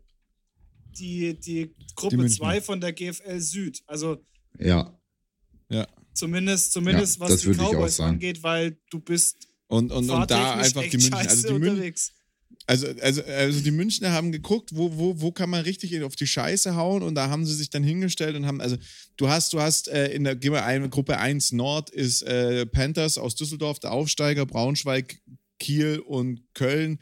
die, 0.98 1.38
die 1.38 1.74
Gruppe 1.94 2.26
2 2.26 2.60
von 2.60 2.80
der 2.80 2.92
GFL 2.92 3.40
Süd. 3.40 3.82
Also 3.86 4.22
ja. 4.58 4.92
Ja. 5.70 5.86
Zumindest, 6.14 6.72
zumindest 6.72 7.20
ja, 7.20 7.28
was 7.28 7.40
die 7.40 7.52
Cowboys 7.52 8.00
angeht, 8.00 8.42
weil 8.42 8.78
du 8.90 8.98
bist 9.00 9.48
und, 9.68 9.92
und, 9.92 10.10
und 10.10 10.30
da 10.30 10.54
einfach 10.54 10.82
die 10.82 10.96
München, 10.96 11.14
also 11.14 11.48
die 11.48 11.58
München, 11.58 11.94
also, 12.66 12.86
also, 13.00 13.22
also 13.22 13.60
die 13.60 13.70
Münchner 13.70 14.12
haben 14.12 14.30
geguckt, 14.30 14.70
wo, 14.74 14.96
wo, 14.96 15.20
wo 15.20 15.32
kann 15.32 15.48
man 15.48 15.62
richtig 15.62 16.02
auf 16.02 16.16
die 16.16 16.26
Scheiße 16.26 16.76
hauen 16.76 17.02
und 17.02 17.14
da 17.14 17.30
haben 17.30 17.46
sie 17.46 17.54
sich 17.54 17.70
dann 17.70 17.82
hingestellt 17.82 18.36
und 18.36 18.46
haben, 18.46 18.60
also 18.60 18.76
du 19.16 19.28
hast, 19.28 19.52
du 19.52 19.60
hast 19.60 19.88
äh, 19.88 20.08
in 20.08 20.24
der 20.24 20.36
gehen 20.36 20.52
wir 20.52 20.64
ein, 20.64 20.90
Gruppe 20.90 21.18
1 21.18 21.52
Nord 21.52 21.90
ist 21.90 22.22
äh, 22.22 22.66
Panthers 22.66 23.16
aus 23.16 23.34
Düsseldorf, 23.34 23.78
der 23.78 23.92
Aufsteiger, 23.92 24.44
Braunschweig, 24.44 25.20
Kiel 25.58 26.00
und 26.00 26.42
Köln 26.54 26.98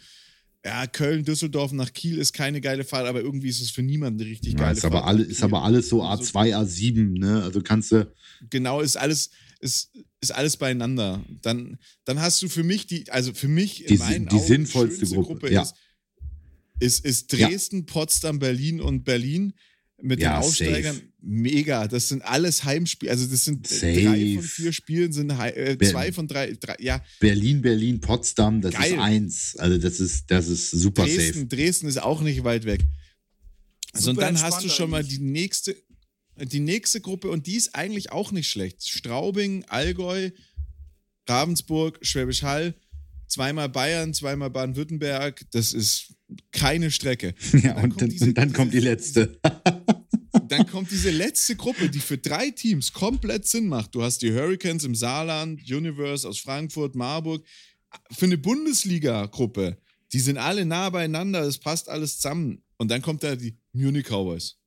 ja, 0.67 0.87
Köln, 0.89 1.25
Düsseldorf 1.25 1.71
nach 1.73 1.93
Kiel 1.93 2.19
ist 2.19 2.33
keine 2.33 2.61
geile 2.61 2.83
Fahrt, 2.83 3.07
aber 3.07 3.21
irgendwie 3.21 3.49
ist 3.49 3.61
es 3.61 3.71
für 3.71 3.83
niemanden 3.83 4.21
richtig 4.21 4.57
geile 4.57 4.71
ja, 4.71 4.73
ist 4.73 4.81
Fahrt. 4.81 4.95
Aber 4.95 5.07
alle, 5.07 5.23
ist 5.23 5.43
aber 5.45 5.63
alles 5.63 5.89
so 5.89 6.03
A2, 6.03 6.57
A7, 6.57 7.21
ne? 7.21 7.45
Also 7.45 7.61
kannst 7.61 7.93
du. 7.93 8.13
Genau, 8.51 8.81
ist 8.81 8.97
alles, 8.97 9.31
ist, 9.61 9.93
ist 10.21 10.33
alles 10.33 10.57
beieinander. 10.57 11.25
Dann, 11.43 11.79
dann 12.05 12.21
hast 12.21 12.43
du 12.43 12.49
für 12.49 12.63
mich 12.63 12.87
die, 12.87 13.11
also 13.11 13.33
für 13.33 13.49
mich 13.49 13.85
die, 13.87 13.95
in 13.95 14.27
die 14.27 14.37
Augen, 14.37 14.47
sinnvollste 14.47 15.07
Gruppe, 15.07 15.27
Gruppe 15.27 15.53
ja. 15.53 15.63
ist, 15.63 15.75
ist, 16.79 17.05
ist 17.05 17.33
Dresden, 17.33 17.79
ja. 17.81 17.85
Potsdam, 17.87 18.39
Berlin 18.39 18.81
und 18.81 19.05
Berlin 19.05 19.53
mit 20.03 20.21
ja, 20.21 20.35
den 20.35 20.45
Aufsteigern 20.45 20.95
safe. 20.97 21.09
mega. 21.21 21.89
Das 21.89 22.09
sind 22.09 22.23
alles 22.23 22.65
Heimspiele. 22.65 23.11
Also 23.11 23.27
das 23.27 23.45
sind 23.45 23.67
safe. 23.67 24.03
drei 24.03 24.35
von 24.35 24.43
vier 24.43 24.73
Spielen 24.73 25.13
sind 25.13 25.31
äh, 25.31 25.77
zwei 25.79 26.13
von 26.13 26.29
drei, 26.29 26.53
drei, 26.53 26.77
Ja. 26.81 27.03
Berlin, 27.21 27.63
Berlin, 27.63 28.01
Potsdam, 28.01 28.61
das 28.61 28.75
Geil. 28.75 28.93
ist 28.93 28.99
eins. 28.99 29.57
Also 29.57 29.79
das 29.79 30.01
ist, 30.01 30.31
das 30.31 30.49
ist 30.49 30.71
super 30.71 31.05
Dresden, 31.05 31.35
safe. 31.35 31.47
Dresden 31.47 31.87
ist 31.87 32.03
auch 32.03 32.21
nicht 32.21 32.45
weit 32.45 32.65
weg. 32.65 32.85
Also 33.93 34.11
und 34.11 34.21
dann 34.21 34.41
hast 34.41 34.63
du 34.63 34.69
schon 34.69 34.91
mal 34.91 35.03
die 35.03 35.19
nächste, 35.19 35.75
die 36.37 36.61
nächste 36.61 37.01
Gruppe 37.01 37.31
und 37.31 37.47
die 37.47 37.57
ist 37.57 37.75
eigentlich 37.75 38.13
auch 38.13 38.33
nicht 38.33 38.49
schlecht. 38.49 38.87
Straubing, 38.87 39.65
Allgäu, 39.65 40.31
Ravensburg, 41.29 41.99
Schwäbisch 42.03 42.43
Hall, 42.43 42.75
zweimal 43.27 43.69
Bayern, 43.69 44.15
zweimal 44.15 44.51
Baden-Württemberg. 44.51 45.45
Das 45.51 45.73
ist 45.73 46.15
keine 46.53 46.91
Strecke. 46.91 47.35
Ja, 47.63 47.77
und, 47.77 47.93
und 47.93 48.03
dann, 48.03 48.11
diese, 48.11 48.35
dann 48.35 48.53
kommt 48.53 48.73
die 48.73 48.81
letzte. 48.81 49.39
dann 50.49 50.67
kommt 50.67 50.91
diese 50.91 51.11
letzte 51.11 51.57
Gruppe, 51.57 51.89
die 51.89 52.01
für 52.01 52.19
drei 52.19 52.51
Teams 52.51 52.93
komplett 52.93 53.47
Sinn 53.47 53.69
macht. 53.69 53.95
Du 53.95 54.03
hast 54.03 54.23
die 54.23 54.33
Hurricanes 54.33 54.85
im 54.85 54.95
Saarland, 54.95 55.61
Universe 55.71 56.29
aus 56.29 56.39
Frankfurt, 56.39 56.95
Marburg. 56.95 57.45
Für 58.13 58.27
eine 58.27 58.39
Bundesliga-Gruppe, 58.39 59.79
die 60.13 60.21
sind 60.21 60.39
alle 60.39 60.67
nah 60.67 60.91
beieinander, 60.91 61.43
es 61.43 61.59
passt 61.59 61.89
alles 61.89 62.17
zusammen. 62.17 62.63
Und 62.77 62.91
dann 62.91 63.01
kommt 63.01 63.23
da 63.23 63.37
die 63.37 63.57
Munich 63.73 64.07
Cowboys. 64.07 64.59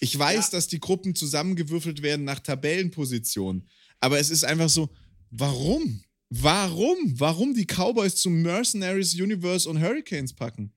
Ich 0.00 0.18
weiß, 0.18 0.46
ja. 0.46 0.50
dass 0.52 0.66
die 0.66 0.80
Gruppen 0.80 1.14
zusammengewürfelt 1.14 2.02
werden 2.02 2.24
nach 2.24 2.40
Tabellenposition. 2.40 3.68
Aber 4.00 4.18
es 4.18 4.30
ist 4.30 4.44
einfach 4.44 4.68
so, 4.68 4.90
warum? 5.30 6.02
Warum? 6.30 6.96
Warum 7.18 7.54
die 7.54 7.66
Cowboys 7.66 8.16
zum 8.16 8.40
Mercenaries 8.42 9.14
Universe 9.14 9.68
und 9.68 9.80
Hurricanes 9.80 10.32
packen? 10.32 10.72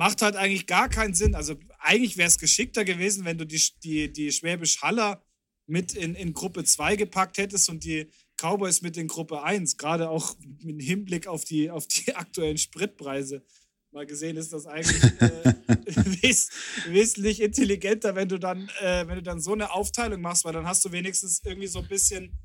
macht 0.00 0.22
halt 0.22 0.34
eigentlich 0.34 0.66
gar 0.66 0.88
keinen 0.88 1.12
Sinn. 1.12 1.34
Also 1.34 1.56
eigentlich 1.78 2.16
wäre 2.16 2.28
es 2.28 2.38
geschickter 2.38 2.86
gewesen, 2.86 3.26
wenn 3.26 3.36
du 3.36 3.44
die, 3.44 3.62
die, 3.84 4.10
die 4.10 4.32
Schwäbisch 4.32 4.80
Haller 4.80 5.22
mit 5.66 5.94
in, 5.94 6.14
in 6.14 6.32
Gruppe 6.32 6.64
2 6.64 6.96
gepackt 6.96 7.36
hättest 7.36 7.68
und 7.68 7.84
die 7.84 8.10
Cowboys 8.38 8.80
mit 8.80 8.96
in 8.96 9.08
Gruppe 9.08 9.42
1, 9.42 9.76
gerade 9.76 10.08
auch 10.08 10.36
mit 10.62 10.80
Hinblick 10.82 11.26
auf 11.26 11.44
die, 11.44 11.70
auf 11.70 11.86
die 11.86 12.14
aktuellen 12.16 12.56
Spritpreise. 12.56 13.44
Mal 13.92 14.06
gesehen 14.06 14.36
ist 14.36 14.52
das 14.52 14.66
eigentlich 14.66 15.02
äh, 15.20 15.54
wes 16.22 16.50
wesentlich 16.86 17.42
intelligenter, 17.42 18.14
wenn 18.14 18.28
du 18.28 18.38
dann, 18.38 18.68
äh, 18.80 19.06
wenn 19.08 19.16
du 19.16 19.22
dann 19.22 19.40
so 19.40 19.52
eine 19.52 19.72
Aufteilung 19.72 20.20
machst, 20.20 20.44
weil 20.44 20.52
dann 20.52 20.66
hast 20.66 20.84
du 20.84 20.92
wenigstens 20.92 21.42
irgendwie 21.44 21.66
so 21.66 21.80
ein 21.80 21.88
bisschen 21.88 22.38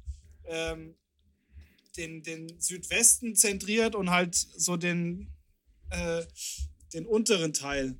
ähm, 0.45 0.95
den, 1.97 2.23
den 2.23 2.60
Südwesten 2.60 3.36
zentriert 3.36 3.93
und 3.95 4.10
halt 4.10 4.36
so 4.36 4.75
den 4.75 5.31
äh, 5.91 6.23
den 6.93 7.05
unteren 7.05 7.53
Teil. 7.53 7.99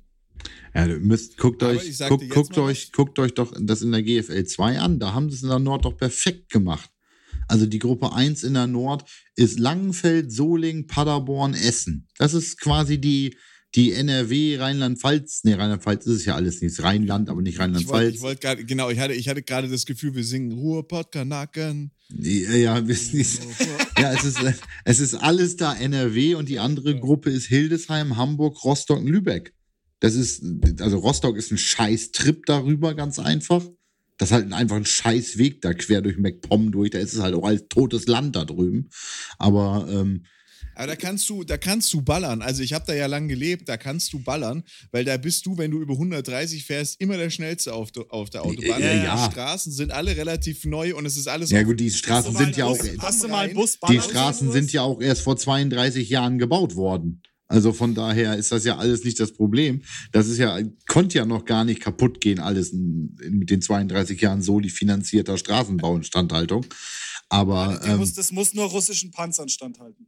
Ja, 0.74 0.86
du 0.86 0.98
müsst, 0.98 1.38
guckt 1.38 1.62
euch, 1.62 1.98
guckt, 1.98 2.28
guckt 2.28 2.58
euch, 2.58 2.92
guckt 2.92 3.18
euch 3.18 3.34
doch 3.34 3.54
das 3.58 3.82
in 3.82 3.92
der 3.92 4.02
GFL 4.02 4.44
2 4.44 4.78
an. 4.80 4.98
Da 4.98 5.14
haben 5.14 5.30
sie 5.30 5.36
es 5.36 5.42
in 5.42 5.48
der 5.48 5.58
Nord 5.58 5.84
doch 5.84 5.96
perfekt 5.96 6.50
gemacht. 6.50 6.90
Also 7.48 7.66
die 7.66 7.78
Gruppe 7.78 8.12
1 8.12 8.42
in 8.42 8.54
der 8.54 8.66
Nord 8.66 9.04
ist 9.34 9.58
Langenfeld, 9.58 10.32
Soling, 10.32 10.86
Paderborn, 10.86 11.54
Essen. 11.54 12.08
Das 12.18 12.34
ist 12.34 12.60
quasi 12.60 12.98
die, 13.00 13.36
die 13.74 13.92
NRW, 13.92 14.56
Rheinland-Pfalz, 14.56 15.42
nee, 15.44 15.54
Rheinland-Pfalz 15.54 16.06
ist 16.06 16.20
es 16.20 16.24
ja 16.24 16.34
alles 16.34 16.62
nicht, 16.62 16.82
Rheinland, 16.82 17.28
aber 17.28 17.42
nicht 17.42 17.58
Rheinland-Pfalz. 17.58 18.14
Ich 18.14 18.20
wollte 18.22 18.48
wollt 18.48 18.66
genau, 18.66 18.90
ich 18.90 18.98
hatte, 18.98 19.14
ich 19.14 19.28
hatte 19.28 19.42
gerade 19.42 19.68
das 19.68 19.84
Gefühl, 19.84 20.14
wir 20.14 20.24
singen 20.24 20.52
Ruhrpott, 20.52 21.12
Kanaken. 21.12 21.90
Ja, 22.08 22.52
ja, 22.52 22.78
ja 22.78 22.78
es, 22.78 23.12
ist, 23.12 23.42
es 24.84 25.00
ist 25.00 25.14
alles 25.14 25.56
da 25.56 25.74
NRW 25.74 26.36
und 26.36 26.48
die 26.48 26.58
andere 26.58 26.98
Gruppe 26.98 27.30
ist 27.30 27.46
Hildesheim, 27.46 28.16
Hamburg, 28.16 28.64
Rostock 28.64 28.98
und 28.98 29.08
Lübeck. 29.08 29.52
Das 30.00 30.14
ist, 30.14 30.42
also 30.80 30.98
Rostock 30.98 31.36
ist 31.36 31.50
ein 31.50 31.58
scheiß 31.58 32.12
Trip 32.12 32.44
darüber, 32.46 32.94
ganz 32.94 33.18
einfach. 33.18 33.62
Das 34.18 34.30
ist 34.30 34.34
halt 34.34 34.52
einfach 34.52 34.76
ein 34.76 34.86
scheiß 34.86 35.38
Weg 35.38 35.60
da 35.62 35.74
quer 35.74 36.02
durch 36.02 36.16
MacPom 36.16 36.72
durch. 36.72 36.90
Da 36.90 36.98
ist 36.98 37.14
es 37.14 37.20
halt 37.20 37.34
auch 37.34 37.44
als 37.44 37.64
totes 37.68 38.06
Land 38.06 38.36
da 38.36 38.44
drüben. 38.44 38.88
Aber 39.38 39.86
ähm, 39.90 40.22
aber 40.76 40.88
da 40.88 40.96
kannst 40.96 41.28
du, 41.30 41.42
da 41.42 41.56
kannst 41.56 41.90
du 41.94 42.02
ballern. 42.02 42.42
Also 42.42 42.62
ich 42.62 42.74
habe 42.74 42.84
da 42.86 42.92
ja 42.92 43.06
lang 43.06 43.28
gelebt, 43.28 43.66
da 43.66 43.78
kannst 43.78 44.12
du 44.12 44.18
ballern, 44.18 44.62
weil 44.92 45.06
da 45.06 45.16
bist 45.16 45.46
du, 45.46 45.56
wenn 45.56 45.70
du 45.70 45.80
über 45.80 45.94
130 45.94 46.66
fährst, 46.66 47.00
immer 47.00 47.16
der 47.16 47.30
schnellste 47.30 47.72
auf, 47.72 47.88
auf 48.10 48.28
der 48.28 48.44
Autobahn. 48.44 48.82
Ja, 48.82 48.92
ja. 48.92 49.26
Die 49.26 49.32
Straßen 49.32 49.72
sind 49.72 49.90
alle 49.90 50.16
relativ 50.18 50.66
neu 50.66 50.94
und 50.94 51.06
es 51.06 51.16
ist 51.16 51.28
alles. 51.28 51.50
Ja 51.50 51.62
gut, 51.62 51.80
die 51.80 51.90
Straßen 51.90 52.36
sind 52.36 52.58
ja 52.58 52.66
auch. 52.66 52.78
Hast 52.98 53.24
du 53.24 53.28
mal 53.28 53.46
einen 53.46 53.54
Bus 53.54 53.78
Die 53.88 54.00
Straßen 54.00 54.52
sind 54.52 54.70
ja 54.70 54.82
auch 54.82 55.00
erst 55.00 55.22
vor 55.22 55.38
32 55.38 56.10
Jahren 56.10 56.38
gebaut 56.38 56.76
worden. 56.76 57.22
Also 57.48 57.72
von 57.72 57.94
daher 57.94 58.36
ist 58.36 58.50
das 58.50 58.64
ja 58.64 58.76
alles 58.76 59.04
nicht 59.04 59.20
das 59.20 59.32
Problem. 59.32 59.82
Das 60.10 60.26
ist 60.26 60.38
ja, 60.38 60.58
konnte 60.88 61.18
ja 61.18 61.24
noch 61.24 61.44
gar 61.44 61.64
nicht 61.64 61.80
kaputt 61.80 62.20
gehen, 62.20 62.40
alles 62.40 62.72
in, 62.72 63.16
in, 63.22 63.38
mit 63.38 63.50
den 63.50 63.62
32 63.62 64.20
Jahren 64.20 64.42
soli 64.42 64.68
finanzierter 64.68 65.38
Straßenbauinstandhaltung. 65.38 66.66
Aber. 67.28 67.80
Ja, 67.84 67.92
ähm, 67.92 67.98
muss, 67.98 68.14
das 68.14 68.32
muss 68.32 68.54
nur 68.54 68.64
russischen 68.64 69.12
Panzern 69.12 69.48
standhalten. 69.48 70.06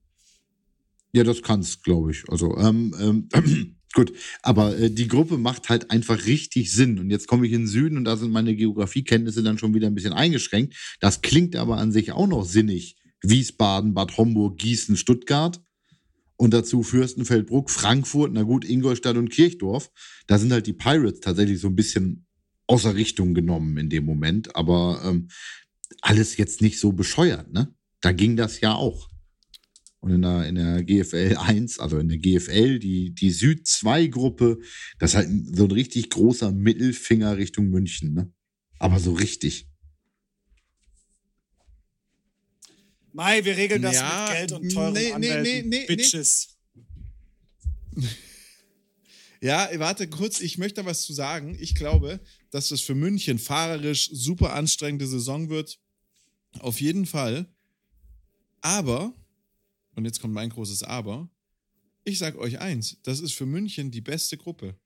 Ja, 1.13 1.25
das 1.25 1.43
kann 1.43 1.61
es, 1.61 1.83
glaube 1.83 2.11
ich. 2.11 2.25
Also, 2.29 2.57
ähm, 2.59 2.95
ähm, 3.01 3.77
gut. 3.95 4.13
Aber 4.43 4.77
äh, 4.77 4.91
die 4.91 5.09
Gruppe 5.09 5.39
macht 5.39 5.69
halt 5.69 5.91
einfach 5.91 6.27
richtig 6.27 6.73
Sinn. 6.73 6.99
Und 6.99 7.11
jetzt 7.11 7.29
komme 7.29 7.47
ich 7.47 7.53
in 7.53 7.63
den 7.63 7.69
Süden 7.69 7.97
und 7.97 8.05
da 8.05 8.17
sind 8.17 8.33
meine 8.33 8.55
Geografiekenntnisse 8.57 9.43
dann 9.43 9.59
schon 9.59 9.75
wieder 9.75 9.87
ein 9.87 9.95
bisschen 9.95 10.13
eingeschränkt. 10.13 10.75
Das 11.01 11.23
klingt 11.23 11.57
aber 11.57 11.79
an 11.79 11.93
sich 11.93 12.13
auch 12.13 12.27
noch 12.27 12.45
sinnig. 12.45 12.97
Wiesbaden, 13.23 13.95
Bad 13.95 14.17
Homburg, 14.17 14.59
Gießen, 14.59 14.97
Stuttgart. 14.97 15.61
Und 16.39 16.55
dazu 16.55 16.83
Fürstenfeldbruck, 16.83 17.69
Frankfurt, 17.69 18.33
na 18.33 18.45
gut, 18.45 18.65
Ingolstadt 18.65 19.17
und 19.17 19.29
Kirchdorf. 19.29 19.91
Da 20.29 20.39
sind 20.39 20.53
halt 20.53 20.67
die 20.67 20.73
Pirates 20.73 21.21
tatsächlich 21.21 21.61
so 21.61 21.69
ein 21.69 21.77
bisschen 21.77 22.27
außer 22.69 22.95
Richtung 22.95 23.35
genommen 23.35 23.77
in 23.77 23.91
dem 23.91 24.05
Moment, 24.05 24.55
aber 24.55 25.03
ähm, 25.05 25.29
alles 26.01 26.37
jetzt 26.37 26.63
nicht 26.63 26.79
so 26.79 26.93
bescheuert, 26.93 27.53
ne? 27.53 27.75
Da 28.01 28.13
ging 28.13 28.37
das 28.37 28.61
ja 28.61 28.75
auch. 28.75 29.09
Und 30.01 30.13
in 30.13 30.23
der, 30.23 30.47
in 30.47 30.55
der 30.55 30.85
GFL 30.85 31.37
1, 31.39 31.81
also 31.81 31.99
in 31.99 32.09
der 32.09 32.19
GFL, 32.19 32.79
die, 32.79 33.13
die 33.15 33.31
Süd 33.31 33.67
2 33.67 34.07
Gruppe, 34.07 34.61
das 35.01 35.11
ist 35.11 35.17
halt 35.17 35.29
so 35.57 35.65
ein 35.65 35.73
richtig 35.73 36.09
großer 36.11 36.53
Mittelfinger 36.53 37.37
Richtung 37.37 37.69
München, 37.69 38.13
ne? 38.13 38.33
Aber 38.79 39.01
so 39.01 39.13
richtig. 39.13 39.68
Mai, 43.19 43.45
wir 43.45 43.57
regeln 43.57 43.83
das 43.83 43.97
ja, 43.97 44.27
mit 44.29 44.37
Geld 44.37 44.53
und 44.53 44.73
teuren 44.73 44.93
nee, 44.93 45.11
Anwälten. 45.11 45.69
Nee, 45.69 45.81
nee, 45.81 45.87
Bitches. 45.87 46.57
Ja, 49.41 49.69
warte 49.75 50.09
kurz, 50.09 50.41
ich 50.41 50.59
möchte 50.59 50.85
was 50.85 51.03
zu 51.03 51.13
sagen. 51.13 51.57
Ich 51.61 51.77
glaube, 51.77 52.19
dass 52.51 52.71
das 52.71 52.81
für 52.81 52.97
München 52.97 53.39
fahrerisch 53.39 54.11
super 54.13 54.53
anstrengende 54.53 55.07
Saison 55.07 55.49
wird. 55.49 55.79
Auf 56.59 56.81
jeden 56.81 57.07
Fall. 57.07 57.47
Aber, 58.63 59.15
und 59.95 60.05
jetzt 60.07 60.21
kommt 60.21 60.35
mein 60.35 60.51
großes 60.51 60.83
Aber, 60.83 61.31
ich 62.03 62.19
sag 62.19 62.37
euch 62.37 62.59
eins, 62.59 62.99
das 63.05 63.21
ist 63.21 63.35
für 63.35 63.47
München 63.47 63.93
die 63.93 64.01
beste 64.01 64.37
Gruppe. 64.37 64.77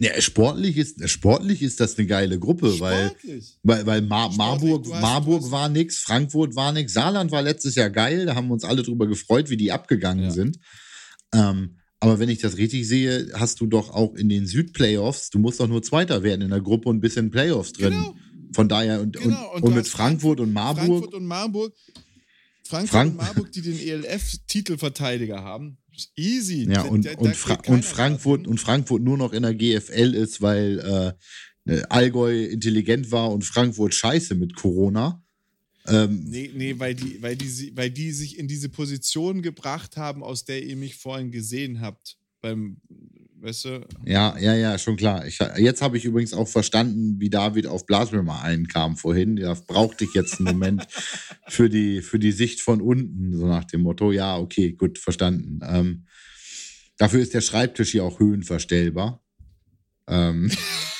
Ja, 0.00 0.20
sportlich 0.20 0.76
ist, 0.76 1.08
sportlich 1.08 1.62
ist 1.62 1.78
das 1.78 1.96
eine 1.96 2.06
geile 2.06 2.38
Gruppe, 2.38 2.72
sportlich. 2.72 3.58
weil, 3.62 3.78
weil, 3.78 3.86
weil 3.86 4.02
Mar 4.02 4.32
Marburg, 4.32 4.86
hast, 4.90 5.00
Marburg 5.00 5.50
war 5.50 5.68
nix, 5.68 5.98
Frankfurt 5.98 6.56
war 6.56 6.72
nix, 6.72 6.92
Saarland 6.92 7.30
war 7.30 7.42
letztes 7.42 7.76
Jahr 7.76 7.90
geil, 7.90 8.26
da 8.26 8.34
haben 8.34 8.48
wir 8.48 8.54
uns 8.54 8.64
alle 8.64 8.82
drüber 8.82 9.06
gefreut, 9.06 9.50
wie 9.50 9.56
die 9.56 9.70
abgegangen 9.70 10.24
ja. 10.24 10.30
sind. 10.30 10.58
Ähm, 11.32 11.78
aber 12.00 12.18
wenn 12.18 12.28
ich 12.28 12.40
das 12.40 12.56
richtig 12.56 12.86
sehe, 12.88 13.30
hast 13.34 13.60
du 13.60 13.66
doch 13.66 13.90
auch 13.90 14.14
in 14.14 14.28
den 14.28 14.46
Südplayoffs, 14.46 15.30
du 15.30 15.38
musst 15.38 15.60
doch 15.60 15.68
nur 15.68 15.82
Zweiter 15.82 16.22
werden 16.22 16.42
in 16.42 16.50
der 16.50 16.60
Gruppe 16.60 16.88
und 16.88 16.96
ein 16.96 17.00
bisschen 17.00 17.30
Playoffs 17.30 17.72
drin. 17.72 17.92
Genau. 17.92 18.14
Von 18.52 18.68
daher 18.68 19.00
und, 19.00 19.16
genau. 19.16 19.52
und, 19.52 19.56
und, 19.56 19.62
und 19.62 19.74
mit 19.74 19.88
Frankfurt 19.88 20.40
und 20.40 20.52
Marburg. 20.52 20.86
Frankfurt 20.86 21.14
und 21.14 21.26
Marburg. 21.26 21.72
Frankfurt 22.66 22.90
Frank 22.90 23.12
und 23.12 23.16
Marburg, 23.16 23.52
die 23.52 23.62
den 23.62 23.78
ELF-Titelverteidiger 23.78 25.42
haben. 25.42 25.78
Easy. 26.16 26.68
Ja, 26.70 26.82
und, 26.82 27.04
der, 27.04 27.18
und, 27.18 27.36
Fra 27.36 27.58
und, 27.66 27.84
Frankfurt, 27.84 28.46
und 28.46 28.58
Frankfurt 28.58 29.02
nur 29.02 29.16
noch 29.16 29.32
in 29.32 29.42
der 29.42 29.54
GFL 29.54 30.14
ist, 30.14 30.42
weil 30.42 31.16
äh, 31.66 31.82
Allgäu 31.88 32.44
intelligent 32.44 33.10
war 33.10 33.30
und 33.30 33.44
Frankfurt 33.44 33.94
scheiße 33.94 34.34
mit 34.34 34.54
Corona. 34.54 35.22
Ähm, 35.86 36.24
nee, 36.24 36.50
nee, 36.54 36.78
weil 36.78 36.94
die, 36.94 37.20
weil, 37.22 37.36
die, 37.36 37.76
weil 37.76 37.90
die 37.90 38.12
sich 38.12 38.38
in 38.38 38.48
diese 38.48 38.68
Position 38.68 39.42
gebracht 39.42 39.96
haben, 39.96 40.22
aus 40.22 40.44
der 40.44 40.62
ihr 40.64 40.76
mich 40.76 40.96
vorhin 40.96 41.30
gesehen 41.30 41.80
habt. 41.80 42.16
Beim, 42.40 42.78
weißt 43.44 43.64
du? 43.66 43.86
Ja, 44.04 44.36
ja, 44.38 44.54
ja, 44.54 44.78
schon 44.78 44.96
klar. 44.96 45.26
Ich, 45.26 45.38
jetzt 45.58 45.82
habe 45.82 45.96
ich 45.96 46.04
übrigens 46.04 46.32
auch 46.32 46.48
verstanden, 46.48 47.20
wie 47.20 47.30
David 47.30 47.66
auf 47.66 47.86
Blaswürmer 47.86 48.42
einkam 48.42 48.96
vorhin. 48.96 49.36
Da 49.36 49.54
brauchte 49.54 50.04
ich 50.04 50.14
jetzt 50.14 50.38
einen 50.38 50.46
Moment 50.46 50.86
für 51.48 51.68
die, 51.68 52.00
für 52.00 52.18
die 52.18 52.32
Sicht 52.32 52.60
von 52.60 52.80
unten, 52.80 53.36
so 53.36 53.46
nach 53.46 53.64
dem 53.64 53.82
Motto, 53.82 54.12
ja, 54.12 54.36
okay, 54.36 54.72
gut, 54.72 54.98
verstanden. 54.98 55.60
Ähm, 55.62 56.06
dafür 56.96 57.20
ist 57.20 57.34
der 57.34 57.42
Schreibtisch 57.42 57.92
hier 57.92 58.04
auch 58.04 58.18
höhenverstellbar. 58.18 59.22
Ähm. 60.08 60.50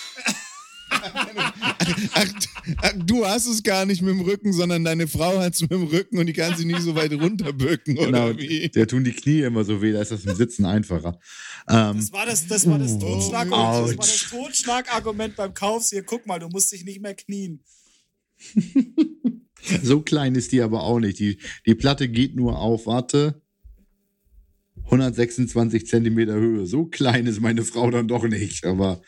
ach, 2.79 2.93
du 2.97 3.27
hast 3.27 3.47
es 3.47 3.63
gar 3.63 3.87
nicht 3.87 4.03
mit 4.03 4.13
dem 4.13 4.21
Rücken, 4.21 4.53
sondern 4.53 4.85
deine 4.85 5.07
Frau 5.07 5.39
hat 5.39 5.55
es 5.55 5.63
mit 5.63 5.71
dem 5.71 5.85
Rücken 5.85 6.19
und 6.19 6.27
die 6.27 6.33
kann 6.33 6.57
sie 6.57 6.65
nicht 6.65 6.81
so 6.81 6.95
weit 6.95 7.13
runterbücken, 7.13 7.95
genau, 7.95 8.29
oder 8.29 8.39
wie? 8.39 8.69
Der 8.69 8.87
tun 8.87 9.05
die 9.05 9.13
Knie 9.13 9.43
immer 9.43 9.65
so 9.65 9.81
weh, 9.83 9.93
da 9.93 10.03
ist 10.03 10.11
das 10.11 10.25
im 10.25 10.35
Sitzen 10.35 10.65
einfacher. 10.65 11.19
Ähm, 11.69 11.97
das 11.97 12.13
war 12.13 12.27
das, 12.27 12.47
das, 12.47 12.69
war 12.69 12.79
das, 12.79 12.99
Totschlag 12.99 13.49
oh, 13.49 13.87
das, 13.87 13.97
war 13.97 13.97
das 13.97 14.31
Totschlagargument 14.31 15.37
beim 15.37 15.55
Kauf. 15.55 15.89
Hier, 15.91 16.03
guck 16.03 16.27
mal, 16.27 16.39
du 16.39 16.49
musst 16.49 16.73
dich 16.73 16.85
nicht 16.85 17.01
mehr 17.01 17.15
knien. 17.15 17.63
so 19.83 20.01
klein 20.01 20.35
ist 20.35 20.53
die 20.53 20.61
aber 20.61 20.83
auch 20.83 21.01
nicht. 21.01 21.19
Die, 21.19 21.39
die 21.67 21.75
Platte 21.75 22.09
geht 22.09 22.37
nur 22.37 22.59
auf, 22.59 22.87
warte, 22.87 23.43
126 24.85 25.87
Zentimeter 25.87 26.35
Höhe. 26.35 26.67
So 26.67 26.87
klein 26.87 27.27
ist 27.27 27.41
meine 27.41 27.63
Frau 27.63 27.91
dann 27.91 28.09
doch 28.09 28.25
nicht. 28.25 28.67
Aber 28.67 29.03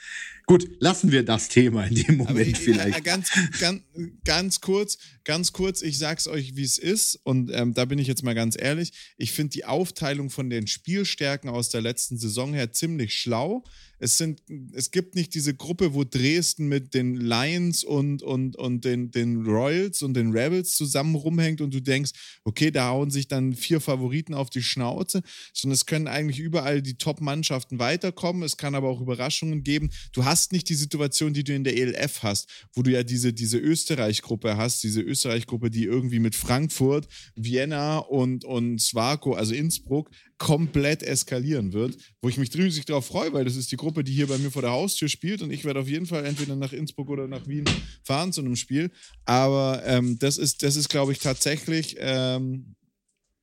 Gut, 0.49 0.69
lassen 0.79 1.11
wir 1.11 1.25
das 1.25 1.49
Thema 1.49 1.87
in 1.87 1.97
dem 1.97 2.17
Moment 2.19 2.47
ich, 2.47 2.59
vielleicht. 2.59 3.03
Ganz, 3.03 3.31
ganz, 3.59 3.83
ganz 4.25 4.61
kurz, 4.61 4.97
ganz 5.25 5.53
kurz, 5.53 5.83
ich 5.83 5.99
sag's 5.99 6.29
euch, 6.29 6.55
wie 6.55 6.63
es 6.63 6.79
ist. 6.79 7.19
Und 7.25 7.51
ähm, 7.53 7.75
da 7.75 7.85
bin 7.85 7.99
ich 7.99 8.07
jetzt 8.07 8.23
mal 8.23 8.35
ganz 8.35 8.57
ehrlich. 8.57 8.93
Ich 9.17 9.33
finde 9.33 9.51
die 9.51 9.65
Aufteilung 9.65 10.31
von 10.31 10.49
den 10.49 10.69
Spielstärken 10.69 11.51
aus 11.51 11.71
der 11.71 11.81
letzten 11.81 12.17
Saison 12.17 12.55
her 12.55 12.71
ziemlich 12.71 13.15
schlau 13.15 13.65
es 13.99 14.19
sind, 14.19 14.43
es 14.75 14.91
gibt 14.91 15.15
nicht 15.15 15.35
diese 15.35 15.55
Gruppe, 15.55 15.95
wo 15.95 16.05
Dresden 16.05 16.69
mit 16.69 16.93
den 16.93 17.15
Lions 17.17 17.83
und, 17.83 18.23
und, 18.23 18.57
und 18.57 18.85
den, 18.85 19.11
den 19.11 19.47
Royals 19.47 20.03
und 20.03 20.15
den 20.15 20.33
Rebels 20.33 20.77
zusammen 20.77 21.15
rumhängt 21.15 21.61
und 21.61 21.73
du 21.73 21.81
denkst, 21.81 22.11
okay, 22.45 22.71
da 22.71 22.89
hauen 22.89 23.11
sich 23.11 23.27
dann 23.27 23.55
vier 23.55 23.81
Favoriten 23.81 24.35
auf 24.35 24.51
die 24.51 24.63
Schnauze, 24.63 25.23
sondern 25.55 25.75
es 25.75 25.87
können 25.87 26.09
eigentlich 26.09 26.39
überall 26.39 26.83
die 26.83 26.99
Top-Mannschaften 26.99 27.79
weiterkommen. 27.79 28.43
Es 28.43 28.59
kann 28.59 28.75
aber 28.75 28.89
auch 28.89 29.01
Überraschungen 29.01 29.63
geben. 29.63 29.91
Du 30.13 30.25
hast 30.25 30.36
nicht 30.53 30.68
die 30.68 30.75
Situation, 30.75 31.35
die 31.35 31.44
du 31.44 31.55
in 31.55 31.64
der 31.64 31.77
ELF 31.77 32.22
hast, 32.22 32.49
wo 32.75 32.83
du 32.83 32.90
ja 32.90 33.03
diese, 33.03 33.33
diese 33.33 33.59
Österreich-Gruppe 33.59 34.57
hast, 34.57 34.83
diese 34.83 35.01
Österreich-Gruppe, 35.01 35.70
die 35.70 35.85
irgendwie 35.85 36.18
mit 36.18 36.35
Frankfurt, 36.35 37.09
Vienna 37.35 37.99
und, 37.99 38.44
und 38.44 38.81
Swarko, 38.81 39.35
also 39.35 39.55
Innsbruck, 39.55 40.11
komplett 40.38 41.03
eskalieren 41.03 41.72
wird, 41.72 41.96
wo 42.20 42.29
ich 42.29 42.37
mich 42.37 42.55
riesig 42.55 42.85
darauf 42.85 43.07
freue, 43.07 43.33
weil 43.33 43.44
das 43.44 43.57
ist 43.57 43.72
die 43.72 43.77
Gruppe, 43.77 44.05
die 44.05 44.12
hier 44.12 44.27
bei 44.27 44.38
mir 44.38 44.51
vor 44.51 44.62
der 44.62 44.70
Haustür 44.70 45.09
spielt 45.09 45.42
und 45.42 45.51
ich 45.51 45.64
werde 45.64 45.81
auf 45.81 45.88
jeden 45.88 46.07
Fall 46.07 46.27
entweder 46.27 46.57
nach 46.57 46.72
Innsbruck 46.72 47.09
oder 47.09 47.27
nach 47.27 47.46
Wien 47.46 47.64
fahren 48.05 48.33
zu 48.33 48.42
einem 48.42 48.57
Spiel. 48.57 48.90
Aber 49.25 49.83
ähm, 49.87 50.18
das 50.18 50.37
ist, 50.38 50.62
das 50.62 50.77
ist, 50.77 50.88
glaube 50.88 51.12
ich, 51.12 51.20
tatsächlich. 51.20 51.96
Ähm, 51.99 52.75
äh, 52.75 52.76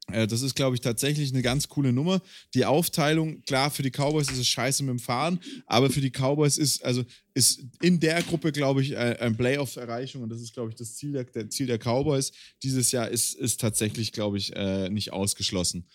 das 0.08 0.42
ist, 0.42 0.56
glaube 0.56 0.76
ich, 0.76 0.82
tatsächlich 0.82 1.32
eine 1.32 1.42
ganz 1.42 1.70
coole 1.70 1.94
Nummer. 1.94 2.22
Die 2.54 2.66
Aufteilung, 2.66 3.42
klar, 3.44 3.72
für 3.72 3.84
die 3.84 3.90
Cowboys 3.90 4.30
ist 4.30 4.38
es 4.38 4.48
scheiße 4.48 4.84
mit 4.84 4.92
dem 4.92 5.00
Fahren, 5.00 5.40
aber 5.66 5.90
für 5.90 6.02
die 6.02 6.12
Cowboys 6.12 6.58
ist, 6.58 6.84
also 6.84 7.06
ist 7.34 7.64
in 7.82 8.00
der 8.00 8.22
Gruppe, 8.22 8.52
glaube 8.52 8.82
ich, 8.82 8.98
ein 8.98 9.38
Playoff-Erreichung 9.38 10.24
und 10.24 10.30
das 10.30 10.42
ist, 10.42 10.54
glaube 10.54 10.70
ich, 10.70 10.76
das 10.76 10.96
Ziel 10.96 11.14
der, 11.14 11.24
der, 11.24 11.50
Ziel 11.50 11.68
der 11.68 11.80
Cowboys 11.80 12.34
dieses 12.62 12.92
Jahr 12.92 13.08
ist, 13.08 13.34
ist 13.36 13.62
tatsächlich, 13.62 14.12
glaube 14.12 14.38
ich, 14.38 14.54
äh, 14.56 14.90
nicht 14.90 15.14
ausgeschlossen. 15.14 15.88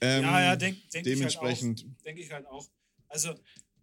Ähm, 0.00 0.22
ja, 0.22 0.40
ja, 0.40 0.56
denke 0.56 0.80
denk 0.92 1.04
dementsprechend. 1.04 1.80
Ich 1.80 1.86
halt 1.86 2.06
denke 2.06 2.22
ich 2.22 2.32
halt 2.32 2.46
auch. 2.46 2.66
Also 3.08 3.34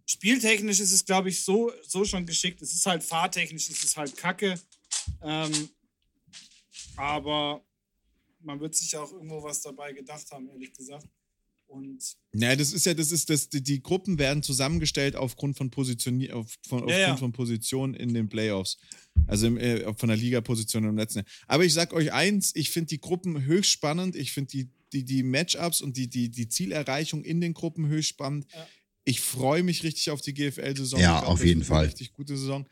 spieltechnisch 0.04 0.80
ist 0.80 0.92
es, 0.92 1.04
glaube 1.04 1.28
ich, 1.28 1.44
so, 1.44 1.70
so 1.86 2.04
schon 2.04 2.26
geschickt. 2.26 2.60
Es 2.60 2.72
ist 2.72 2.86
halt 2.86 3.04
fahrtechnisch, 3.04 3.70
es 3.70 3.84
ist 3.84 3.96
halt 3.96 4.16
kacke. 4.16 4.58
Ähm, 5.22 5.70
aber 6.96 7.62
man 8.40 8.60
wird 8.60 8.74
sich 8.74 8.96
auch 8.96 9.12
irgendwo 9.12 9.42
was 9.42 9.62
dabei 9.62 9.92
gedacht 9.92 10.30
haben, 10.30 10.48
ehrlich 10.48 10.72
gesagt. 10.72 11.06
Und 11.66 12.16
ja, 12.32 12.56
das 12.56 12.72
ist 12.72 12.86
ja, 12.86 12.94
das 12.94 13.12
ist 13.12 13.28
das, 13.28 13.50
die, 13.50 13.62
die 13.62 13.82
Gruppen 13.82 14.18
werden 14.18 14.42
zusammengestellt 14.42 15.16
aufgrund 15.16 15.58
von 15.58 15.70
Position, 15.70 16.30
auf, 16.30 16.56
von, 16.66 16.78
aufgrund 16.78 16.98
ja. 16.98 17.16
von 17.16 17.32
Position 17.32 17.92
in 17.92 18.14
den 18.14 18.30
Playoffs. 18.30 18.78
Also 19.26 19.48
im, 19.48 19.58
äh, 19.58 19.92
von 19.94 20.08
der 20.08 20.16
Liga-Position 20.16 20.84
im 20.84 20.96
letzten 20.96 21.18
Jahr. 21.18 21.26
Aber 21.46 21.66
ich 21.66 21.74
sag 21.74 21.92
euch 21.92 22.12
eins, 22.12 22.52
ich 22.54 22.70
finde 22.70 22.88
die 22.88 23.00
Gruppen 23.00 23.44
höchst 23.44 23.70
spannend. 23.70 24.16
Ich 24.16 24.32
finde 24.32 24.50
die 24.50 24.70
die, 24.92 25.04
die 25.04 25.22
Matchups 25.22 25.80
und 25.80 25.96
die, 25.96 26.08
die, 26.08 26.30
die 26.30 26.48
Zielerreichung 26.48 27.24
in 27.24 27.40
den 27.40 27.54
Gruppen 27.54 27.86
höchst 27.86 28.10
spannend. 28.10 28.46
Ja. 28.54 28.66
Ich 29.04 29.20
freue 29.20 29.62
mich 29.62 29.84
richtig 29.84 30.10
auf 30.10 30.20
die 30.20 30.34
GFL-Saison. 30.34 31.00
Ja, 31.00 31.20
glaub, 31.20 31.32
auf 31.32 31.44
jeden 31.44 31.64
Fall. 31.64 31.86
richtig 31.86 32.12
gute 32.12 32.36
Saison. 32.36 32.68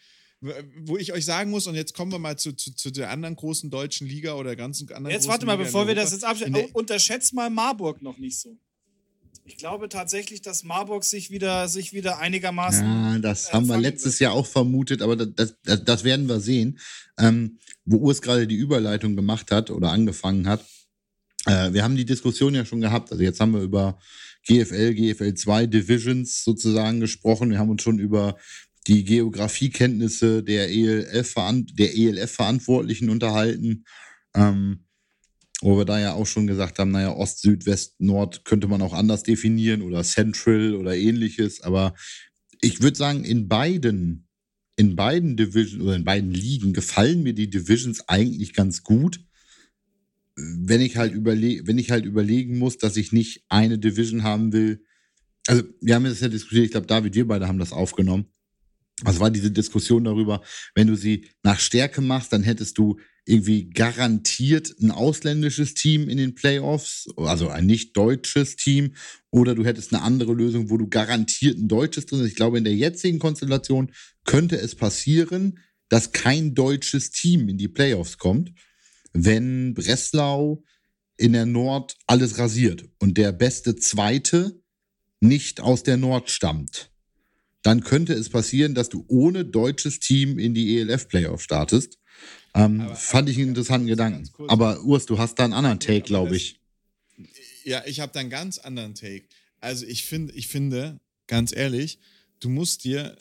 Wo 0.81 0.97
ich 0.97 1.13
euch 1.13 1.25
sagen 1.25 1.51
muss, 1.51 1.67
und 1.67 1.75
jetzt 1.75 1.95
kommen 1.95 2.13
wir 2.13 2.19
mal 2.19 2.37
zu, 2.37 2.53
zu, 2.53 2.75
zu 2.75 2.91
der 2.91 3.11
anderen 3.11 3.37
großen 3.37 3.71
deutschen 3.71 4.07
Liga 4.07 4.35
oder 4.35 4.57
ganzen 4.57 4.91
anderen. 4.93 5.15
Jetzt 5.15 5.29
warte 5.29 5.47
mal, 5.47 5.57
bevor 5.57 5.87
wir 5.87 5.95
das 5.95 6.13
jetzt 6.13 6.25
abschließen. 6.25 6.71
Unterschätzt 6.73 7.35
mal 7.35 7.51
Marburg 7.51 8.03
noch 8.03 8.19
nicht 8.19 8.39
so. 8.39 8.57
Ich 9.45 9.57
glaube 9.57 9.89
tatsächlich, 9.89 10.43
dass 10.43 10.65
Marburg 10.65 11.05
sich 11.05 11.31
wieder, 11.31 11.69
sich 11.69 11.93
wieder 11.93 12.19
einigermaßen. 12.19 12.85
Ja, 12.85 13.19
das 13.19 13.49
äh, 13.49 13.53
haben 13.53 13.69
wir 13.69 13.79
letztes 13.79 14.15
wird. 14.15 14.21
Jahr 14.21 14.33
auch 14.33 14.47
vermutet, 14.47 15.03
aber 15.03 15.15
das, 15.15 15.55
das, 15.63 15.85
das 15.85 16.05
werden 16.05 16.29
wir 16.29 16.41
sehen. 16.41 16.79
Ähm, 17.19 17.59
wo 17.85 17.99
Urs 17.99 18.21
gerade 18.21 18.49
die 18.49 18.57
Überleitung 18.57 19.15
gemacht 19.15 19.53
hat 19.53 19.71
oder 19.71 19.93
angefangen 19.93 20.49
hat, 20.49 20.65
äh, 21.47 21.73
wir 21.73 21.85
haben 21.85 21.97
die 21.97 22.05
Diskussion 22.05 22.55
ja 22.55 22.65
schon 22.65 22.81
gehabt. 22.81 23.13
Also 23.13 23.23
jetzt 23.23 23.39
haben 23.39 23.53
wir 23.53 23.61
über 23.61 23.99
GFL, 24.47 24.95
GFL 24.95 25.35
2 25.35 25.67
Divisions 25.67 26.45
sozusagen 26.45 27.01
gesprochen. 27.01 27.51
Wir 27.51 27.59
haben 27.59 27.71
uns 27.71 27.83
schon 27.83 27.99
über 27.99 28.37
die 28.87 29.05
Geografiekenntnisse 29.05 30.43
der 30.43 30.71
ELF, 30.71 31.35
der 31.73 31.97
ELF-Verantwortlichen 31.97 33.11
unterhalten. 33.11 33.85
Ähm, 34.35 34.87
wo 35.63 35.79
wir 35.79 35.85
da 35.87 35.99
ja 35.99 36.13
auch 36.13 36.27
schon 36.27 36.47
gesagt 36.47 36.79
haben, 36.79 36.91
naja, 36.91 37.15
Ost, 37.15 37.41
Süd, 37.41 37.65
West, 37.67 37.95
Nord 37.99 38.45
könnte 38.45 38.69
man 38.69 38.83
auch 38.83 38.93
anders 38.93 39.23
definieren 39.23 39.83
oder 39.83 40.03
Central 40.05 40.75
oder 40.75 40.95
ähnliches. 40.95 41.63
Aber 41.63 41.95
ich 42.61 42.83
würde 42.83 42.97
sagen, 42.99 43.25
in 43.25 43.49
beiden, 43.49 44.29
in 44.77 44.97
beiden 44.97 45.37
Divisions 45.37 45.83
oder 45.83 45.97
in 45.97 46.05
beiden 46.05 46.31
Ligen 46.31 46.75
gefallen 46.75 47.23
mir 47.23 47.33
die 47.33 47.49
Divisions 47.49 48.07
eigentlich 48.09 48.53
ganz 48.53 48.83
gut. 48.83 49.21
wenn 50.39 50.83
ich 50.83 50.99
halt 50.99 51.15
überlege, 51.15 51.67
wenn 51.67 51.79
ich 51.79 51.91
halt 51.91 52.05
überlegen 52.05 52.59
muss, 52.59 52.77
dass 52.77 52.99
ich 52.99 53.11
nicht 53.11 53.45
eine 53.49 53.79
Division 53.79 54.23
haben 54.23 54.53
will, 54.53 54.85
also 55.47 55.63
wir 55.81 55.95
haben 55.95 56.05
das 56.05 56.21
ja 56.21 56.29
diskutiert, 56.29 56.67
ich 56.67 56.73
glaube, 56.73 56.87
David, 56.87 57.15
wir 57.15 57.27
beide 57.27 57.49
haben 57.49 57.59
das 57.59 57.73
aufgenommen. 57.73 58.27
Also 59.05 59.21
war 59.21 59.31
diese 59.31 59.51
Diskussion 59.51 60.05
darüber, 60.05 60.43
wenn 60.75 60.87
du 60.87 60.95
sie 60.95 61.29
nach 61.43 61.61
Stärke 61.61 62.01
machst, 62.01 62.33
dann 62.33 62.43
hättest 62.43 62.79
du 62.79 62.99
irgendwie 63.27 63.69
garantiert 63.69 64.75
ein 64.81 64.91
ausländisches 64.91 65.75
Team 65.75 66.09
in 66.09 66.17
den 66.17 66.35
Playoffs, 66.35 67.09
also 67.17 67.49
ein 67.49 67.67
nicht 67.67 67.97
deutsches 67.97 68.57
Team, 68.57 68.95
oder 69.31 69.55
du 69.55 69.65
hättest 69.65 69.93
eine 69.93 70.03
andere 70.03 70.33
Lösung, 70.33 70.71
wo 70.71 70.79
du 70.79 70.89
garantiert 70.89 71.59
ein 71.59 71.69
deutsches 71.69 72.07
drin 72.07 72.21
hast. 72.21 72.29
Ich 72.29 72.37
glaube, 72.37 72.57
in 72.57 72.65
der 72.65 72.75
jetzigen 72.75 73.19
Konstellation 73.19 73.93
könnte 74.25 74.59
es 74.59 74.77
passieren, 74.77 75.59
dass 75.89 76.13
kein 76.13 76.55
deutsches 76.55 77.11
Team 77.11 77.49
in 77.49 77.59
die 77.59 77.69
Playoffs 77.69 78.17
kommt, 78.17 78.53
wenn 79.13 79.75
Breslau 79.75 80.65
in 81.17 81.33
der 81.33 81.47
Nord 81.47 81.97
alles 82.07 82.39
rasiert 82.39 82.89
und 82.99 83.19
der 83.19 83.33
beste 83.33 83.77
Zweite 83.77 84.63
nicht 85.21 85.61
aus 85.61 85.83
der 85.83 85.97
Nord 85.97 86.31
stammt 86.31 86.91
dann 87.63 87.83
könnte 87.83 88.13
es 88.13 88.29
passieren, 88.29 88.75
dass 88.75 88.89
du 88.89 89.05
ohne 89.09 89.45
deutsches 89.45 89.99
Team 89.99 90.39
in 90.39 90.55
die 90.55 90.79
ELF-Playoff 90.79 91.43
startest. 91.43 91.99
Ähm, 92.55 92.81
aber, 92.81 92.97
fand 92.97 93.29
ich 93.29 93.37
einen 93.39 93.49
interessanten 93.49 93.87
Gedanken. 93.87 94.31
Aber 94.49 94.83
Urs, 94.83 95.07
du 95.07 95.19
hast 95.19 95.37
da 95.39 95.45
einen 95.45 95.53
anderen 95.53 95.81
Take, 95.81 96.03
glaube 96.03 96.37
ich. 96.37 96.61
Ja, 97.65 97.83
ich 97.87 98.01
habe 98.01 98.13
da 98.13 98.21
einen 98.21 98.31
ganz 98.31 98.59
anderen 98.59 98.95
Take. 98.95 99.25
Also 99.61 99.85
ich 99.87 100.05
finde, 100.05 100.33
ich 100.35 100.47
finde, 100.47 101.01
ganz 101.27 101.55
ehrlich, 101.55 101.99
du 102.41 102.49
musst 102.49 102.85
dir, 102.85 103.17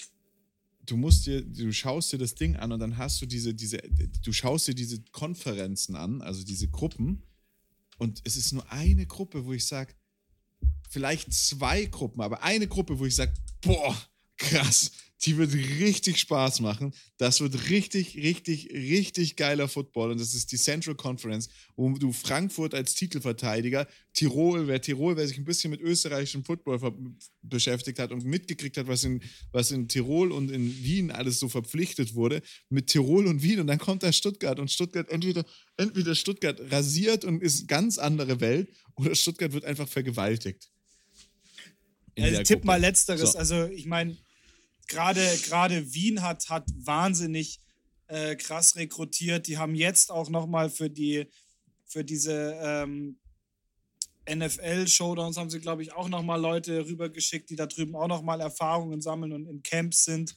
du 0.86 0.96
musst 0.96 1.26
dir, 1.26 1.42
du 1.42 1.72
schaust 1.72 2.14
dir 2.14 2.20
das 2.20 2.36
Ding 2.36 2.56
an 2.56 2.72
und 2.72 2.80
dann 2.80 2.98
hast 2.98 3.22
du 3.22 3.26
diese, 3.26 3.54
diese, 3.54 3.80
du 4.24 4.32
schaust 4.32 4.68
dir 4.68 4.76
diese 4.76 5.02
Konferenzen 5.12 5.96
an, 5.96 6.22
also 6.22 6.44
diese 6.44 6.68
Gruppen, 6.68 7.24
und 7.98 8.22
es 8.26 8.36
ist 8.36 8.52
nur 8.52 8.70
eine 8.72 9.06
Gruppe, 9.06 9.46
wo 9.46 9.54
ich 9.54 9.66
sage, 9.66 9.94
vielleicht 10.90 11.34
zwei 11.34 11.86
Gruppen, 11.86 12.22
aber 12.22 12.44
eine 12.44 12.68
Gruppe, 12.68 13.00
wo 13.00 13.06
ich 13.06 13.16
sage, 13.16 13.34
boah, 13.62 13.96
krass. 14.38 14.92
Die 15.24 15.38
wird 15.38 15.54
richtig 15.54 16.20
Spaß 16.20 16.60
machen. 16.60 16.94
Das 17.18 17.40
wird 17.40 17.70
richtig, 17.70 18.18
richtig, 18.18 18.70
richtig 18.72 19.38
geiler 19.38 19.68
Football. 19.68 20.12
Und 20.12 20.20
das 20.20 20.36
ist 20.36 20.52
die 20.52 20.58
Central 20.58 20.96
Conference, 20.96 21.50
wo 21.76 21.90
du 21.90 22.12
Frankfurt 22.12 22.74
als 22.74 22.96
Titelverteidiger, 22.96 23.88
Tirol, 24.14 24.68
wer 24.68 24.82
Tirol, 24.82 25.16
wer 25.16 25.28
sich 25.28 25.38
ein 25.38 25.46
bisschen 25.46 25.72
mit 25.72 25.82
österreichischem 25.82 26.44
Football 26.44 26.80
beschäftigt 27.42 27.98
hat 27.98 28.12
und 28.12 28.26
mitgekriegt 28.26 28.78
hat, 28.78 28.88
was 28.88 29.04
in, 29.06 29.22
was 29.52 29.72
in 29.72 29.88
Tirol 29.88 30.32
und 30.32 30.52
in 30.52 30.84
Wien 30.84 31.10
alles 31.12 31.40
so 31.40 31.48
verpflichtet 31.48 32.14
wurde, 32.14 32.42
mit 32.70 32.88
Tirol 32.88 33.26
und 33.26 33.42
Wien. 33.42 33.62
Und 33.62 33.68
dann 33.68 33.80
kommt 33.80 34.04
da 34.04 34.12
Stuttgart 34.12 34.60
und 34.60 34.70
Stuttgart 34.70 35.10
entweder, 35.10 35.46
entweder 35.78 36.14
Stuttgart 36.14 36.60
rasiert 36.72 37.24
und 37.24 37.42
ist 37.42 37.60
eine 37.60 37.68
ganz 37.68 37.98
andere 37.98 38.42
Welt 38.42 38.70
oder 38.96 39.16
Stuttgart 39.16 39.54
wird 39.54 39.66
einfach 39.66 39.88
vergewaltigt. 39.88 40.70
Also, 42.18 42.38
tipp 42.44 42.48
Gruppe. 42.58 42.68
mal 42.68 42.80
letzteres. 42.80 43.34
So. 43.34 43.38
Also, 43.38 43.66
ich 43.66 43.86
meine, 43.86 44.16
gerade 44.88 45.22
gerade 45.44 45.94
Wien 45.94 46.22
hat, 46.22 46.50
hat 46.50 46.66
wahnsinnig 46.78 47.60
äh, 48.08 48.36
krass 48.36 48.76
rekrutiert. 48.76 49.48
Die 49.48 49.58
haben 49.58 49.76
jetzt 49.76 50.12
auch 50.12 50.30
noch 50.30 50.48
mal 50.48 50.70
für 50.70 50.90
die 50.90 51.28
für 51.86 52.04
diese 52.04 52.58
ähm, 52.62 53.18
NFL-Showdowns 54.28 55.38
haben 55.38 55.50
sie, 55.50 55.60
glaube 55.60 55.84
ich, 55.84 55.94
auch 55.94 56.10
noch 56.10 56.24
mal 56.24 56.42
Leute 56.42 56.86
rübergeschickt, 56.88 57.50
die 57.50 57.56
da 57.56 57.68
drüben 57.68 57.96
auch 57.96 58.08
noch 58.08 58.24
mal 58.24 58.42
Erfahrungen 58.42 59.02
sammeln 59.02 59.34
und 59.34 59.48
in 59.48 59.62
Camps 59.62 60.04
sind. 60.06 60.36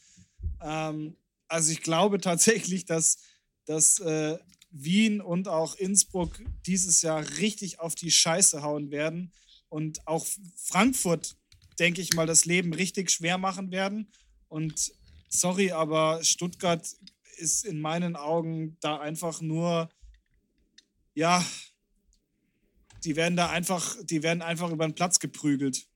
Ähm, 0.61 1.17
also 1.49 1.73
ich 1.73 1.83
glaube 1.83 2.21
tatsächlich, 2.21 2.85
dass, 2.85 3.19
dass 3.65 3.99
äh, 4.01 4.39
Wien 4.71 5.21
und 5.21 5.49
auch 5.49 5.75
Innsbruck 5.77 6.41
dieses 6.67 7.03
Jahr 7.03 7.27
richtig 7.39 7.81
auf 7.81 7.95
die 7.95 8.11
Scheiße 8.11 8.63
hauen 8.63 8.91
werden 8.91 9.33
und 9.69 10.07
auch 10.07 10.27
Frankfurt, 10.57 11.37
denke 11.79 12.03
ich 12.03 12.13
mal, 12.13 12.27
das 12.27 12.45
Leben 12.45 12.75
richtig 12.75 13.11
schwer 13.11 13.39
machen 13.39 13.71
werden. 13.71 14.11
Und 14.49 14.93
sorry, 15.29 15.73
aber 15.73 16.23
Stuttgart 16.25 16.87
ist 17.37 17.65
in 17.65 17.81
meinen 17.81 18.17
Augen 18.17 18.77
da 18.81 18.99
einfach 18.99 19.41
nur, 19.41 19.89
ja, 21.15 21.45
die 23.05 23.17
werden 23.17 23.37
da 23.37 23.51
einfach, 23.51 23.97
die 24.03 24.23
werden 24.23 24.43
einfach 24.43 24.71
über 24.71 24.87
den 24.87 24.95
Platz 24.95 25.21
geprügelt. 25.21 25.88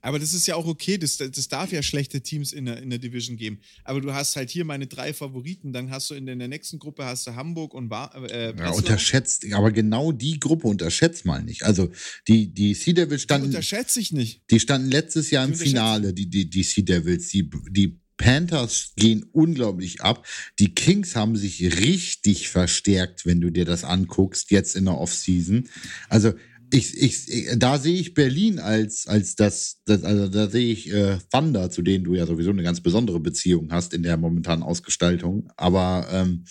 Aber 0.00 0.18
das 0.18 0.34
ist 0.34 0.46
ja 0.46 0.54
auch 0.54 0.66
okay, 0.66 0.98
das, 0.98 1.16
das 1.16 1.48
darf 1.48 1.72
ja 1.72 1.82
schlechte 1.82 2.20
Teams 2.20 2.52
in 2.52 2.66
der, 2.66 2.82
in 2.82 2.90
der 2.90 2.98
Division 2.98 3.36
geben. 3.36 3.60
Aber 3.84 4.00
du 4.00 4.14
hast 4.14 4.36
halt 4.36 4.50
hier 4.50 4.64
meine 4.64 4.86
drei 4.86 5.12
Favoriten, 5.12 5.72
dann 5.72 5.90
hast 5.90 6.10
du 6.10 6.14
in 6.14 6.26
der, 6.26 6.34
in 6.34 6.38
der 6.38 6.48
nächsten 6.48 6.78
Gruppe 6.78 7.04
hast 7.04 7.26
du 7.26 7.34
Hamburg 7.34 7.74
und 7.74 7.88
Bar, 7.88 8.14
äh, 8.30 8.54
ja, 8.56 8.70
unterschätzt, 8.70 9.44
aber 9.52 9.72
genau 9.72 10.12
die 10.12 10.38
Gruppe 10.38 10.68
unterschätzt 10.68 11.24
mal 11.24 11.42
nicht. 11.42 11.64
Also 11.64 11.90
die, 12.28 12.52
die 12.52 12.74
Sea 12.74 12.94
Devils 12.94 13.22
standen. 13.22 13.50
Die 13.50 13.56
unterschätze 13.56 14.00
ich 14.00 14.12
nicht. 14.12 14.42
Die 14.50 14.60
standen 14.60 14.90
letztes 14.90 15.30
Jahr 15.30 15.44
im 15.44 15.54
Finale, 15.54 16.12
die, 16.12 16.28
die, 16.28 16.48
die 16.48 16.62
Sea 16.62 16.84
Devils, 16.84 17.28
die, 17.28 17.50
die 17.70 17.98
Panthers 18.18 18.92
gehen 18.96 19.24
unglaublich 19.32 20.02
ab. 20.02 20.26
Die 20.58 20.74
Kings 20.74 21.16
haben 21.16 21.36
sich 21.36 21.80
richtig 21.80 22.50
verstärkt, 22.50 23.24
wenn 23.24 23.40
du 23.40 23.50
dir 23.50 23.64
das 23.64 23.84
anguckst, 23.84 24.50
jetzt 24.50 24.76
in 24.76 24.84
der 24.84 24.98
Offseason. 24.98 25.68
Also 26.10 26.34
ich, 26.70 26.96
ich, 26.96 27.48
da 27.56 27.78
sehe 27.78 27.98
ich 27.98 28.14
Berlin 28.14 28.58
als, 28.58 29.06
als 29.06 29.36
das, 29.36 29.80
das 29.84 30.02
also 30.02 30.28
da 30.28 30.48
sehe 30.48 30.72
ich 30.72 30.92
äh, 30.92 31.18
Thunder, 31.32 31.70
zu 31.70 31.82
denen 31.82 32.04
du 32.04 32.14
ja 32.14 32.26
sowieso 32.26 32.50
eine 32.50 32.62
ganz 32.62 32.80
besondere 32.80 33.20
Beziehung 33.20 33.72
hast 33.72 33.94
in 33.94 34.02
der 34.02 34.16
momentanen 34.16 34.62
Ausgestaltung. 34.62 35.50
Aber 35.56 36.06
ähm, 36.10 36.44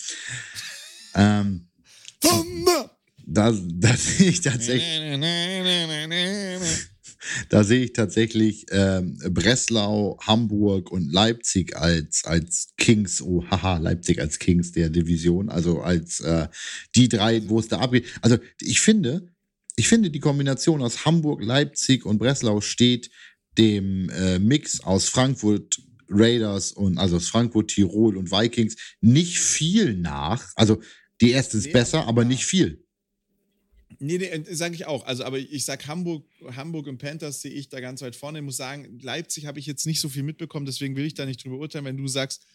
ähm, 1.15 1.67
Thunder! 2.21 2.91
Da, 3.29 3.51
da 3.51 3.97
sehe 3.97 4.29
ich 4.29 4.39
tatsächlich. 4.39 5.19
da 7.49 7.63
sehe 7.63 7.83
ich 7.83 7.93
tatsächlich 7.93 8.65
ähm, 8.71 9.17
Breslau, 9.31 10.17
Hamburg 10.21 10.91
und 10.91 11.11
Leipzig 11.11 11.75
als, 11.75 12.23
als 12.23 12.69
Kings, 12.77 13.21
oh 13.21 13.43
haha, 13.49 13.79
Leipzig 13.79 14.21
als 14.21 14.39
Kings 14.39 14.71
der 14.71 14.89
Division, 14.89 15.49
also 15.49 15.81
als 15.81 16.21
äh, 16.21 16.47
die 16.95 17.09
drei, 17.09 17.47
wo 17.49 17.59
es 17.59 17.67
da 17.67 17.79
abgeht. 17.79 18.05
Also 18.21 18.37
ich 18.61 18.79
finde, 18.79 19.27
ich 19.77 19.87
finde, 19.87 20.09
die 20.09 20.19
Kombination 20.19 20.81
aus 20.81 21.05
Hamburg, 21.05 21.43
Leipzig 21.43 22.05
und 22.05 22.17
Breslau 22.17 22.61
steht 22.61 23.11
dem 23.57 24.09
äh, 24.09 24.39
Mix 24.39 24.81
aus 24.81 25.07
Frankfurt 25.07 25.79
Raiders 26.09 26.71
und 26.71 26.97
also 26.97 27.17
aus 27.17 27.29
Frankfurt, 27.29 27.69
Tirol 27.69 28.17
und 28.17 28.31
Vikings 28.31 28.75
nicht 29.01 29.39
viel 29.39 29.93
nach. 29.93 30.51
Also 30.55 30.81
die 31.21 31.31
erste 31.31 31.57
ist 31.57 31.67
nee, 31.67 31.73
besser, 31.73 32.07
aber 32.07 32.23
ja. 32.23 32.27
nicht 32.27 32.45
viel. 32.45 32.83
Nee, 33.99 34.17
nee, 34.17 34.43
sage 34.53 34.73
ich 34.73 34.87
auch. 34.87 35.05
Also, 35.05 35.23
aber 35.23 35.37
ich 35.37 35.65
sage 35.65 35.85
Hamburg, 35.87 36.25
Hamburg 36.55 36.87
und 36.87 36.97
Panthers 36.97 37.41
sehe 37.41 37.51
ich 37.51 37.69
da 37.69 37.79
ganz 37.79 38.01
weit 38.01 38.15
vorne. 38.15 38.39
Ich 38.39 38.45
muss 38.45 38.57
sagen, 38.57 38.99
Leipzig 39.01 39.45
habe 39.45 39.59
ich 39.59 39.65
jetzt 39.67 39.85
nicht 39.85 40.01
so 40.01 40.09
viel 40.09 40.23
mitbekommen, 40.23 40.65
deswegen 40.65 40.95
will 40.95 41.05
ich 41.05 41.13
da 41.13 41.25
nicht 41.25 41.43
drüber 41.43 41.57
urteilen. 41.57 41.85
Wenn 41.85 41.97
du 41.97 42.07
sagst, 42.07 42.45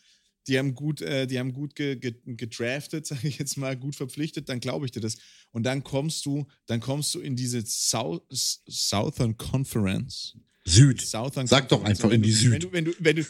die 0.46 0.58
haben 0.58 0.74
gut, 0.74 1.00
äh, 1.02 1.26
die 1.26 1.38
haben 1.38 1.52
gut 1.52 1.74
ge, 1.74 1.96
ge, 1.96 2.14
gedraftet, 2.24 3.06
sage 3.06 3.28
ich 3.28 3.38
jetzt 3.38 3.56
mal, 3.56 3.76
gut 3.76 3.96
verpflichtet, 3.96 4.48
dann 4.48 4.60
glaube 4.60 4.86
ich 4.86 4.92
dir 4.92 5.00
das. 5.00 5.16
Und 5.50 5.64
dann 5.64 5.84
kommst 5.84 6.26
du, 6.26 6.46
dann 6.66 6.80
kommst 6.80 7.14
du 7.14 7.20
in 7.20 7.36
diese 7.36 7.64
South, 7.64 8.22
Southern 8.30 9.36
Conference. 9.36 10.36
Süd. 10.64 11.00
Southern 11.00 11.46
Sag 11.46 11.68
Conference. 11.68 11.98
doch 11.98 12.06
einfach 12.06 12.14
in 12.14 12.22
die 12.22 12.32
Süd. 12.32 12.52
Wenn 12.52 12.60
du, 12.60 12.72
wenn 12.72 12.84
du, 12.84 12.92
wenn 12.98 13.16
du 13.16 13.24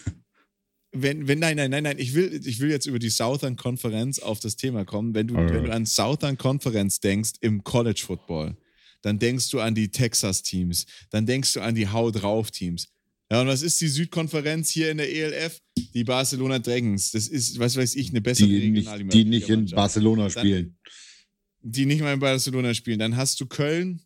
wenn, 0.94 1.26
wenn, 1.26 1.38
nein, 1.38 1.56
nein, 1.56 1.70
nein, 1.70 1.84
nein, 1.84 1.98
ich 1.98 2.14
will, 2.14 2.40
ich 2.44 2.60
will 2.60 2.70
jetzt 2.70 2.86
über 2.86 2.98
die 2.98 3.08
Southern 3.08 3.56
Conference 3.56 4.20
auf 4.20 4.40
das 4.40 4.56
Thema 4.56 4.84
kommen. 4.84 5.14
Wenn 5.14 5.26
du, 5.26 5.34
wenn 5.34 5.64
du 5.64 5.72
an 5.72 5.86
Southern 5.86 6.36
Conference 6.36 7.00
denkst 7.00 7.32
im 7.40 7.64
College 7.64 8.02
Football, 8.04 8.58
dann 9.00 9.18
denkst 9.18 9.50
du 9.50 9.60
an 9.60 9.74
die 9.74 9.90
Texas 9.90 10.42
Teams, 10.42 10.86
dann 11.10 11.24
denkst 11.24 11.54
du 11.54 11.60
an 11.60 11.74
die 11.74 11.88
Hau 11.88 12.10
drauf 12.10 12.50
Teams. 12.50 12.91
Ja, 13.32 13.40
und 13.40 13.46
was 13.46 13.62
ist 13.62 13.80
die 13.80 13.88
Südkonferenz 13.88 14.68
hier 14.68 14.90
in 14.90 14.98
der 14.98 15.10
ELF? 15.10 15.58
Die 15.94 16.04
Barcelona 16.04 16.58
Dragons. 16.58 17.12
Das 17.12 17.28
ist, 17.28 17.58
was 17.58 17.78
weiß 17.78 17.94
ich, 17.94 18.10
eine 18.10 18.20
bessere 18.20 18.46
die 18.46 18.68
nicht, 18.68 18.90
Die 19.10 19.24
nicht 19.24 19.48
in 19.48 19.70
Barcelona 19.70 20.28
spielen. 20.28 20.76
Dann, 20.82 21.72
die 21.72 21.86
nicht 21.86 22.02
mal 22.02 22.12
in 22.12 22.20
Barcelona 22.20 22.74
spielen. 22.74 22.98
Dann 22.98 23.16
hast 23.16 23.40
du 23.40 23.46
Köln, 23.46 24.02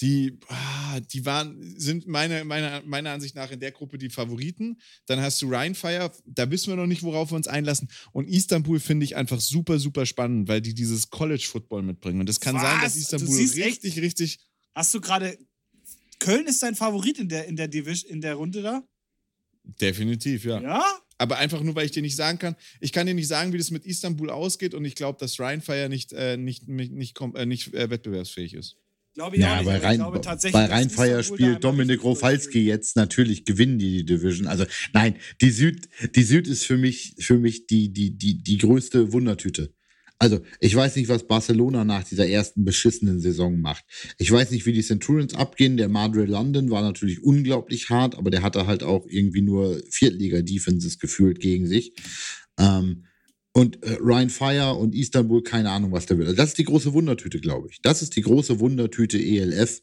die, 0.00 0.38
ah, 0.46 1.00
die 1.00 1.26
waren, 1.26 1.80
sind 1.80 2.06
meiner, 2.06 2.44
meiner, 2.44 2.80
meiner 2.84 3.10
Ansicht 3.10 3.34
nach 3.34 3.50
in 3.50 3.58
der 3.58 3.72
Gruppe 3.72 3.98
die 3.98 4.08
Favoriten. 4.08 4.80
Dann 5.06 5.20
hast 5.20 5.42
du 5.42 5.50
Rheinfire, 5.50 6.12
da 6.24 6.48
wissen 6.52 6.68
wir 6.68 6.76
noch 6.76 6.86
nicht, 6.86 7.02
worauf 7.02 7.32
wir 7.32 7.36
uns 7.36 7.48
einlassen. 7.48 7.88
Und 8.12 8.28
Istanbul 8.28 8.78
finde 8.78 9.02
ich 9.02 9.16
einfach 9.16 9.40
super, 9.40 9.80
super 9.80 10.06
spannend, 10.06 10.46
weil 10.46 10.60
die 10.60 10.74
dieses 10.74 11.10
College-Football 11.10 11.82
mitbringen. 11.82 12.20
Und 12.20 12.28
das 12.28 12.38
kann 12.38 12.54
Was? 12.54 12.62
sein, 12.62 12.80
dass 12.82 12.94
Istanbul 12.94 13.36
richtig, 13.36 13.96
echt? 13.96 13.96
richtig. 13.96 14.38
Hast 14.76 14.94
du 14.94 15.00
gerade 15.00 15.36
Köln 16.20 16.46
ist 16.46 16.62
dein 16.62 16.76
Favorit 16.76 17.18
in 17.18 17.28
der, 17.28 17.46
in 17.46 17.56
der 17.56 17.66
Division, 17.66 18.10
in 18.10 18.20
der 18.20 18.34
Runde 18.34 18.62
da? 18.62 18.84
Definitiv, 19.80 20.44
ja. 20.44 20.60
Ja? 20.60 20.84
Aber 21.18 21.36
einfach 21.36 21.62
nur, 21.62 21.74
weil 21.74 21.84
ich 21.84 21.90
dir 21.90 22.02
nicht 22.02 22.16
sagen 22.16 22.38
kann, 22.38 22.56
ich 22.80 22.92
kann 22.92 23.06
dir 23.06 23.14
nicht 23.14 23.28
sagen, 23.28 23.52
wie 23.52 23.58
das 23.58 23.70
mit 23.70 23.84
Istanbul 23.84 24.30
ausgeht 24.30 24.72
und 24.72 24.84
ich 24.84 24.94
glaube, 24.94 25.18
dass 25.18 25.38
Rheinfire 25.38 25.88
nicht, 25.88 26.12
äh, 26.12 26.36
nicht, 26.36 26.66
nicht, 26.68 26.92
nicht, 26.92 27.20
äh, 27.34 27.44
nicht 27.44 27.74
äh, 27.74 27.90
wettbewerbsfähig 27.90 28.54
ist. 28.54 28.76
Glaube 29.14 29.36
ich 29.36 29.42
ja, 29.42 29.54
auch 29.54 29.58
nicht, 29.58 29.66
bei, 29.66 29.78
Rhein, 29.78 30.52
bei 30.52 30.64
Rheinfire 30.66 31.24
spielt 31.24 31.64
Dominik 31.64 32.04
Rofalski 32.04 32.64
jetzt 32.64 32.96
natürlich 32.96 33.44
gewinnen 33.44 33.78
die, 33.78 33.98
die 33.98 34.04
Division. 34.04 34.46
Also 34.46 34.64
nein, 34.92 35.16
die 35.40 35.50
Süd, 35.50 35.88
die 36.14 36.22
Süd 36.22 36.46
ist 36.46 36.64
für 36.64 36.78
mich, 36.78 37.16
für 37.18 37.36
mich 37.36 37.66
die, 37.66 37.92
die, 37.92 38.16
die, 38.16 38.42
die 38.42 38.58
größte 38.58 39.12
Wundertüte. 39.12 39.74
Also, 40.22 40.40
ich 40.60 40.76
weiß 40.76 40.96
nicht, 40.96 41.08
was 41.08 41.26
Barcelona 41.26 41.82
nach 41.82 42.04
dieser 42.04 42.28
ersten 42.28 42.62
beschissenen 42.62 43.20
Saison 43.20 43.58
macht. 43.58 43.86
Ich 44.18 44.30
weiß 44.30 44.50
nicht, 44.50 44.66
wie 44.66 44.74
die 44.74 44.82
Centurions 44.82 45.34
abgehen. 45.34 45.78
Der 45.78 45.88
Madrid 45.88 46.28
London 46.28 46.70
war 46.70 46.82
natürlich 46.82 47.24
unglaublich 47.24 47.88
hart, 47.88 48.16
aber 48.16 48.30
der 48.30 48.42
hatte 48.42 48.66
halt 48.66 48.82
auch 48.82 49.06
irgendwie 49.08 49.40
nur 49.40 49.80
Viertliga-Defenses 49.88 50.98
gefühlt 50.98 51.40
gegen 51.40 51.66
sich. 51.66 51.94
Ähm, 52.58 53.06
und 53.52 53.82
äh, 53.82 53.96
Ryan 53.98 54.28
Fire 54.28 54.74
und 54.74 54.94
Istanbul, 54.94 55.42
keine 55.42 55.70
Ahnung, 55.70 55.90
was 55.90 56.04
der 56.04 56.18
will. 56.18 56.26
Also 56.26 56.36
das 56.36 56.50
ist 56.50 56.58
die 56.58 56.64
große 56.64 56.92
Wundertüte, 56.92 57.40
glaube 57.40 57.68
ich. 57.70 57.80
Das 57.80 58.02
ist 58.02 58.14
die 58.14 58.22
große 58.22 58.60
Wundertüte 58.60 59.18
ELF. 59.18 59.80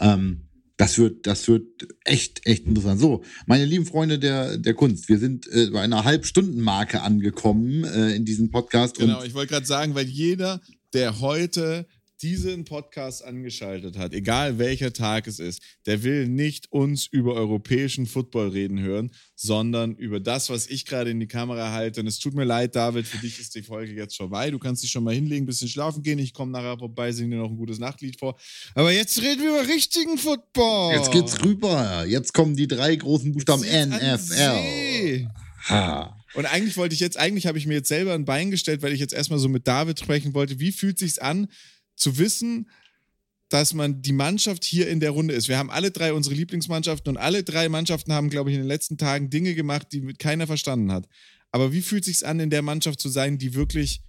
Ähm, 0.00 0.48
das 0.76 0.98
wird, 0.98 1.26
das 1.26 1.46
wird 1.48 1.86
echt, 2.04 2.46
echt 2.46 2.66
interessant. 2.66 3.00
So, 3.00 3.22
meine 3.46 3.64
lieben 3.64 3.86
Freunde 3.86 4.18
der, 4.18 4.58
der 4.58 4.74
Kunst, 4.74 5.08
wir 5.08 5.18
sind 5.18 5.46
äh, 5.52 5.70
bei 5.70 5.82
einer 5.82 6.04
Halbstundenmarke 6.04 7.02
angekommen 7.02 7.84
äh, 7.84 8.14
in 8.14 8.24
diesem 8.24 8.50
Podcast. 8.50 8.98
Genau, 8.98 9.22
ich 9.22 9.34
wollte 9.34 9.52
gerade 9.52 9.66
sagen, 9.66 9.94
weil 9.94 10.06
jeder, 10.06 10.60
der 10.92 11.20
heute 11.20 11.86
diesen 12.22 12.64
Podcast 12.64 13.24
angeschaltet 13.24 13.98
hat, 13.98 14.12
egal 14.12 14.58
welcher 14.58 14.92
Tag 14.92 15.26
es 15.26 15.38
ist, 15.38 15.60
der 15.86 16.02
will 16.02 16.28
nicht 16.28 16.72
uns 16.72 17.06
über 17.06 17.34
europäischen 17.34 18.06
Football 18.06 18.48
reden 18.48 18.80
hören, 18.80 19.10
sondern 19.34 19.96
über 19.96 20.20
das, 20.20 20.50
was 20.50 20.66
ich 20.68 20.86
gerade 20.86 21.10
in 21.10 21.20
die 21.20 21.26
Kamera 21.26 21.72
halte. 21.72 22.00
Und 22.00 22.06
es 22.06 22.18
tut 22.18 22.34
mir 22.34 22.44
leid, 22.44 22.76
David, 22.76 23.06
für 23.06 23.18
dich 23.18 23.40
ist 23.40 23.54
die 23.54 23.62
Folge 23.62 23.92
jetzt 23.92 24.16
vorbei. 24.16 24.50
Du 24.50 24.58
kannst 24.58 24.82
dich 24.82 24.90
schon 24.90 25.04
mal 25.04 25.14
hinlegen, 25.14 25.44
ein 25.44 25.46
bisschen 25.46 25.68
schlafen 25.68 26.02
gehen. 26.02 26.18
Ich 26.18 26.32
komme 26.32 26.52
nachher 26.52 26.78
vorbei, 26.78 27.12
singe 27.12 27.36
dir 27.36 27.42
noch 27.42 27.50
ein 27.50 27.56
gutes 27.56 27.78
Nachtlied 27.78 28.18
vor. 28.18 28.38
Aber 28.74 28.92
jetzt 28.92 29.20
reden 29.20 29.42
wir 29.42 29.60
über 29.60 29.68
richtigen 29.68 30.18
Football. 30.18 30.94
Jetzt 30.94 31.12
geht's 31.12 31.44
rüber. 31.44 32.04
Jetzt 32.06 32.32
kommen 32.32 32.56
die 32.56 32.68
drei 32.68 32.96
großen 32.96 33.32
Buchstaben 33.32 33.62
NFL. 33.62 35.28
Ha. 35.68 36.16
Und 36.34 36.46
eigentlich 36.46 36.76
wollte 36.76 36.94
ich 36.94 37.00
jetzt, 37.00 37.16
eigentlich 37.16 37.46
habe 37.46 37.58
ich 37.58 37.66
mir 37.66 37.74
jetzt 37.74 37.88
selber 37.88 38.12
ein 38.12 38.24
Bein 38.24 38.50
gestellt, 38.50 38.82
weil 38.82 38.92
ich 38.92 39.00
jetzt 39.00 39.14
erstmal 39.14 39.38
so 39.38 39.48
mit 39.48 39.66
David 39.66 40.00
sprechen 40.00 40.34
wollte. 40.34 40.58
Wie 40.58 40.72
fühlt 40.72 40.98
sich's 40.98 41.18
an, 41.18 41.48
zu 41.96 42.18
wissen, 42.18 42.68
dass 43.48 43.74
man 43.74 44.02
die 44.02 44.12
Mannschaft 44.12 44.64
hier 44.64 44.88
in 44.88 45.00
der 45.00 45.10
Runde 45.10 45.34
ist. 45.34 45.48
Wir 45.48 45.58
haben 45.58 45.70
alle 45.70 45.90
drei 45.90 46.12
unsere 46.12 46.34
Lieblingsmannschaften 46.34 47.10
und 47.10 47.16
alle 47.18 47.44
drei 47.44 47.68
Mannschaften 47.68 48.12
haben, 48.12 48.30
glaube 48.30 48.50
ich, 48.50 48.56
in 48.56 48.62
den 48.62 48.68
letzten 48.68 48.98
Tagen 48.98 49.30
Dinge 49.30 49.54
gemacht, 49.54 49.88
die 49.92 50.02
keiner 50.14 50.46
verstanden 50.46 50.90
hat. 50.90 51.08
Aber 51.52 51.72
wie 51.72 51.82
fühlt 51.82 52.04
sich 52.04 52.26
an, 52.26 52.40
in 52.40 52.50
der 52.50 52.62
Mannschaft 52.62 53.00
zu 53.00 53.08
sein, 53.08 53.38
die 53.38 53.54
wirklich 53.54 54.02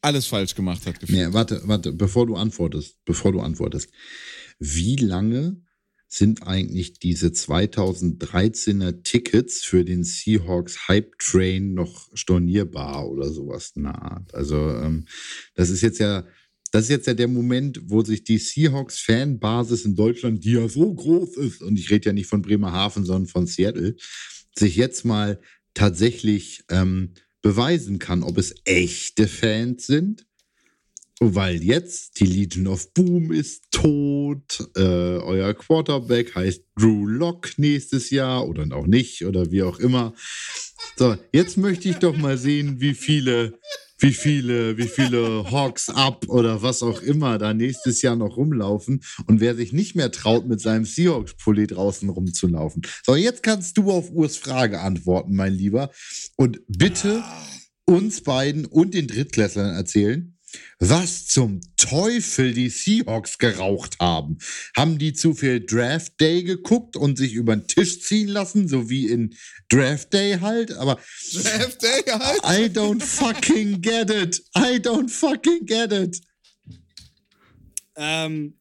alles 0.00 0.26
falsch 0.26 0.54
gemacht 0.54 0.86
hat? 0.86 1.00
Gefühlt? 1.00 1.18
Nee, 1.18 1.32
warte, 1.34 1.60
warte, 1.64 1.92
bevor 1.92 2.26
du 2.26 2.34
antwortest, 2.34 2.96
bevor 3.04 3.32
du 3.32 3.40
antwortest. 3.40 3.90
Wie 4.58 4.96
lange 4.96 5.60
sind 6.14 6.46
eigentlich 6.46 6.98
diese 6.98 7.28
2013er 7.28 9.02
Tickets 9.02 9.62
für 9.64 9.82
den 9.82 10.04
Seahawks 10.04 10.86
Hype 10.86 11.18
Train 11.18 11.72
noch 11.72 12.10
stornierbar 12.12 13.08
oder 13.08 13.30
sowas 13.30 13.72
in 13.76 13.84
der 13.84 13.94
Art. 13.94 14.34
Also 14.34 14.56
ähm, 14.58 15.06
das 15.54 15.70
ist 15.70 15.80
jetzt 15.80 16.00
ja, 16.00 16.26
das 16.70 16.84
ist 16.84 16.90
jetzt 16.90 17.06
ja 17.06 17.14
der 17.14 17.28
Moment, 17.28 17.80
wo 17.84 18.04
sich 18.04 18.24
die 18.24 18.36
Seahawks 18.36 19.00
Fanbasis 19.00 19.86
in 19.86 19.96
Deutschland, 19.96 20.44
die 20.44 20.52
ja 20.52 20.68
so 20.68 20.92
groß 20.92 21.38
ist, 21.38 21.62
und 21.62 21.78
ich 21.78 21.90
rede 21.90 22.10
ja 22.10 22.12
nicht 22.12 22.26
von 22.26 22.42
Bremerhaven, 22.42 23.06
sondern 23.06 23.26
von 23.26 23.46
Seattle, 23.46 23.96
sich 24.54 24.76
jetzt 24.76 25.06
mal 25.06 25.40
tatsächlich 25.72 26.62
ähm, 26.68 27.14
beweisen 27.40 27.98
kann, 27.98 28.22
ob 28.22 28.36
es 28.36 28.54
echte 28.66 29.26
Fans 29.28 29.86
sind 29.86 30.26
weil 31.24 31.62
jetzt 31.62 32.18
die 32.20 32.26
Legion 32.26 32.66
of 32.66 32.92
Boom 32.94 33.32
ist 33.32 33.70
tot, 33.70 34.68
äh, 34.76 34.80
euer 34.80 35.54
Quarterback 35.54 36.34
heißt 36.34 36.64
Drew 36.76 37.06
Lock 37.06 37.58
nächstes 37.58 38.10
Jahr 38.10 38.48
oder 38.48 38.66
auch 38.76 38.86
nicht 38.86 39.24
oder 39.24 39.50
wie 39.50 39.62
auch 39.62 39.78
immer. 39.78 40.14
So, 40.96 41.16
jetzt 41.32 41.56
möchte 41.56 41.88
ich 41.88 41.96
doch 41.96 42.16
mal 42.16 42.36
sehen, 42.36 42.80
wie 42.80 42.94
viele, 42.94 43.58
wie 43.98 44.12
viele, 44.12 44.76
wie 44.78 44.88
viele 44.88 45.50
Hawks 45.50 45.88
up 45.90 46.28
oder 46.28 46.62
was 46.62 46.82
auch 46.82 47.00
immer 47.00 47.38
da 47.38 47.54
nächstes 47.54 48.02
Jahr 48.02 48.16
noch 48.16 48.36
rumlaufen 48.36 49.02
und 49.26 49.40
wer 49.40 49.54
sich 49.54 49.72
nicht 49.72 49.94
mehr 49.94 50.10
traut, 50.10 50.48
mit 50.48 50.60
seinem 50.60 50.84
Seahawks-Pulli 50.84 51.68
draußen 51.68 52.08
rumzulaufen. 52.08 52.82
So, 53.04 53.14
jetzt 53.14 53.42
kannst 53.42 53.78
du 53.78 53.92
auf 53.92 54.10
Urs 54.10 54.36
Frage 54.36 54.80
antworten, 54.80 55.36
mein 55.36 55.54
Lieber. 55.54 55.90
Und 56.36 56.60
bitte 56.66 57.22
uns 57.84 58.22
beiden 58.22 58.64
und 58.64 58.94
den 58.94 59.06
Drittklässlern 59.06 59.74
erzählen, 59.74 60.31
was 60.78 61.26
zum 61.26 61.60
Teufel 61.76 62.54
die 62.54 62.68
Seahawks 62.68 63.38
geraucht 63.38 63.98
haben. 64.00 64.38
Haben 64.76 64.98
die 64.98 65.12
zu 65.12 65.34
viel 65.34 65.64
Draft 65.64 66.20
Day 66.20 66.42
geguckt 66.42 66.96
und 66.96 67.16
sich 67.16 67.34
über 67.34 67.56
den 67.56 67.66
Tisch 67.66 68.00
ziehen 68.00 68.28
lassen, 68.28 68.68
so 68.68 68.88
wie 68.88 69.06
in 69.06 69.34
Draft 69.68 70.12
Day 70.12 70.38
halt? 70.40 70.72
Aber 70.72 70.98
Draft 71.32 71.82
Day 71.82 72.02
halt? 72.06 72.40
I 72.44 72.68
don't 72.70 73.02
fucking 73.02 73.80
get 73.80 74.10
it. 74.10 74.42
I 74.56 74.78
don't 74.78 75.08
fucking 75.08 75.66
get 75.66 75.92
it. 75.92 76.20
Ähm, 77.96 78.54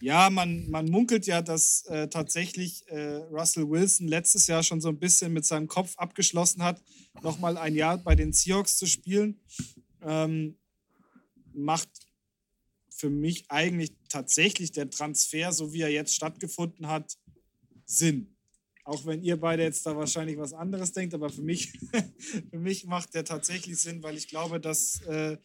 ja, 0.00 0.30
man, 0.30 0.68
man 0.70 0.86
munkelt 0.86 1.26
ja, 1.26 1.42
dass 1.42 1.84
äh, 1.86 2.08
tatsächlich 2.08 2.86
äh, 2.86 3.16
Russell 3.30 3.68
Wilson 3.68 4.06
letztes 4.06 4.46
Jahr 4.46 4.62
schon 4.62 4.80
so 4.80 4.88
ein 4.88 4.98
bisschen 4.98 5.32
mit 5.32 5.44
seinem 5.44 5.66
Kopf 5.66 5.96
abgeschlossen 5.96 6.62
hat, 6.62 6.80
nochmal 7.22 7.56
ein 7.56 7.74
Jahr 7.74 7.98
bei 7.98 8.14
den 8.14 8.32
Seahawks 8.32 8.76
zu 8.76 8.86
spielen. 8.86 9.40
Ähm, 10.02 10.57
macht 11.58 11.88
für 12.98 13.10
mich 13.10 13.44
eigentlich 13.48 13.92
tatsächlich 14.08 14.72
der 14.72 14.90
Transfer, 14.90 15.52
so 15.52 15.72
wie 15.72 15.82
er 15.82 15.90
jetzt 15.90 16.14
stattgefunden 16.14 16.88
hat, 16.88 17.16
Sinn. 17.84 18.34
Auch 18.84 19.04
wenn 19.06 19.22
ihr 19.22 19.38
beide 19.38 19.62
jetzt 19.62 19.84
da 19.86 19.96
wahrscheinlich 19.96 20.38
was 20.38 20.52
anderes 20.52 20.92
denkt, 20.92 21.14
aber 21.14 21.30
für 21.30 21.42
mich, 21.42 21.72
für 22.50 22.58
mich 22.58 22.86
macht 22.86 23.14
der 23.14 23.24
tatsächlich 23.24 23.78
Sinn, 23.78 24.02
weil 24.02 24.16
ich 24.16 24.28
glaube, 24.28 24.60
dass, 24.60 25.00
äh, 25.02 25.36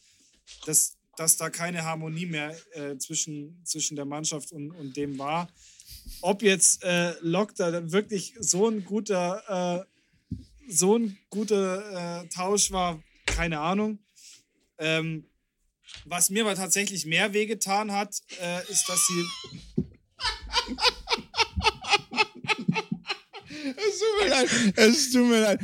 dass, 0.66 0.98
dass 1.18 1.38
da 1.38 1.50
keine 1.50 1.84
Harmonie 1.84 2.26
mehr 2.26 2.58
äh, 2.72 2.98
zwischen, 2.98 3.62
zwischen 3.66 3.96
der 3.96 4.06
Mannschaft 4.06 4.52
und, 4.52 4.72
und 4.72 4.96
dem 4.98 5.20
war. 5.20 5.50
Ob 6.22 6.42
jetzt 6.42 6.84
äh, 6.84 7.14
Locke 7.22 7.54
da 7.56 7.92
wirklich 7.92 8.34
so 8.40 8.68
ein 8.68 8.84
guter, 8.84 9.84
äh, 9.84 10.36
so 10.70 10.98
ein 10.98 11.18
guter 11.30 12.24
äh, 12.24 12.28
Tausch 12.30 12.72
war, 12.72 13.04
keine 13.26 13.60
Ahnung. 13.60 14.00
Ähm, 14.78 15.26
was 16.06 16.30
mir 16.30 16.44
aber 16.44 16.56
tatsächlich 16.56 17.06
mehr 17.06 17.34
wehgetan 17.34 17.92
hat, 17.92 18.16
äh, 18.42 18.62
ist, 18.72 18.88
dass 18.88 19.06
sie. 19.08 19.26
es 23.78 24.00
tut 24.00 24.22
mir 24.22 24.30
leid. 24.30 24.50
Es 24.76 25.12
tut 25.12 25.28
mir 25.28 25.42
leid. 25.42 25.60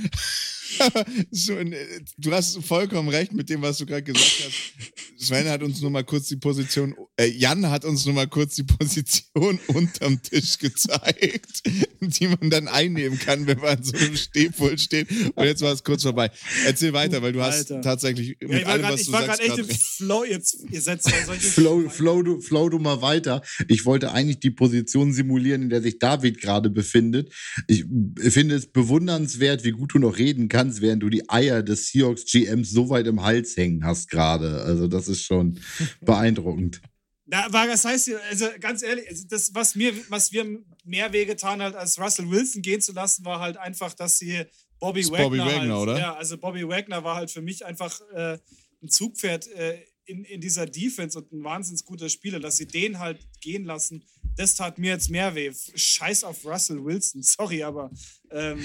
du 2.18 2.32
hast 2.32 2.64
vollkommen 2.64 3.10
recht 3.10 3.34
mit 3.34 3.50
dem, 3.50 3.62
was 3.62 3.78
du 3.78 3.86
gerade 3.86 4.04
gesagt 4.04 4.44
hast. 4.46 5.26
Sven 5.26 5.50
hat 5.50 5.64
uns 5.64 5.82
nur 5.82 5.92
mal 5.92 6.04
kurz 6.04 6.28
die 6.28 6.38
Position, 6.38 6.96
äh, 7.18 7.28
Jan 7.28 7.70
hat 7.70 7.84
uns 7.86 8.06
nur 8.06 8.16
mal 8.16 8.28
kurz 8.28 8.56
die 8.56 8.64
Position 8.64 9.60
unterm 9.68 10.22
Tisch 10.22 10.58
gezeigt, 10.58 11.64
die 12.00 12.28
man 12.28 12.50
dann 12.50 12.68
einnehmen 12.68 13.20
kann, 13.20 13.46
wenn 13.48 13.58
man 13.58 13.78
an 13.78 13.84
so 13.84 13.98
einem 13.98 14.16
Stehpult 14.16 14.80
steht. 14.80 15.10
Und 15.36 15.44
jetzt 15.44 15.62
war 15.62 15.74
es 15.74 15.84
kurz 15.84 16.04
vorbei. 16.04 16.32
Erzähl 16.66 16.94
weiter, 16.94 17.22
weil 17.22 17.34
du 17.34 17.42
hast 17.42 17.72
Alter. 17.72 17.82
tatsächlich 17.82 18.38
mit 18.42 18.62
ja, 18.62 18.68
allem, 18.68 18.82
grad, 18.82 18.94
was 18.94 19.06
du 19.06 19.12
sagst. 19.12 19.42
Ich 19.42 19.50
war 19.50 19.56
gerade 19.56 19.62
echt 19.62 19.70
im 19.70 19.78
Flow. 19.78 20.24
Jetzt, 20.24 20.66
ihr 20.72 20.82
setzt 20.82 21.10
solche 21.26 21.48
Flow, 21.48 21.90
Flow, 21.90 22.24
du, 22.24 22.42
Flow 22.42 22.70
du 22.70 22.80
mal 22.80 23.02
weiter. 23.02 23.42
Ich 23.68 23.86
wollte 23.86 24.12
eigentlich 24.12 24.40
die 24.40 24.52
Position 24.52 25.12
simulieren, 25.14 25.64
in 25.64 25.70
der 25.70 25.82
sich 25.82 26.00
David 26.00 26.40
gerade 26.40 26.70
befindet. 26.70 27.34
Ich 27.68 27.86
finde 28.20 28.56
es 28.56 28.72
bewundernswert, 28.72 29.64
wie 29.64 29.72
gut 29.72 29.94
du 29.94 30.00
noch 30.00 30.18
reden 30.18 30.48
kannst, 30.48 30.59
während 30.82 31.04
du 31.04 31.10
die 31.10 31.30
Eier 31.30 31.64
des 31.64 31.90
Seahawks 31.90 32.26
GMs 32.26 32.72
so 32.72 32.90
weit 32.90 33.08
im 33.08 33.24
Hals 33.24 33.56
hängen 33.58 33.84
hast 33.84 34.10
gerade. 34.10 34.62
Also 34.62 34.88
das 34.88 35.08
ist 35.08 35.24
schon 35.24 35.60
beeindruckend. 36.02 36.82
Da 37.26 37.52
war, 37.52 37.68
das 37.68 37.86
heißt, 37.86 38.12
also 38.30 38.48
ganz 38.60 38.82
ehrlich, 38.82 39.08
also 39.08 39.28
das, 39.30 39.54
was 39.54 39.76
mir, 39.76 39.94
was 40.10 40.32
mir 40.32 40.64
mehr 40.84 41.14
wehgetan 41.14 41.62
hat, 41.62 41.76
als 41.76 42.00
Russell 42.00 42.30
Wilson 42.30 42.64
gehen 42.64 42.82
zu 42.82 42.92
lassen, 42.92 43.24
war 43.24 43.40
halt 43.40 43.58
einfach, 43.58 43.94
dass 43.94 44.18
sie 44.18 44.46
Bobby 44.80 45.06
Wagner. 45.06 45.24
Bobby 45.24 45.38
Wagner, 45.38 45.60
halt, 45.60 45.72
oder? 45.72 46.00
Ja, 46.00 46.16
also 46.16 46.38
Bobby 46.38 46.68
Wagner 46.68 47.04
war 47.04 47.16
halt 47.16 47.30
für 47.30 47.42
mich 47.42 47.66
einfach 47.66 48.02
äh, 48.14 48.40
ein 48.82 48.90
Zugpferd 48.90 49.48
äh, 49.48 49.78
in, 50.06 50.24
in 50.24 50.42
dieser 50.42 50.66
Defense 50.66 51.18
und 51.18 51.32
ein 51.32 51.44
wahnsinnig 51.44 51.86
guter 51.86 52.10
Spieler, 52.10 52.40
dass 52.40 52.58
sie 52.58 52.66
den 52.66 52.98
halt 52.98 53.28
gehen 53.42 53.64
lassen, 53.64 54.04
das 54.36 54.56
tat 54.56 54.80
mir 54.80 54.92
jetzt 54.92 55.10
mehr 55.10 55.36
weh. 55.36 55.52
Scheiß 55.76 56.24
auf 56.24 56.44
Russell 56.46 56.84
Wilson, 56.84 57.22
sorry, 57.24 57.62
aber. 57.62 57.92
Ähm, 58.32 58.64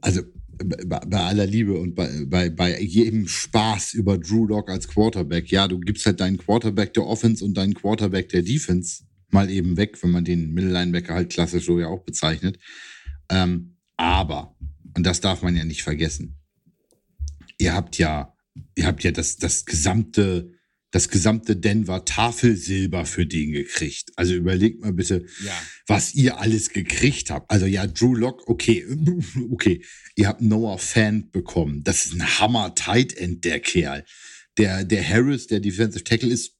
also 0.00 0.22
bei, 0.56 1.00
bei 1.00 1.18
aller 1.18 1.46
Liebe 1.46 1.78
und 1.78 1.94
bei, 1.94 2.24
bei, 2.26 2.50
bei 2.50 2.80
jedem 2.80 3.28
Spaß 3.28 3.94
über 3.94 4.18
Drew 4.18 4.46
Lock 4.46 4.70
als 4.70 4.88
Quarterback, 4.88 5.50
ja, 5.50 5.68
du 5.68 5.78
gibst 5.78 6.06
halt 6.06 6.20
deinen 6.20 6.38
Quarterback 6.38 6.94
der 6.94 7.06
Offense 7.06 7.44
und 7.44 7.54
deinen 7.54 7.74
Quarterback 7.74 8.28
der 8.28 8.42
Defense 8.42 9.04
mal 9.30 9.50
eben 9.50 9.76
weg, 9.76 10.02
wenn 10.02 10.10
man 10.10 10.24
den 10.24 10.52
Mittellinebacker 10.52 11.14
halt 11.14 11.30
klassisch 11.30 11.66
so 11.66 11.78
ja 11.78 11.88
auch 11.88 12.04
bezeichnet. 12.04 12.58
Ähm, 13.28 13.76
aber, 13.96 14.56
und 14.96 15.04
das 15.04 15.20
darf 15.20 15.42
man 15.42 15.56
ja 15.56 15.64
nicht 15.64 15.82
vergessen, 15.82 16.38
ihr 17.58 17.74
habt 17.74 17.98
ja, 17.98 18.34
ihr 18.74 18.86
habt 18.86 19.02
ja 19.04 19.10
das, 19.10 19.36
das 19.36 19.64
gesamte 19.64 20.55
das 20.92 21.08
gesamte 21.08 21.56
Denver 21.56 22.04
Tafelsilber 22.04 23.04
für 23.04 23.26
den 23.26 23.52
gekriegt. 23.52 24.10
Also 24.16 24.34
überlegt 24.34 24.80
mal 24.80 24.92
bitte, 24.92 25.26
Ja. 25.44 25.52
was 25.86 26.14
ihr 26.14 26.38
alles 26.38 26.70
gekriegt 26.70 27.30
habt. 27.30 27.50
Also 27.50 27.66
ja, 27.66 27.86
Drew 27.86 28.14
Lock, 28.14 28.48
okay, 28.48 28.86
okay. 29.50 29.82
Ihr 30.14 30.28
habt 30.28 30.40
Noah 30.40 30.78
Fan 30.78 31.30
bekommen. 31.30 31.82
Das 31.84 32.06
ist 32.06 32.14
ein 32.14 32.38
Hammer 32.38 32.74
Tight 32.74 33.14
End, 33.16 33.44
der 33.44 33.60
Kerl. 33.60 34.04
Der, 34.58 34.84
der 34.84 35.06
Harris, 35.06 35.48
der 35.48 35.60
Defensive 35.60 36.04
Tackle 36.04 36.32
ist 36.32 36.56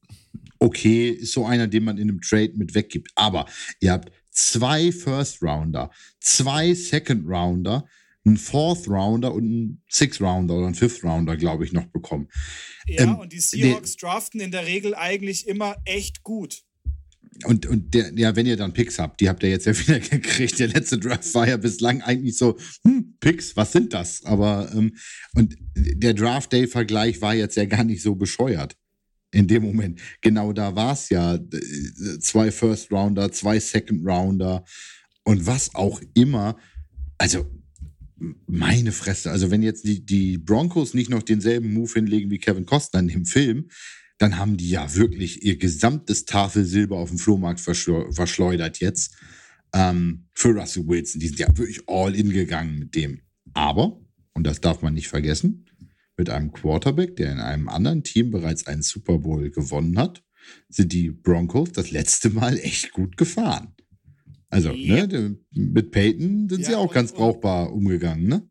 okay, 0.59 1.11
ist 1.11 1.33
so 1.33 1.47
einer, 1.47 1.67
den 1.67 1.85
man 1.85 1.97
in 1.99 2.09
einem 2.11 2.21
Trade 2.21 2.53
mit 2.57 2.75
weggibt. 2.75 3.11
Aber 3.15 3.47
ihr 3.81 3.93
habt 3.93 4.11
zwei 4.31 4.93
First 4.93 5.43
Rounder, 5.43 5.91
zwei 6.21 6.75
Second 6.75 7.27
Rounder, 7.27 7.87
einen 8.27 8.37
Fourth 8.37 8.89
Rounder 8.89 9.33
und 9.33 9.45
einen 9.45 9.83
Sixth 9.89 10.21
Rounder 10.21 10.57
oder 10.57 10.67
einen 10.67 10.75
Fifth 10.75 11.05
Rounder, 11.05 11.37
glaube 11.37 11.65
ich, 11.65 11.73
noch 11.73 11.87
bekommen. 11.87 12.29
Ja, 12.87 13.05
Ähm, 13.05 13.17
und 13.17 13.33
die 13.33 13.41
Seahawks 13.41 13.97
draften 13.97 14.41
in 14.41 14.51
der 14.51 14.67
Regel 14.67 14.95
eigentlich 14.95 15.47
immer 15.47 15.77
echt 15.85 16.23
gut. 16.23 16.63
Und, 17.45 17.67
und 17.67 17.93
der, 17.93 18.13
ja, 18.15 18.35
wenn 18.35 18.47
ihr 18.47 18.57
dann 18.57 18.73
Picks 18.73 18.99
habt, 18.99 19.21
die 19.21 19.29
habt 19.29 19.43
ihr 19.43 19.51
jetzt 19.51 19.67
ja 19.67 19.79
wieder 19.87 20.01
gekriegt. 20.01 20.59
Der 20.59 20.69
letzte 20.69 20.99
Draft 20.99 21.35
war 21.35 21.49
ja 21.49 21.57
bislang 21.57 22.03
eigentlich 22.03 22.37
so, 22.37 22.57
hm, 22.85 23.17
Picks, 23.21 23.57
was 23.57 23.73
sind 23.73 23.93
das? 23.93 24.25
Aber, 24.25 24.71
ähm, 24.75 24.97
und 25.35 25.57
der 25.75 26.15
Draft 26.15 26.53
Day-Vergleich 26.53 27.21
war 27.21 27.35
jetzt 27.35 27.57
ja 27.57 27.65
gar 27.65 27.85
nicht 27.85 28.03
so 28.03 28.15
bescheuert. 28.15 28.77
In 29.33 29.49
dem 29.49 29.65
Moment. 29.65 30.01
Genau 30.23 30.53
da 30.53 30.75
war 30.75 30.93
es 30.95 31.11
ja. 31.11 31.39
Zwei 32.21 32.51
First 32.51 32.91
Rounder, 32.91 33.31
zwei 33.33 33.61
Second 33.61 34.07
Rounder 34.07 34.65
und 35.25 35.47
was 35.47 35.75
auch 35.75 36.01
immer. 36.15 36.57
Also, 37.19 37.45
meine 38.47 38.93
Fresse. 38.93 39.31
Also, 39.31 39.51
wenn 39.51 39.63
jetzt 39.63 39.85
die, 39.85 40.05
die 40.05 40.39
Broncos 40.39 40.95
nicht 40.95 41.11
noch 41.11 41.23
denselben 41.23 41.73
Move 41.73 41.93
hinlegen 41.93 42.31
wie 42.31 42.39
Kevin 42.39 42.67
Costner 42.67 43.01
in 43.01 43.09
dem 43.09 43.27
Film, 43.27 43.69
dann 44.19 44.39
haben 44.39 44.57
die 44.57 44.71
ja 44.71 44.95
wirklich 44.95 45.45
ihr 45.45 45.59
gesamtes 45.59 46.25
Tafelsilber 46.25 46.97
auf 46.97 47.11
dem 47.11 47.19
Flohmarkt 47.19 47.61
verschleu- 47.61 48.11
verschleudert 48.13 48.81
jetzt 48.81 49.15
ähm, 49.75 50.29
für 50.33 50.59
Russell 50.59 50.87
Wilson. 50.87 51.21
Die 51.21 51.29
sind 51.29 51.39
ja 51.39 51.49
wirklich 51.59 51.83
all 51.87 52.15
in 52.15 52.31
gegangen 52.31 52.79
mit 52.79 52.95
dem. 52.95 53.21
Aber, 53.53 54.01
und 54.33 54.47
das 54.47 54.61
darf 54.61 54.81
man 54.81 54.95
nicht 54.95 55.09
vergessen, 55.09 55.67
mit 56.17 56.31
einem 56.31 56.53
Quarterback, 56.53 57.17
der 57.17 57.33
in 57.33 57.41
einem 57.41 57.69
anderen 57.69 58.03
Team 58.03 58.31
bereits 58.31 58.67
einen 58.67 58.81
Super 58.81 59.19
Bowl 59.19 59.51
gewonnen 59.51 59.99
hat, 59.99 60.25
sind 60.71 60.93
die 60.93 61.11
Broncos 61.11 61.73
das 61.73 61.91
letzte 61.91 62.31
Mal 62.31 62.59
echt 62.59 62.93
gut 62.93 63.19
gefahren. 63.19 63.75
Also, 64.49 64.71
Ja. 64.71 65.07
ne, 65.07 65.37
mit 65.53 65.91
Peyton 65.91 66.49
sind 66.49 66.61
Ja, 66.63 66.67
sie 66.69 66.75
auch 66.77 66.89
und- 66.89 66.95
ganz 66.95 67.13
brauchbar 67.13 67.73
umgegangen, 67.73 68.27
ne? 68.29 68.49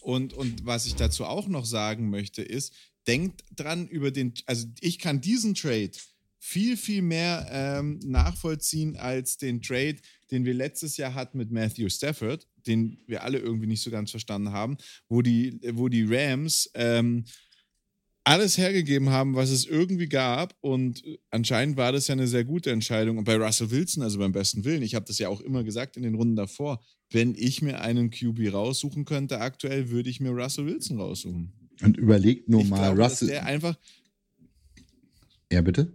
Und, 0.00 0.34
und 0.34 0.64
was 0.64 0.86
ich 0.86 0.94
dazu 0.94 1.24
auch 1.24 1.48
noch 1.48 1.64
sagen 1.66 2.10
möchte, 2.10 2.42
ist, 2.42 2.72
denkt 3.06 3.42
dran 3.54 3.88
über 3.88 4.10
den, 4.10 4.34
also 4.46 4.66
ich 4.80 4.98
kann 4.98 5.20
diesen 5.20 5.54
Trade 5.54 5.92
viel, 6.38 6.76
viel 6.76 7.02
mehr 7.02 7.46
ähm, 7.50 7.98
nachvollziehen 8.04 8.96
als 8.96 9.36
den 9.36 9.62
Trade, 9.62 9.96
den 10.30 10.44
wir 10.44 10.54
letztes 10.54 10.96
Jahr 10.96 11.14
hatten 11.14 11.38
mit 11.38 11.50
Matthew 11.50 11.88
Stafford, 11.88 12.46
den 12.68 12.98
wir 13.08 13.24
alle 13.24 13.38
irgendwie 13.38 13.66
nicht 13.66 13.82
so 13.82 13.90
ganz 13.90 14.10
verstanden 14.12 14.50
haben, 14.52 14.76
wo 15.08 15.22
die, 15.22 15.58
wo 15.72 15.88
die 15.88 16.04
Rams 16.08 16.70
ähm, 16.74 17.24
alles 18.26 18.58
hergegeben 18.58 19.10
haben, 19.10 19.36
was 19.36 19.50
es 19.50 19.64
irgendwie 19.66 20.08
gab. 20.08 20.56
Und 20.60 21.04
anscheinend 21.30 21.76
war 21.76 21.92
das 21.92 22.08
ja 22.08 22.14
eine 22.14 22.26
sehr 22.26 22.44
gute 22.44 22.72
Entscheidung. 22.72 23.18
Und 23.18 23.24
bei 23.24 23.36
Russell 23.36 23.70
Wilson, 23.70 24.02
also 24.02 24.18
beim 24.18 24.32
besten 24.32 24.64
Willen, 24.64 24.82
ich 24.82 24.96
habe 24.96 25.06
das 25.06 25.18
ja 25.18 25.28
auch 25.28 25.40
immer 25.40 25.62
gesagt 25.62 25.96
in 25.96 26.02
den 26.02 26.16
Runden 26.16 26.34
davor, 26.34 26.82
wenn 27.10 27.36
ich 27.36 27.62
mir 27.62 27.80
einen 27.80 28.10
QB 28.10 28.52
raussuchen 28.52 29.04
könnte 29.04 29.40
aktuell, 29.40 29.90
würde 29.90 30.10
ich 30.10 30.18
mir 30.20 30.30
Russell 30.30 30.66
Wilson 30.66 31.00
raussuchen. 31.00 31.52
Und 31.82 31.96
überlegt 31.96 32.48
nur 32.48 32.62
ich 32.62 32.68
mal, 32.68 32.78
glaube, 32.78 32.98
dass 32.98 33.12
Russell. 33.12 33.28
der 33.28 33.46
einfach, 33.46 33.78
Ja, 35.52 35.60
bitte? 35.60 35.92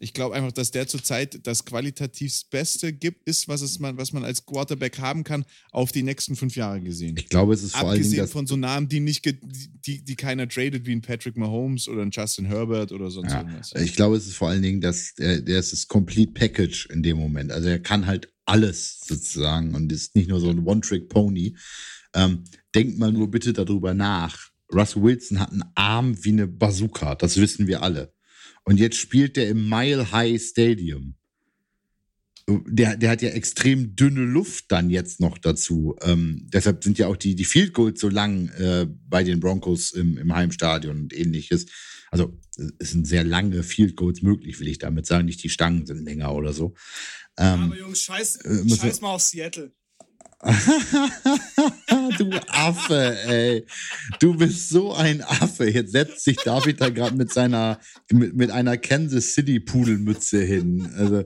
Ich 0.00 0.12
glaube 0.12 0.34
einfach, 0.34 0.52
dass 0.52 0.70
der 0.70 0.86
zurzeit 0.86 1.46
das 1.46 1.64
qualitativ 1.64 2.44
Beste 2.50 2.92
gibt, 2.92 3.28
ist, 3.28 3.48
was, 3.48 3.62
es 3.62 3.78
man, 3.78 3.96
was 3.96 4.12
man 4.12 4.24
als 4.24 4.46
Quarterback 4.46 4.98
haben 4.98 5.24
kann, 5.24 5.44
auf 5.70 5.92
die 5.92 6.02
nächsten 6.02 6.36
fünf 6.36 6.56
Jahre 6.56 6.80
gesehen. 6.80 7.16
Ich 7.18 7.28
glaube, 7.28 7.54
es 7.54 7.62
ist 7.62 7.72
vor 7.72 7.88
allen 7.88 7.94
Dingen 7.94 8.04
Abgesehen 8.04 8.22
das. 8.24 8.32
von 8.32 8.46
so 8.46 8.56
Namen, 8.56 8.88
die 8.88 9.00
nicht 9.00 9.24
die, 9.26 10.04
die 10.04 10.16
keiner 10.16 10.48
tradet, 10.48 10.86
wie 10.86 10.92
ein 10.92 11.02
Patrick 11.02 11.36
Mahomes 11.36 11.88
oder 11.88 12.02
ein 12.02 12.10
Justin 12.10 12.46
Herbert 12.46 12.92
oder 12.92 13.10
sonst 13.10 13.32
Ja, 13.32 13.40
irgendwas. 13.40 13.72
ich 13.74 13.94
glaube, 13.94 14.16
es 14.16 14.26
ist 14.26 14.36
vor 14.36 14.48
allen 14.48 14.62
Dingen, 14.62 14.80
dass 14.80 15.14
der, 15.14 15.40
der 15.40 15.58
ist 15.58 15.72
das 15.72 15.88
Complete 15.88 16.32
Package 16.32 16.86
in 16.86 17.02
dem 17.02 17.16
Moment. 17.16 17.52
Also 17.52 17.68
er 17.68 17.78
kann 17.78 18.06
halt 18.06 18.32
alles 18.44 19.00
sozusagen 19.06 19.74
und 19.74 19.92
ist 19.92 20.14
nicht 20.14 20.28
nur 20.28 20.40
so 20.40 20.50
ein 20.50 20.66
One-Trick-Pony. 20.66 21.56
Ähm, 22.14 22.44
denkt 22.74 22.98
mal 22.98 23.12
nur 23.12 23.30
bitte 23.30 23.52
darüber 23.52 23.94
nach. 23.94 24.48
Russell 24.72 25.02
Wilson 25.02 25.40
hat 25.40 25.52
einen 25.52 25.64
Arm 25.74 26.24
wie 26.24 26.30
eine 26.30 26.46
Bazooka, 26.46 27.14
das 27.14 27.36
wissen 27.38 27.66
wir 27.66 27.82
alle. 27.82 28.12
Und 28.68 28.76
jetzt 28.78 28.98
spielt 28.98 29.38
der 29.38 29.48
im 29.48 29.66
Mile 29.66 30.12
High 30.12 30.38
Stadium. 30.38 31.14
Der, 32.46 32.98
der 32.98 33.08
hat 33.08 33.22
ja 33.22 33.30
extrem 33.30 33.96
dünne 33.96 34.20
Luft 34.20 34.66
dann 34.68 34.90
jetzt 34.90 35.20
noch 35.20 35.38
dazu. 35.38 35.96
Ähm, 36.02 36.50
deshalb 36.52 36.84
sind 36.84 36.98
ja 36.98 37.06
auch 37.06 37.16
die, 37.16 37.34
die 37.34 37.46
Field 37.46 37.72
Goals 37.72 37.98
so 37.98 38.10
lang 38.10 38.50
äh, 38.50 38.86
bei 39.08 39.24
den 39.24 39.40
Broncos 39.40 39.92
im, 39.92 40.18
im 40.18 40.34
Heimstadion 40.34 40.98
und 41.00 41.18
ähnliches. 41.18 41.64
Also 42.10 42.38
es 42.78 42.90
sind 42.90 43.06
sehr 43.06 43.24
lange 43.24 43.62
Field 43.62 43.96
Goals 43.96 44.20
möglich, 44.20 44.60
will 44.60 44.68
ich 44.68 44.78
damit 44.78 45.06
sagen. 45.06 45.24
Nicht 45.24 45.42
die 45.42 45.48
Stangen 45.48 45.86
sind 45.86 46.04
länger 46.04 46.34
oder 46.34 46.52
so. 46.52 46.74
Ähm, 47.38 47.72
Aber 47.72 47.78
Jungs, 47.78 48.02
scheiß, 48.02 48.36
äh, 48.36 48.68
scheiß 48.68 49.00
mal 49.00 49.12
auf 49.14 49.22
Seattle. 49.22 49.72
du 52.18 52.30
Affe, 52.46 53.16
ey. 53.26 53.64
Du 54.20 54.36
bist 54.36 54.68
so 54.68 54.94
ein 54.94 55.20
Affe. 55.22 55.68
Jetzt 55.68 55.92
setzt 55.92 56.22
sich 56.22 56.36
David 56.36 56.80
da 56.80 56.90
gerade 56.90 57.16
mit 57.16 57.32
seiner, 57.32 57.80
mit, 58.12 58.36
mit 58.36 58.50
einer 58.50 58.76
Kansas 58.76 59.34
City 59.34 59.58
Pudelmütze 59.58 60.42
hin. 60.42 60.88
Also, 60.96 61.24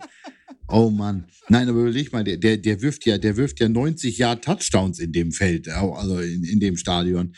oh 0.69 0.89
Mann. 0.89 1.27
Nein, 1.49 1.69
aber 1.69 1.81
überleg 1.81 2.13
mal, 2.13 2.25
der, 2.25 2.39
der, 2.39 2.57
der 2.57 2.81
wirft 2.81 3.05
ja, 3.05 3.19
der 3.19 3.37
wirft 3.37 3.61
ja 3.61 3.69
90 3.69 4.17
Jahre 4.17 4.41
Touchdowns 4.41 4.99
in 4.99 5.13
dem 5.13 5.33
Feld, 5.33 5.69
also 5.69 6.19
in, 6.21 6.45
in 6.45 6.61
dem 6.61 6.79
Stadion. 6.79 7.35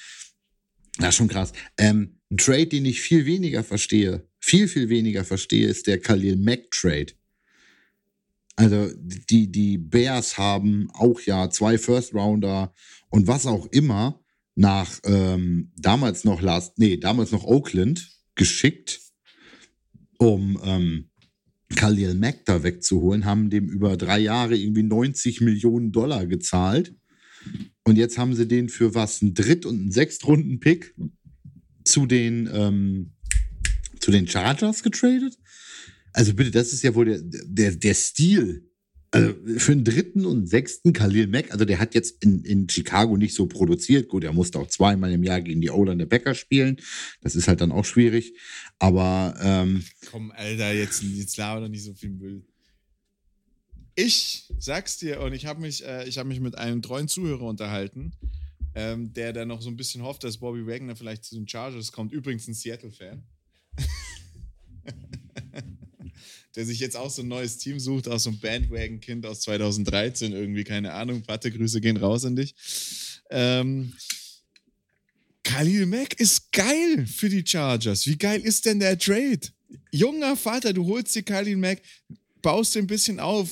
Ist 0.99 1.17
schon 1.17 1.29
krass. 1.29 1.53
Ähm, 1.77 2.21
ein 2.31 2.37
Trade, 2.37 2.67
den 2.67 2.85
ich 2.85 3.01
viel 3.01 3.27
weniger 3.27 3.65
verstehe, 3.65 4.29
viel, 4.39 4.69
viel 4.69 4.89
weniger 4.89 5.25
verstehe, 5.25 5.67
ist 5.67 5.89
der 5.89 5.99
Khalil 5.99 6.37
Mack 6.37 6.71
Trade. 6.71 7.15
Also 8.57 8.89
die, 9.31 9.51
die 9.51 9.79
Bears 9.79 10.39
haben 10.39 10.89
auch 10.93 11.21
ja 11.21 11.51
zwei 11.51 11.77
First 11.77 12.15
Rounder 12.15 12.73
und 13.11 13.27
was 13.27 13.47
auch 13.47 13.67
immer 13.67 14.21
nach 14.55 15.01
ähm, 15.05 15.73
damals 15.77 16.25
noch 16.25 16.41
Last, 16.41 16.79
nee, 16.79 16.97
damals 16.97 17.33
noch 17.33 17.45
Oakland 17.45 18.11
geschickt, 18.37 19.01
um 20.19 20.59
ähm, 20.65 21.11
Khalil 21.75 22.15
Mack 22.15 22.45
da 22.45 22.63
wegzuholen, 22.63 23.25
haben 23.25 23.51
dem 23.51 23.69
über 23.69 23.97
drei 23.97 24.21
Jahre 24.21 24.57
irgendwie 24.57 24.85
90 24.85 25.41
Millionen 25.41 25.93
Dollar 25.93 26.27
gezahlt. 26.27 26.95
Und 27.85 27.97
jetzt 27.97 28.17
haben 28.17 28.35
sie 28.35 28.47
den 28.47 28.69
für 28.69 28.95
was? 28.95 29.21
Ein 29.21 29.35
Dritt- 29.35 29.67
und 29.67 29.87
ein 29.87 29.91
Sechstrunden-Pick 29.91 30.95
zu 31.85 32.07
den, 32.07 32.49
ähm, 32.53 33.13
zu 34.01 34.11
den 34.11 34.27
Chargers 34.27 34.83
getradet? 34.83 35.37
Also 36.15 36.33
bitte, 36.33 36.53
das 36.53 36.73
ist 36.73 36.83
ja 36.83 36.95
wohl 36.95 37.07
der, 37.07 37.19
der, 37.21 37.73
der 37.73 37.95
Stil. 37.95 38.71
Also 39.11 39.35
für 39.59 39.73
einen 39.73 39.85
dritten 39.85 40.27
und 40.27 40.49
sechsten 40.49 40.93
Khalil 40.93 41.27
Mack, 41.29 41.53
also 41.53 41.65
der 41.65 41.79
hat 41.79 41.95
jetzt 41.95 42.23
in, 42.23 42.45
in 42.45 42.69
Chicago 42.69 43.17
nicht 43.17 43.35
so 43.35 43.47
produziert. 43.47 44.09
Gut, 44.09 44.25
er 44.25 44.33
musste 44.33 44.59
auch 44.59 44.67
zweimal 44.69 45.13
im 45.13 45.23
Jahr 45.23 45.41
gegen 45.41 45.61
die 45.61 45.71
O-Line 45.71 45.99
der 45.99 46.07
Packers 46.07 46.39
spielen. 46.39 46.81
Das 47.21 47.37
ist 47.37 47.47
halt 47.47 47.61
dann 47.61 47.71
auch 47.71 47.85
schwierig. 47.85 48.35
Aber 48.79 49.37
ähm, 49.41 49.85
Komm, 50.11 50.33
Alter, 50.33 50.73
jetzt, 50.73 51.03
jetzt 51.03 51.37
laber 51.37 51.61
doch 51.61 51.69
nicht 51.69 51.85
so 51.85 51.95
viel 51.95 52.11
Müll. 52.11 52.45
Ich 53.97 54.53
sag's 54.59 54.99
dir, 54.99 55.21
und 55.21 55.33
ich 55.33 55.47
habe 55.47 55.61
mich, 55.61 55.85
äh, 55.85 56.11
hab 56.11 56.27
mich 56.27 56.41
mit 56.41 56.57
einem 56.59 56.83
treuen 56.83 57.07
Zuhörer 57.07 57.45
unterhalten, 57.45 58.13
ähm, 58.75 59.13
der 59.13 59.33
da 59.33 59.45
noch 59.45 59.63
so 59.63 59.69
ein 59.69 59.77
bisschen 59.77 60.03
hofft, 60.03 60.25
dass 60.25 60.39
Bobby 60.39 60.67
Wagner 60.67 60.97
vielleicht 60.97 61.25
zu 61.25 61.37
den 61.37 61.47
Chargers 61.47 61.93
kommt. 61.93 62.13
Übrigens 62.13 62.49
ein 62.49 62.55
Seattle-Fan. 62.55 63.23
der 66.57 66.65
sich 66.65 66.79
jetzt 66.79 66.97
auch 66.97 67.11
so 67.11 67.23
ein 67.23 67.29
neues 67.29 67.59
Team 67.59 67.81
sucht, 67.81 68.09
auch 68.09 68.19
so 68.19 68.31
ein 68.31 68.39
Bandwagon-Kind 68.39 69.27
aus 69.27 69.41
2013 69.41 70.33
irgendwie, 70.33 70.65
keine 70.65 70.93
Ahnung. 70.93 71.23
Warte, 71.27 71.51
Grüße 71.51 71.81
gehen 71.81 71.97
raus 71.97 72.25
an 72.25 72.37
dich. 72.37 72.55
Ähm, 73.31 73.93
Khalil 75.43 75.87
Mack 75.87 76.19
ist 76.21 76.53
geil 76.53 77.07
für 77.07 77.29
die 77.29 77.45
Chargers. 77.47 78.07
Wie 78.07 78.17
geil 78.17 78.41
ist 78.41 78.65
denn 78.65 78.81
der 78.81 78.99
Trade? 78.99 79.41
Junger 79.91 80.37
Vater, 80.37 80.73
du 80.73 80.87
holst 80.87 81.15
dir 81.15 81.23
Khalil 81.23 81.57
Mack, 81.57 81.83
baust 82.41 82.75
den 82.75 82.85
ein 82.85 82.87
bisschen 82.87 83.21
auf, 83.21 83.51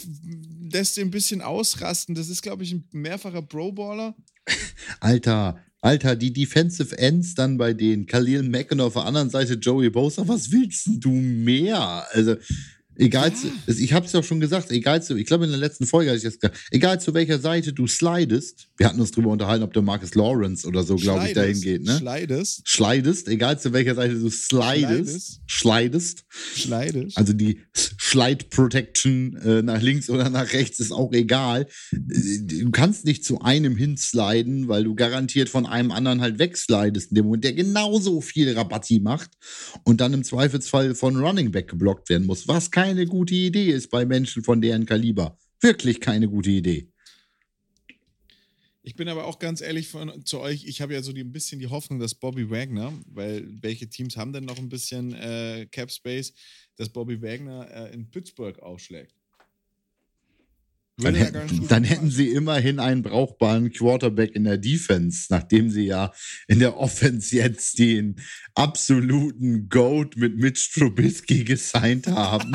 lässt 0.71 0.97
den 0.97 1.09
ein 1.09 1.11
bisschen 1.11 1.43
ausrasten. 1.43 2.15
Das 2.15 2.29
ist, 2.29 2.43
glaube 2.43 2.63
ich, 2.63 2.73
ein 2.73 2.85
mehrfacher 2.93 3.43
Pro-Baller. 3.43 4.15
Alter, 5.01 5.59
Alter, 5.81 6.15
die 6.15 6.33
Defensive 6.33 6.97
Ends 6.97 7.35
dann 7.35 7.59
bei 7.59 7.73
denen, 7.73 8.07
Khalil 8.07 8.45
Mack 8.45 8.71
und 8.71 8.81
auf 8.81 8.93
der 8.95 9.05
anderen 9.05 9.31
Seite 9.31 9.55
Joey 9.55 9.91
Bosa, 9.91 10.27
was 10.29 10.51
willst 10.51 10.89
du 10.99 11.11
mehr? 11.11 12.07
Also, 12.13 12.37
Egal, 12.97 13.35
zu, 13.35 13.51
ich 13.67 13.93
habe 13.93 14.07
es 14.07 14.13
ja 14.13 14.21
auch 14.21 14.25
schon 14.25 14.41
gesagt, 14.41 14.71
egal 14.71 15.03
zu, 15.03 15.17
ich 15.17 15.27
glaube 15.27 15.45
in 15.45 15.51
der 15.51 15.59
letzten 15.59 15.87
Folge 15.87 16.11
hatte 16.11 16.19
ich 16.19 16.25
das 16.25 16.39
gesagt, 16.39 16.59
egal 16.71 17.01
zu 17.01 17.15
welcher 17.15 17.39
Seite 17.39 17.73
du 17.73 17.87
slidest, 17.87 18.69
wir 18.83 18.89
hatten 18.89 19.01
uns 19.01 19.11
drüber 19.11 19.31
unterhalten, 19.31 19.65
ob 19.65 19.73
der 19.73 19.83
Marcus 19.83 20.15
Lawrence 20.15 20.67
oder 20.67 20.83
so, 20.85 20.97
glaube 20.97 21.27
ich, 21.27 21.35
dahin 21.35 21.61
geht, 21.61 21.85
ne? 21.85 21.97
Slidest. 21.97 22.67
Slidest, 22.67 23.29
egal 23.29 23.59
zu 23.59 23.73
welcher 23.73 23.95
Seite 23.95 24.15
du 24.15 24.29
slidest, 24.29 25.41
slidest. 25.49 26.25
Slidest. 26.55 27.17
Also 27.17 27.33
die 27.33 27.61
Slide 27.75 28.45
Protection 28.51 29.37
äh, 29.37 29.63
nach 29.63 29.81
links 29.81 30.11
oder 30.11 30.31
nach 30.31 30.53
rechts 30.53 30.81
ist 30.81 30.93
auch 30.93 31.13
egal. 31.13 31.67
Du 31.93 32.71
kannst 32.71 33.05
nicht 33.05 33.25
zu 33.25 33.41
einem 33.41 33.77
hinsliden, 33.77 34.69
weil 34.69 34.85
du 34.85 34.95
garantiert 34.95 35.49
von 35.49 35.67
einem 35.67 35.91
anderen 35.93 36.21
halt 36.21 36.39
wegslidest 36.39 37.11
in 37.11 37.15
dem 37.15 37.25
Moment, 37.25 37.45
der 37.45 37.55
genauso 37.55 38.21
viel 38.21 38.53
Rabatti 38.53 39.01
macht 39.01 39.31
und 39.85 40.01
dann 40.01 40.13
im 40.13 40.25
Zweifelsfall 40.25 40.95
von 40.95 41.17
Running 41.17 41.53
Back 41.53 41.69
geblockt 41.69 42.09
werden 42.11 42.27
muss, 42.27 42.49
was 42.49 42.71
kein 42.71 42.93
keine 42.93 43.07
gute 43.07 43.35
Idee 43.35 43.71
ist 43.71 43.91
bei 43.91 44.05
Menschen 44.05 44.45
von 44.45 44.61
deren 44.61 44.85
Kaliber. 44.85 45.39
Wirklich 45.61 46.01
keine 46.01 46.29
gute 46.29 46.51
Idee. 46.51 46.92
Ich 48.85 48.97
bin 48.97 49.09
aber 49.09 49.27
auch 49.27 49.39
ganz 49.39 49.61
ehrlich 49.61 49.87
von, 49.89 50.27
zu 50.27 50.41
euch, 50.41 50.65
ich 50.67 50.81
habe 50.81 50.93
ja 50.93 51.03
so 51.03 51.13
die, 51.13 51.23
ein 51.23 51.31
bisschen 51.31 51.61
die 51.61 51.69
Hoffnung, 51.69 52.01
dass 52.01 52.17
Bobby 52.17 52.51
Wagner, 52.51 52.93
weil 53.07 53.47
welche 53.63 53.89
Teams 53.89 54.17
haben 54.17 54.33
denn 54.33 54.45
noch 54.45 54.59
ein 54.59 54.69
bisschen 54.69 55.15
äh, 55.15 55.69
Cap 55.71 55.93
Space, 55.93 56.35
dass 56.75 56.89
Bobby 56.89 57.23
Wagner 57.23 57.71
äh, 57.71 57.95
in 57.95 58.11
Pittsburgh 58.11 58.59
aufschlägt. 58.59 59.22
Dann, 60.99 61.15
hätten, 61.15 61.69
dann 61.69 61.85
hätten 61.85 62.11
sie 62.11 62.29
immerhin 62.29 62.79
einen 62.79 63.03
brauchbaren 63.03 63.73
Quarterback 63.73 64.35
in 64.35 64.45
der 64.45 64.59
Defense, 64.59 65.27
nachdem 65.31 65.71
sie 65.71 65.87
ja 65.87 66.13
in 66.49 66.59
der 66.59 66.77
Offense 66.77 67.35
jetzt 67.35 67.79
den 67.79 68.21
absoluten 68.55 69.69
Goat 69.71 70.17
mit 70.17 70.37
Mitch 70.37 70.71
Trubisky 70.75 71.45
gesigned 71.45 72.07
haben. 72.09 72.53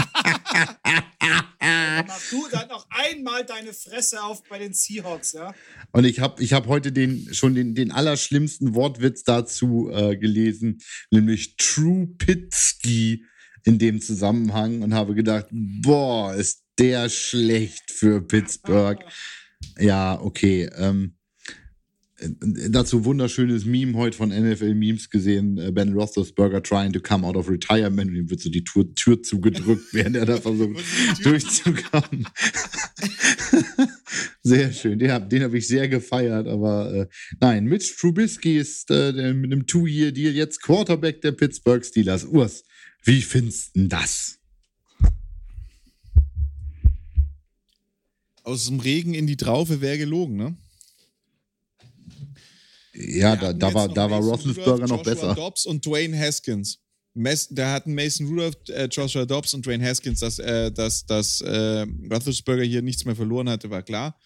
Mach 2.08 2.30
du 2.30 2.48
dann 2.52 2.68
noch 2.70 2.88
einmal 2.90 3.44
deine 3.44 3.74
Fresse 3.74 4.22
auf 4.24 4.44
bei 4.48 4.60
den 4.60 4.74
Seahawks, 4.74 5.34
ja? 5.34 5.54
Und 5.92 6.06
ich 6.06 6.20
habe 6.20 6.42
ich 6.44 6.54
hab 6.54 6.68
heute 6.68 6.92
den, 6.92 7.34
schon 7.34 7.56
den, 7.56 7.74
den 7.74 7.92
allerschlimmsten 7.92 8.76
Wortwitz 8.76 9.24
dazu 9.24 9.90
äh, 9.92 10.16
gelesen, 10.16 10.78
nämlich 11.12 11.58
True 11.58 12.08
Pitsky 12.18 13.26
in 13.64 13.80
dem 13.80 14.00
Zusammenhang 14.00 14.84
und 14.84 14.94
habe 14.94 15.16
gedacht, 15.16 15.48
boah, 15.52 16.34
ist 16.36 16.67
der 16.80 17.10
schlecht 17.10 17.92
für 17.92 18.22
Pittsburgh. 18.22 19.04
Ja, 19.80 20.20
okay. 20.22 20.70
Ähm, 20.76 21.18
dazu 22.70 23.06
wunderschönes 23.06 23.66
Meme 23.66 23.96
heute 23.96 24.18
von 24.18 24.30
NFL 24.30 24.74
Memes 24.74 25.10
gesehen. 25.10 25.58
Äh, 25.58 25.72
ben 25.72 25.94
Roethlisberger 25.94 26.64
trying 26.64 26.92
to 26.92 27.00
come 27.00 27.26
out 27.26 27.36
of 27.36 27.50
retirement 27.50 28.12
ihm 28.12 28.30
wird 28.30 28.42
so 28.42 28.50
die 28.50 28.64
Tür, 28.64 28.94
Tür 28.96 29.22
zugedrückt, 29.22 29.86
während 29.94 30.16
er 30.16 30.26
da 30.26 30.38
versucht 30.38 30.84
durchzukommen. 31.24 32.28
sehr 34.44 34.72
schön. 34.72 34.98
Den 35.00 35.12
habe 35.12 35.44
hab 35.44 35.54
ich 35.54 35.68
sehr 35.68 35.88
gefeiert, 35.88 36.48
aber 36.48 36.94
äh, 36.94 37.08
nein, 37.40 37.66
Mitch 37.66 37.96
Trubisky 38.00 38.58
ist 38.58 38.90
äh, 38.90 39.34
mit 39.34 39.52
einem 39.52 39.68
Two-Year-Deal 39.68 40.34
jetzt 40.34 40.62
Quarterback 40.62 41.22
der 41.22 41.34
Pittsburgh 41.34 41.86
Steelers. 41.86 42.26
Urs, 42.26 42.64
wie 43.04 43.22
findest 43.22 43.76
du 43.76 43.88
das? 43.88 44.40
Aus 48.48 48.68
dem 48.68 48.80
Regen 48.80 49.14
in 49.14 49.28
die 49.28 49.36
Traufe 49.36 49.82
wäre 49.82 49.98
gelogen, 49.98 50.38
ne? 50.38 50.56
Ja, 52.94 53.36
da, 53.36 53.52
da 53.52 53.74
war, 53.74 53.90
da 53.90 54.10
war 54.10 54.22
Roethlisberger 54.22 54.88
noch 54.88 55.04
besser. 55.04 55.36
Dobbs 55.36 55.66
und 55.66 55.86
Dwayne 55.86 56.18
Haskins. 56.18 56.80
Mes, 57.14 57.50
da 57.50 57.74
hatten 57.74 57.94
Mason 57.94 58.26
Rudolph, 58.26 58.56
äh, 58.70 58.86
Joshua 58.86 59.26
Dobbs 59.26 59.54
und 59.54 59.66
Dwayne 59.66 59.86
Haskins, 59.86 60.22
dass, 60.22 60.40
äh, 60.40 60.72
dass, 60.72 61.06
dass 61.06 61.42
äh, 61.42 61.86
Roethlisberger 62.10 62.64
hier 62.64 62.82
nichts 62.82 63.04
mehr 63.04 63.18
verloren 63.18 63.50
hatte, 63.50 63.70
war 63.70 63.84
klar. 63.84 64.18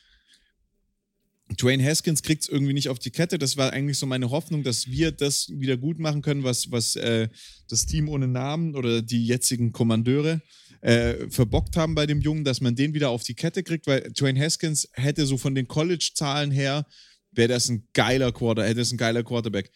Dwayne 1.60 1.84
Haskins 1.84 2.22
kriegt 2.22 2.44
es 2.44 2.50
irgendwie 2.50 2.74
nicht 2.74 2.90
auf 2.90 3.00
die 3.00 3.10
Kette. 3.10 3.40
Das 3.40 3.58
war 3.58 3.74
eigentlich 3.74 3.98
so 3.98 4.06
meine 4.06 4.30
Hoffnung, 4.30 4.62
dass 4.62 4.86
wir 4.86 5.12
das 5.12 5.50
wieder 5.50 5.78
gut 5.78 5.98
machen 5.98 6.22
können, 6.22 6.44
was, 6.44 6.70
was 6.70 6.96
äh, 6.96 7.28
das 7.68 7.88
Team 7.88 8.08
ohne 8.08 8.28
Namen 8.28 8.76
oder 8.76 9.02
die 9.02 9.26
jetzigen 9.26 9.72
Kommandeure 9.72 10.42
äh, 10.82 11.30
verbockt 11.30 11.78
haben 11.78 11.96
bei 11.96 12.06
dem 12.06 12.22
Jungen, 12.22 12.44
dass 12.44 12.62
man 12.62 12.76
den 12.76 12.94
wieder 12.94 13.10
auf 13.10 13.24
die 13.24 13.36
Kette 13.36 13.64
kriegt, 13.64 13.88
weil 13.88 14.02
Dwayne 14.12 14.40
Haskins 14.40 14.90
hätte 14.94 15.26
so 15.26 15.38
von 15.38 15.56
den 15.56 15.68
College-Zahlen 15.68 16.52
her, 16.52 16.86
wäre 17.32 17.48
das 17.48 17.70
ein 17.70 17.88
geiler 17.94 18.32
Quarter, 18.32 18.66
hätte 18.66 18.82
es 18.82 18.92
ein 18.92 18.98
geiler 18.98 19.24
Quarterback 19.24 19.72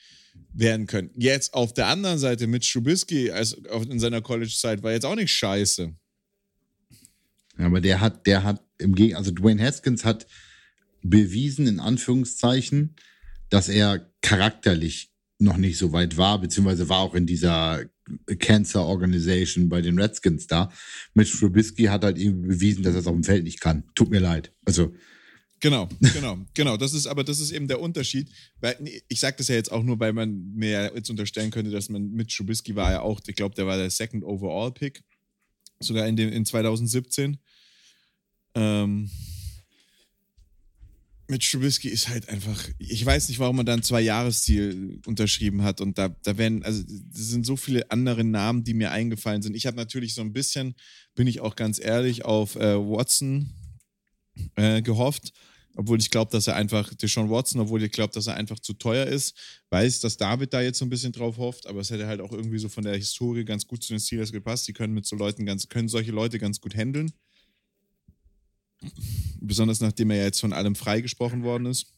werden 0.53 0.87
können. 0.87 1.11
Jetzt 1.15 1.53
auf 1.53 1.73
der 1.73 1.87
anderen 1.87 2.17
Seite 2.17 2.47
mit 2.47 2.69
Trubisky 2.69 3.31
als 3.31 3.53
in 3.53 3.99
seiner 3.99 4.21
College-Zeit 4.21 4.83
war 4.83 4.91
jetzt 4.91 5.05
auch 5.05 5.15
nicht 5.15 5.31
scheiße. 5.31 5.93
Ja, 7.57 7.65
aber 7.65 7.81
der 7.81 8.01
hat, 8.01 8.27
der 8.27 8.43
hat 8.43 8.61
im 8.77 8.95
Gegenteil, 8.95 9.19
also 9.19 9.31
Dwayne 9.31 9.63
Haskins 9.63 10.03
hat 10.03 10.27
bewiesen, 11.01 11.67
in 11.67 11.79
Anführungszeichen, 11.79 12.95
dass 13.49 13.69
er 13.69 14.11
charakterlich 14.21 15.14
noch 15.39 15.57
nicht 15.57 15.77
so 15.77 15.91
weit 15.91 16.17
war, 16.17 16.39
beziehungsweise 16.39 16.89
war 16.89 16.99
auch 16.99 17.15
in 17.15 17.25
dieser 17.25 17.83
Cancer 18.39 18.85
Organization 18.85 19.69
bei 19.69 19.81
den 19.81 19.99
Redskins 19.99 20.47
da. 20.47 20.71
Mitch 21.13 21.37
Trubisky 21.37 21.83
hat 21.83 22.03
halt 22.03 22.17
irgendwie 22.17 22.49
bewiesen, 22.49 22.83
dass 22.83 22.93
er 22.93 23.01
es 23.01 23.07
auf 23.07 23.13
dem 23.13 23.23
Feld 23.23 23.43
nicht 23.43 23.59
kann. 23.59 23.83
Tut 23.95 24.09
mir 24.09 24.19
leid. 24.19 24.53
Also. 24.65 24.93
Genau, 25.59 25.89
genau, 26.13 26.37
genau. 26.53 26.77
Das 26.77 26.93
ist 26.93 27.07
aber 27.07 27.23
das 27.23 27.39
ist 27.39 27.51
eben 27.51 27.67
der 27.67 27.81
Unterschied. 27.81 28.29
Weil, 28.59 28.77
ich 29.07 29.19
sage 29.19 29.37
das 29.37 29.47
ja 29.47 29.55
jetzt 29.55 29.71
auch 29.71 29.83
nur, 29.83 29.99
weil 29.99 30.13
man 30.13 30.53
mir 30.53 30.91
jetzt 30.93 31.09
unterstellen 31.09 31.51
könnte, 31.51 31.71
dass 31.71 31.89
man 31.89 32.11
mit 32.11 32.29
Trubisky 32.29 32.75
war 32.75 32.91
ja 32.91 33.01
auch, 33.01 33.19
ich 33.25 33.35
glaube, 33.35 33.55
der 33.55 33.65
war 33.65 33.77
der 33.77 33.89
Second 33.89 34.23
Overall 34.23 34.71
Pick, 34.71 35.03
sogar 35.79 36.07
in, 36.07 36.15
dem, 36.15 36.31
in 36.31 36.45
2017. 36.45 37.37
Ähm, 38.53 39.09
mit 41.27 41.49
Trubisky 41.49 41.89
ist 41.89 42.09
halt 42.09 42.29
einfach, 42.29 42.67
ich 42.77 43.03
weiß 43.05 43.29
nicht, 43.29 43.39
warum 43.39 43.55
man 43.55 43.65
dann 43.65 43.83
zwei 43.83 44.01
Jahresziel 44.01 44.99
unterschrieben 45.05 45.63
hat 45.63 45.81
und 45.81 45.97
da, 45.97 46.09
da 46.09 46.37
werden, 46.37 46.63
also 46.63 46.83
es 47.13 47.29
sind 47.29 47.45
so 47.45 47.55
viele 47.55 47.89
andere 47.89 48.23
Namen, 48.23 48.63
die 48.63 48.73
mir 48.73 48.91
eingefallen 48.91 49.41
sind. 49.41 49.55
Ich 49.55 49.65
habe 49.65 49.77
natürlich 49.77 50.13
so 50.13 50.21
ein 50.21 50.33
bisschen, 50.33 50.75
bin 51.15 51.27
ich 51.27 51.39
auch 51.39 51.55
ganz 51.55 51.79
ehrlich, 51.79 52.25
auf 52.25 52.55
äh, 52.55 52.75
Watson 52.77 53.49
äh, 54.55 54.81
gehofft, 54.81 55.33
obwohl 55.75 55.99
ich 55.99 56.11
glaube, 56.11 56.31
dass 56.31 56.47
er 56.47 56.55
einfach, 56.55 56.93
Deshaun 56.93 57.29
Watson, 57.29 57.59
obwohl 57.59 57.83
ich 57.83 57.91
glaube, 57.91 58.13
dass 58.13 58.27
er 58.27 58.35
einfach 58.35 58.59
zu 58.59 58.73
teuer 58.73 59.07
ist, 59.07 59.35
weiß, 59.71 60.01
dass 60.01 60.17
David 60.17 60.53
da 60.53 60.61
jetzt 60.61 60.77
so 60.77 60.85
ein 60.85 60.89
bisschen 60.89 61.11
drauf 61.11 61.37
hofft, 61.37 61.65
aber 61.67 61.81
es 61.81 61.89
hätte 61.89 62.07
halt 62.07 62.21
auch 62.21 62.31
irgendwie 62.31 62.59
so 62.59 62.69
von 62.69 62.83
der 62.83 62.95
Historie 62.95 63.45
ganz 63.45 63.65
gut 63.65 63.83
zu 63.83 63.93
den 63.93 63.99
Steelers 63.99 64.31
gepasst. 64.31 64.67
Die 64.67 64.73
können 64.73 64.93
mit 64.93 65.05
so 65.05 65.15
Leuten 65.15 65.45
ganz, 65.45 65.67
können 65.67 65.87
solche 65.87 66.11
Leute 66.11 66.39
ganz 66.39 66.61
gut 66.61 66.75
handeln. 66.75 67.11
Besonders 69.39 69.79
nachdem 69.81 70.11
er 70.11 70.17
ja 70.17 70.23
jetzt 70.23 70.39
von 70.39 70.53
allem 70.53 70.75
freigesprochen 70.75 71.43
worden 71.43 71.67
ist. 71.67 71.93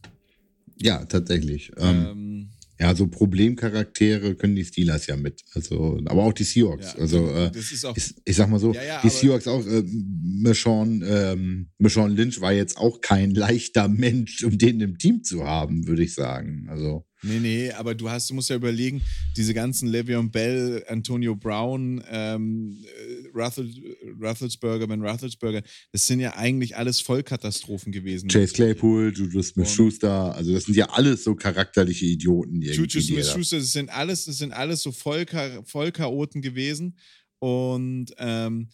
Ja, 0.80 1.06
tatsächlich. 1.06 1.72
Ähm, 1.78 2.08
ähm, 2.10 2.50
ja, 2.80 2.94
so 2.96 3.08
Problemcharaktere 3.08 4.36
können 4.36 4.56
die 4.56 4.66
Steelers 4.66 5.08
ja 5.08 5.16
mit. 5.16 5.44
Also, 5.54 6.00
aber 6.06 6.24
auch 6.24 6.34
die 6.34 6.44
Seahawks. 6.44 6.94
Ja, 6.94 7.00
also, 7.00 7.28
äh, 7.30 7.52
ich, 7.96 8.16
ich, 8.24 8.36
sag 8.36 8.50
mal 8.50 8.60
so, 8.60 8.74
ja, 8.74 8.84
ja, 8.84 9.02
die 9.02 9.10
Seahawks 9.10 9.48
auch, 9.48 9.66
äh, 9.66 9.84
Michonne, 9.84 11.04
ähm, 11.06 11.70
Michonne 11.80 12.14
Lynch 12.14 12.40
war 12.40 12.54
jetzt 12.54 12.78
auch 12.78 13.02
kein 13.02 13.32
leichter 13.36 13.88
Mensch, 13.88 14.44
um 14.44 14.58
den 14.58 14.80
im 14.82 14.98
Team 15.00 15.24
zu 15.24 15.44
haben, 15.44 15.88
würde 15.88 16.04
ich 16.04 16.14
sagen. 16.14 16.68
Also. 16.70 17.07
Nee, 17.24 17.40
nee, 17.40 17.72
aber 17.72 17.96
du 17.96 18.10
hast, 18.10 18.30
du 18.30 18.36
musst 18.36 18.50
ja 18.50 18.56
überlegen, 18.56 19.02
diese 19.36 19.54
ganzen 19.54 19.90
Le'Veon 19.90 20.30
Bell, 20.30 20.84
Antonio 20.88 21.36
Brown, 21.36 22.04
ähm, 22.10 22.78
äh, 22.84 23.28
Ruthel, 23.38 23.72
Ruthelsberger, 24.22 24.86
Ben 24.88 25.02
Ruthelsberger, 25.02 25.64
das 25.92 26.06
sind 26.06 26.20
ja 26.20 26.36
eigentlich 26.36 26.78
alles 26.78 27.02
Vollkatastrophen 27.02 27.92
gewesen. 27.92 28.30
Chase 28.30 28.54
Claypool, 28.54 29.12
Juju 29.16 29.42
Smith-Schuster, 29.42 30.36
also 30.36 30.54
das 30.54 30.66
sind 30.66 30.76
ja 30.76 30.90
alles 30.90 31.24
so 31.24 31.34
charakterliche 31.34 32.06
Idioten. 32.06 32.62
Juju 32.62 33.02
Smith-Schuster, 33.02 33.58
das 33.58 33.72
sind 33.72 33.90
alles, 33.90 34.26
das 34.26 34.38
sind 34.38 34.54
alles 34.54 34.84
so 34.84 34.92
Vollchaoten 34.92 36.42
gewesen 36.42 36.98
und 37.40 38.14
ähm, 38.20 38.70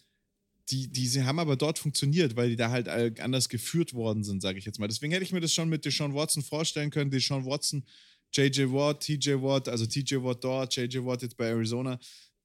die, 0.70 0.88
die 0.88 1.22
haben 1.22 1.38
aber 1.38 1.56
dort 1.56 1.78
funktioniert, 1.78 2.36
weil 2.36 2.48
die 2.50 2.56
da 2.56 2.70
halt 2.70 2.88
anders 3.20 3.48
geführt 3.48 3.92
worden 3.92 4.24
sind, 4.24 4.40
sage 4.40 4.58
ich 4.58 4.64
jetzt 4.64 4.78
mal. 4.78 4.88
Deswegen 4.88 5.12
hätte 5.12 5.24
ich 5.24 5.32
mir 5.32 5.40
das 5.40 5.52
schon 5.52 5.68
mit 5.68 5.84
Deshaun 5.84 6.14
Watson 6.14 6.42
vorstellen 6.42 6.90
können. 6.90 7.10
Deshaun 7.10 7.44
Watson 7.44 7.84
JJ 8.34 8.72
Watt, 8.72 9.00
TJ 9.00 9.34
Watt, 9.40 9.68
also 9.68 9.86
TJ 9.86 10.16
Watt 10.16 10.42
dort, 10.42 10.74
JJ 10.74 11.04
Watt 11.04 11.22
jetzt 11.22 11.36
bei 11.36 11.46
Arizona. 11.46 11.98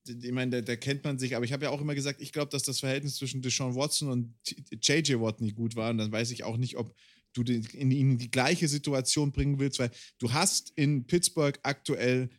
Ich 0.05 0.31
meine, 0.31 0.63
der 0.63 0.77
kennt 0.77 1.03
man 1.03 1.19
sich, 1.19 1.35
aber 1.35 1.45
ich 1.45 1.51
habe 1.51 1.65
ja 1.65 1.71
auch 1.71 1.81
immer 1.81 1.95
gesagt, 1.95 2.21
ich 2.21 2.31
glaube, 2.31 2.49
dass 2.51 2.63
das 2.63 2.79
Verhältnis 2.79 3.15
zwischen 3.15 3.41
Deshaun 3.41 3.75
Watson 3.75 4.09
und 4.09 4.33
JJ 4.71 5.19
Watt 5.19 5.41
nie 5.41 5.51
gut 5.51 5.75
war. 5.75 5.89
Und 5.89 5.97
dann 5.97 6.11
weiß 6.11 6.31
ich 6.31 6.43
auch 6.43 6.57
nicht, 6.57 6.77
ob 6.77 6.95
du 7.33 7.43
in, 7.43 7.91
in 7.91 8.17
die 8.17 8.31
gleiche 8.31 8.67
Situation 8.67 9.31
bringen 9.31 9.59
willst, 9.59 9.79
weil 9.79 9.91
du 10.17 10.31
hast 10.31 10.71
in 10.75 11.05
Pittsburgh 11.05 11.59
aktuell 11.63 12.29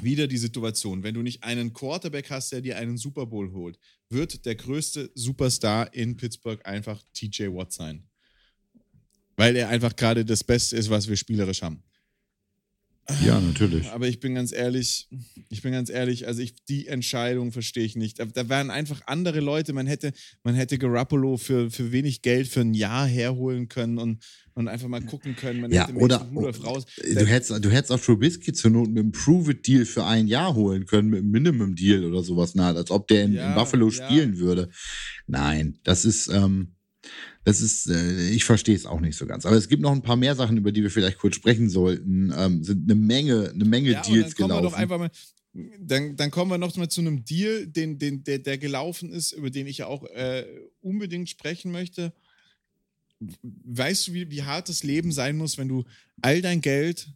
wieder 0.00 0.26
die 0.26 0.38
Situation, 0.38 1.02
wenn 1.02 1.14
du 1.14 1.22
nicht 1.22 1.44
einen 1.44 1.72
Quarterback 1.72 2.30
hast, 2.30 2.50
der 2.52 2.60
dir 2.60 2.76
einen 2.76 2.96
Super 2.96 3.26
Bowl 3.26 3.52
holt, 3.52 3.78
wird 4.08 4.44
der 4.44 4.54
größte 4.54 5.10
Superstar 5.14 5.92
in 5.94 6.16
Pittsburgh 6.16 6.64
einfach 6.66 7.02
TJ 7.12 7.48
Watt 7.48 7.72
sein. 7.72 8.08
Weil 9.36 9.56
er 9.56 9.68
einfach 9.68 9.94
gerade 9.94 10.24
das 10.24 10.42
Beste 10.42 10.76
ist, 10.76 10.90
was 10.90 11.08
wir 11.08 11.16
spielerisch 11.16 11.62
haben. 11.62 11.82
Ja, 13.24 13.40
natürlich. 13.40 13.90
Aber 13.90 14.06
ich 14.06 14.20
bin 14.20 14.34
ganz 14.34 14.52
ehrlich, 14.52 15.08
ich 15.48 15.62
bin 15.62 15.72
ganz 15.72 15.90
ehrlich, 15.90 16.28
also 16.28 16.40
ich, 16.40 16.54
die 16.66 16.86
Entscheidung 16.86 17.50
verstehe 17.50 17.84
ich 17.84 17.96
nicht. 17.96 18.20
Da, 18.20 18.26
da 18.26 18.48
wären 18.48 18.70
einfach 18.70 19.00
andere 19.06 19.40
Leute, 19.40 19.72
man 19.72 19.88
hätte, 19.88 20.12
man 20.44 20.54
hätte 20.54 20.78
Garoppolo 20.78 21.36
für, 21.36 21.70
für 21.70 21.90
wenig 21.90 22.22
Geld 22.22 22.46
für 22.46 22.60
ein 22.60 22.74
Jahr 22.74 23.06
herholen 23.06 23.68
können 23.68 23.98
und, 23.98 24.24
und 24.54 24.68
einfach 24.68 24.86
mal 24.86 25.02
gucken 25.02 25.34
können. 25.34 25.60
Man 25.60 25.72
ja, 25.72 25.88
oder 25.94 26.28
Rudolph 26.32 26.64
raus. 26.64 26.84
du 26.96 27.26
hättest, 27.26 27.64
du 27.64 27.70
hättest 27.70 27.90
auch 27.90 28.00
Trubisky 28.00 28.52
zur 28.52 28.70
Not 28.70 28.88
mit 28.88 29.00
einem 29.00 29.12
Prove-It-Deal 29.12 29.84
für 29.84 30.04
ein 30.04 30.28
Jahr 30.28 30.54
holen 30.54 30.86
können, 30.86 31.10
mit 31.10 31.20
einem 31.20 31.30
Minimum-Deal 31.32 32.04
oder 32.04 32.22
sowas, 32.22 32.54
na, 32.54 32.72
als 32.72 32.90
ob 32.90 33.08
der 33.08 33.24
in, 33.24 33.32
Ja, 33.32 33.48
in 33.48 33.54
Buffalo 33.56 33.88
ja. 33.88 34.06
spielen 34.06 34.38
würde. 34.38 34.70
Nein, 35.26 35.78
das 35.82 36.04
ist, 36.04 36.28
ähm, 36.28 36.76
das 37.44 37.60
ist, 37.60 37.88
äh, 37.88 38.30
ich 38.30 38.44
verstehe 38.44 38.76
es 38.76 38.86
auch 38.86 39.00
nicht 39.00 39.16
so 39.16 39.26
ganz. 39.26 39.46
Aber 39.46 39.56
es 39.56 39.68
gibt 39.68 39.82
noch 39.82 39.92
ein 39.92 40.02
paar 40.02 40.16
mehr 40.16 40.36
Sachen, 40.36 40.56
über 40.56 40.72
die 40.72 40.82
wir 40.82 40.90
vielleicht 40.90 41.18
kurz 41.18 41.34
sprechen 41.34 41.68
sollten. 41.68 42.32
Ähm, 42.36 42.62
sind 42.62 42.84
eine 42.90 42.94
Menge, 42.94 43.50
eine 43.50 43.64
Menge 43.64 43.90
Ja, 43.90 44.02
dann 44.02 44.12
Deals 44.12 44.38
wir 44.38 44.46
gelaufen. 44.46 44.62
doch 44.64 44.74
einfach 44.74 44.98
mal. 44.98 45.10
Dann, 45.80 46.16
dann 46.16 46.30
kommen 46.30 46.50
wir 46.50 46.56
noch 46.56 46.74
mal 46.76 46.88
zu 46.88 47.02
einem 47.02 47.24
Deal, 47.24 47.66
den, 47.66 47.98
den, 47.98 48.24
der, 48.24 48.38
der 48.38 48.56
gelaufen 48.56 49.12
ist, 49.12 49.32
über 49.32 49.50
den 49.50 49.66
ich 49.66 49.78
ja 49.78 49.86
auch 49.86 50.04
äh, 50.04 50.46
unbedingt 50.80 51.28
sprechen 51.28 51.72
möchte. 51.72 52.14
Weißt 53.42 54.08
du, 54.08 54.14
wie, 54.14 54.30
wie 54.30 54.44
hart 54.44 54.70
das 54.70 54.82
Leben 54.82 55.12
sein 55.12 55.36
muss, 55.36 55.58
wenn 55.58 55.68
du 55.68 55.84
all 56.22 56.40
dein 56.40 56.62
Geld 56.62 57.12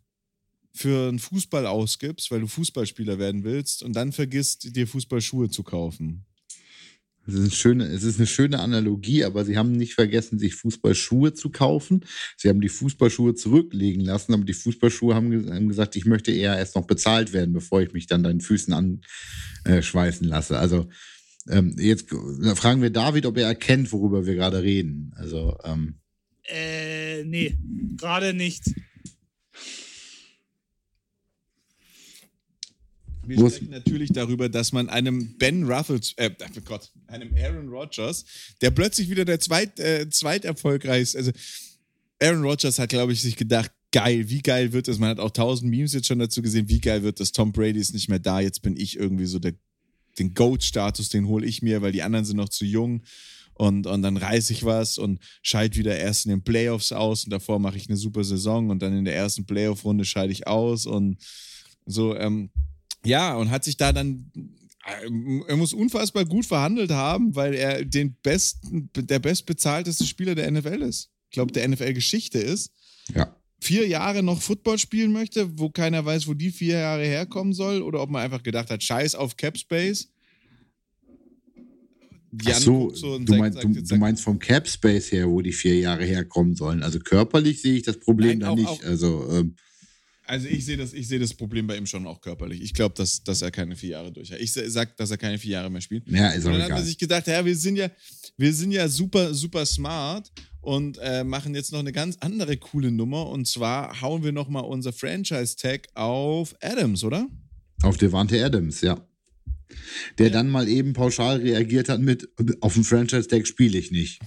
für 0.75 1.09
einen 1.09 1.19
Fußball 1.19 1.67
ausgibst, 1.67 2.31
weil 2.31 2.41
du 2.41 2.47
Fußballspieler 2.47 3.19
werden 3.19 3.43
willst 3.43 3.83
und 3.83 3.95
dann 3.95 4.13
vergisst, 4.13 4.77
dir 4.77 4.87
Fußballschuhe 4.87 5.49
zu 5.49 5.63
kaufen? 5.63 6.26
Es 7.27 7.35
ist, 7.35 7.41
eine 7.41 7.51
schöne, 7.51 7.85
es 7.87 8.03
ist 8.05 8.19
eine 8.19 8.27
schöne 8.27 8.61
Analogie, 8.61 9.25
aber 9.25 9.45
sie 9.45 9.59
haben 9.59 9.73
nicht 9.73 9.95
vergessen, 9.95 10.39
sich 10.39 10.55
Fußballschuhe 10.55 11.35
zu 11.35 11.51
kaufen. 11.51 12.05
Sie 12.37 12.49
haben 12.49 12.61
die 12.61 12.69
Fußballschuhe 12.69 13.35
zurücklegen 13.35 14.05
lassen, 14.05 14.33
aber 14.35 14.45
die 14.45 14.53
Fußballschuhe 14.53 15.15
haben, 15.15 15.53
haben 15.53 15.69
gesagt, 15.69 15.97
ich 15.97 16.07
möchte 16.07 16.31
eher 16.31 16.57
erst 16.57 16.77
noch 16.77 16.87
bezahlt 16.87 17.33
werden, 17.33 17.53
bevor 17.53 17.83
ich 17.83 17.93
mich 17.93 18.07
dann 18.07 18.23
deinen 18.23 18.41
Füßen 18.41 18.73
anschweißen 19.65 20.27
lasse. 20.27 20.59
Also 20.59 20.89
ähm, 21.49 21.77
jetzt 21.79 22.13
äh, 22.13 22.55
fragen 22.55 22.83
wir 22.83 22.91
David, 22.91 23.27
ob 23.27 23.37
er 23.39 23.47
erkennt, 23.47 23.93
worüber 23.93 24.27
wir 24.27 24.35
gerade 24.35 24.63
reden. 24.63 25.13
Also 25.17 25.57
ähm, 25.65 25.97
Äh, 26.45 27.25
nee, 27.25 27.57
gerade 27.97 28.35
nicht. 28.35 28.65
Wir 33.29 33.39
ist- 33.45 33.57
sprechen 33.57 33.71
natürlich 33.71 34.11
darüber, 34.13 34.49
dass 34.49 34.73
man 34.73 34.89
einem 34.89 35.37
Ben 35.39 35.65
Ruffles, 35.65 36.13
äh, 36.17 36.31
oh 36.41 36.61
Gott, 36.65 36.91
einem 37.07 37.35
Aaron 37.37 37.69
Rodgers, 37.69 38.25
der 38.61 38.71
plötzlich 38.71 39.09
wieder 39.11 39.25
der 39.25 39.41
zweit, 39.41 39.79
äh, 39.81 40.09
zweiterfolgreichste, 40.11 41.19
also 41.19 41.33
Aaron 42.21 42.43
Rodgers 42.45 42.79
hat, 42.79 42.91
glaube 42.91 43.13
ich, 43.13 43.21
sich 43.23 43.37
gedacht, 43.37 43.71
geil, 43.93 44.29
wie 44.29 44.43
geil 44.43 44.73
wird 44.73 44.89
es, 44.89 44.99
man 44.99 45.11
hat 45.11 45.21
auch 45.21 45.31
tausend 45.31 45.71
Memes 45.71 45.93
jetzt 45.93 46.07
schon 46.07 46.19
dazu 46.19 46.43
gesehen, 46.43 46.69
wie 46.69 46.81
geil 46.81 47.03
wird 47.03 47.21
es, 47.21 47.33
Tom 47.33 47.53
Brady 47.53 47.79
ist 47.79 47.95
nicht 47.95 48.09
mehr 48.09 48.19
da, 48.19 48.41
jetzt 48.41 48.63
bin 48.63 48.77
ich 48.77 48.97
irgendwie 48.99 49.27
so 49.27 49.39
der, 49.39 49.55
den 50.19 50.35
GOAT-Status, 50.35 51.09
den 51.09 51.27
hole 51.29 51.47
ich 51.47 51.63
mir, 51.63 51.83
weil 51.83 51.93
die 51.93 52.03
anderen 52.03 52.25
sind 52.25 52.37
noch 52.37 52.49
zu 52.49 52.65
jung 52.65 53.03
und, 53.55 53.87
und 53.87 54.03
dann 54.03 54.17
reiße 54.17 54.53
ich 54.53 54.65
was 54.65 54.99
und 54.99 55.19
scheide 55.43 55.77
wieder 55.77 55.97
erst 55.97 56.27
in 56.27 56.31
den 56.31 56.43
Playoffs 56.43 56.93
aus 56.93 57.25
und 57.25 57.31
davor 57.31 57.59
mache 57.59 57.77
ich 57.79 57.89
eine 57.89 57.97
super 57.97 58.25
Saison 58.25 58.71
und 58.71 58.81
dann 58.83 58.97
in 58.97 59.05
der 59.05 59.15
ersten 59.15 59.47
Playoff-Runde 59.47 60.05
scheide 60.05 60.33
ich 60.33 60.47
aus 60.47 60.85
und 60.87 61.17
so, 61.87 62.17
ähm, 62.17 62.51
ja, 63.07 63.35
und 63.37 63.51
hat 63.51 63.65
sich 63.65 63.77
da 63.77 63.93
dann, 63.93 64.31
äh, 64.85 65.49
er 65.49 65.57
muss 65.57 65.73
unfassbar 65.73 66.25
gut 66.25 66.47
verhandelt 66.47 66.91
haben, 66.91 67.35
weil 67.35 67.55
er 67.55 67.85
den 67.85 68.15
besten, 68.23 68.91
der 68.95 69.19
bestbezahlteste 69.19 70.05
Spieler 70.07 70.35
der 70.35 70.51
NFL 70.51 70.83
ist. 70.83 71.11
Ich 71.31 71.35
glaube, 71.35 71.53
der 71.53 71.67
NFL-Geschichte 71.69 72.39
ist. 72.39 72.73
ja. 73.15 73.35
Vier 73.59 73.89
Jahre 73.89 74.23
noch 74.23 74.43
Football 74.43 74.79
spielen 74.79 75.13
möchte, 75.13 75.59
wo 75.59 75.71
keiner 75.71 76.05
weiß, 76.05 76.29
wo 76.29 76.35
die 76.35 76.51
vier 76.51 76.79
Jahre 76.79 77.05
herkommen 77.07 77.55
soll, 77.55 77.81
oder 77.81 78.03
ob 78.03 78.11
man 78.11 78.21
einfach 78.23 78.43
gedacht 78.43 78.71
hat, 78.71 78.83
scheiß 78.83 79.15
auf 79.15 79.39
Cap 79.39 79.57
Space. 79.57 80.11
Ach 82.39 82.47
Jan 82.49 82.61
so, 82.61 82.91
so 82.93 83.19
du, 83.19 83.25
sagt- 83.27 83.39
meinst, 83.41 83.55
sagt 83.63 83.65
du, 83.75 83.79
jetzt- 83.79 83.91
du 83.91 83.97
meinst 83.97 84.23
vom 84.25 84.39
Cap 84.39 84.69
Space 84.69 85.11
her, 85.11 85.29
wo 85.29 85.41
die 85.41 85.53
vier 85.55 85.79
Jahre 85.79 86.05
herkommen 86.05 86.55
sollen. 86.55 86.83
Also 86.83 86.99
körperlich 86.99 87.63
sehe 87.63 87.77
ich 87.77 87.83
das 87.83 87.99
Problem 87.99 88.39
Nein, 88.39 88.41
da 88.41 88.51
auch- 88.51 88.57
nicht. 88.57 88.69
auch- 88.69 88.85
Also 88.85 89.27
ähm, 89.33 89.57
Also 90.27 90.49
ich 90.49 90.65
sehe 90.65 90.77
das, 90.77 90.93
ich 90.93 91.07
sehe 91.09 91.19
das 91.19 91.35
Problem 91.35 91.67
bei 91.67 91.77
ihm 91.77 91.87
schon 91.87 92.07
auch 92.07 92.21
körperlich. 92.21 92.61
Ich 92.61 92.75
glaube, 92.75 92.95
dass, 92.97 93.23
dass 93.23 93.43
er 93.43 93.51
keine 93.51 93.77
vier 93.77 93.91
Jahre 93.91 94.13
durch 94.13 94.33
hat. 94.33 94.41
Ich 94.41 94.53
sag, 94.53 94.97
dass 94.97 95.11
er 95.11 95.17
keine 95.17 95.39
vier 95.39 95.53
Jahre 95.53 95.71
mehr 95.71 95.81
spielt. 95.81 96.09
ja, 96.09 96.31
ist 96.31 96.45
Und 96.45 96.53
auch 96.53 96.55
dann 96.55 96.63
hat 96.63 96.71
man 96.71 96.79
egal. 96.79 96.85
sich 96.85 96.99
gedacht, 96.99 97.27
ja, 97.27 97.45
wir 97.45 97.57
sind 97.57 97.77
ja, 97.77 97.91
wir 98.37 98.53
sind 98.53 98.73
ja 98.73 98.89
super, 98.89 99.35
super 99.35 99.65
smart 99.65 100.33
und 100.61 100.99
äh, 101.01 101.23
machen 101.23 101.55
jetzt 101.55 101.73
noch 101.73 101.79
eine 101.79 101.93
ganz 101.93 102.17
andere 102.21 102.57
coole 102.57 102.91
Nummer. 102.91 103.29
Und 103.29 103.47
zwar 103.47 104.01
hauen 104.01 104.25
wir 104.25 104.33
nochmal 104.33 104.65
unser 104.65 104.93
Franchise-Tag 104.93 105.89
auf 105.95 106.55
Adams, 106.61 107.05
oder? 107.05 107.29
Auf 107.83 107.97
Devante 107.97 108.45
Adams, 108.45 108.81
ja. 108.81 109.01
Der 110.19 110.31
dann 110.31 110.49
mal 110.49 110.69
eben 110.69 110.93
pauschal 110.93 111.39
reagiert 111.39 111.89
hat 111.89 112.01
mit, 112.01 112.29
auf 112.61 112.75
dem 112.75 112.85
Franchise-Tag 112.85 113.47
spiele 113.47 113.79
ich 113.79 113.91
nicht. 113.91 114.21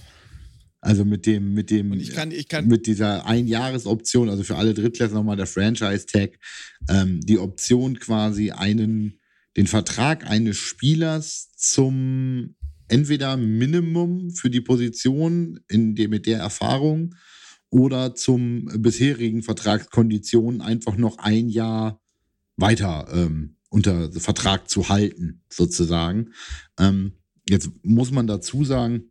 Also 0.82 1.04
mit 1.04 1.26
dem, 1.26 1.52
mit 1.52 1.70
dem, 1.70 1.98
kann, 2.08 2.32
kann, 2.48 2.66
mit 2.66 2.86
dieser 2.86 3.26
Einjahresoption, 3.26 4.30
also 4.30 4.42
für 4.42 4.56
alle 4.56 4.72
Drittklässler 4.72 5.18
nochmal 5.18 5.36
der 5.36 5.46
Franchise-Tag, 5.46 6.38
ähm, 6.88 7.20
die 7.20 7.38
Option 7.38 7.98
quasi 7.98 8.50
einen, 8.50 9.20
den 9.56 9.66
Vertrag 9.66 10.26
eines 10.28 10.56
Spielers 10.56 11.52
zum 11.56 12.54
entweder 12.88 13.36
Minimum 13.36 14.30
für 14.30 14.48
die 14.48 14.62
Position 14.62 15.60
in 15.68 15.94
dem, 15.94 16.10
mit 16.10 16.26
der 16.26 16.38
Erfahrung 16.38 17.14
oder 17.68 18.14
zum 18.14 18.64
bisherigen 18.78 19.42
Vertragskonditionen 19.42 20.62
einfach 20.62 20.96
noch 20.96 21.18
ein 21.18 21.48
Jahr 21.48 22.00
weiter 22.56 23.06
ähm, 23.12 23.56
unter 23.68 24.10
Vertrag 24.12 24.68
zu 24.68 24.88
halten, 24.88 25.42
sozusagen. 25.48 26.32
Ähm, 26.78 27.12
jetzt 27.48 27.70
muss 27.82 28.10
man 28.10 28.26
dazu 28.26 28.64
sagen, 28.64 29.09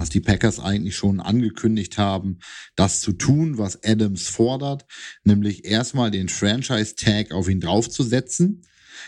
dass 0.00 0.08
die 0.08 0.20
Packers 0.20 0.58
eigentlich 0.58 0.96
schon 0.96 1.20
angekündigt 1.20 1.98
haben, 1.98 2.38
das 2.74 3.00
zu 3.00 3.12
tun, 3.12 3.58
was 3.58 3.84
Adams 3.84 4.28
fordert, 4.28 4.86
nämlich 5.24 5.66
erstmal 5.66 6.10
den 6.10 6.30
Franchise-Tag 6.30 7.32
auf 7.32 7.48
ihn 7.50 7.60
draufzusetzen, 7.60 8.62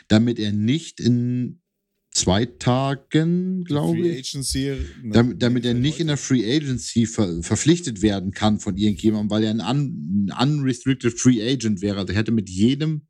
damit 0.08 0.38
er 0.38 0.52
nicht 0.52 1.00
in 1.00 1.62
zwei 2.10 2.44
Tagen, 2.44 3.64
glaube 3.64 4.00
Free 4.00 4.10
ich, 4.10 4.28
Agency, 4.34 4.76
damit, 5.02 5.42
damit 5.42 5.64
er 5.64 5.72
nicht 5.72 5.98
in 5.98 6.08
der 6.08 6.18
Free 6.18 6.44
Agency 6.56 7.06
ver 7.06 7.42
verpflichtet 7.42 8.02
werden 8.02 8.32
kann 8.32 8.60
von 8.60 8.76
irgendjemandem, 8.76 9.30
weil 9.30 9.44
er 9.44 9.50
ein, 9.52 9.60
un 9.60 10.30
ein 10.30 10.58
unrestricted 10.58 11.18
Free 11.18 11.42
Agent 11.42 11.80
wäre. 11.80 12.00
Also 12.00 12.12
er 12.12 12.18
hätte 12.18 12.32
mit 12.32 12.50
jedem, 12.50 13.06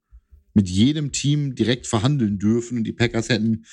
mit 0.55 0.69
jedem 0.69 1.11
Team 1.11 1.57
direkt 1.57 1.89
verhandeln 1.89 2.39
dürfen 2.39 2.79
und 2.79 2.85
die 2.85 2.93
Packers 2.93 3.29
hätten 3.29 3.65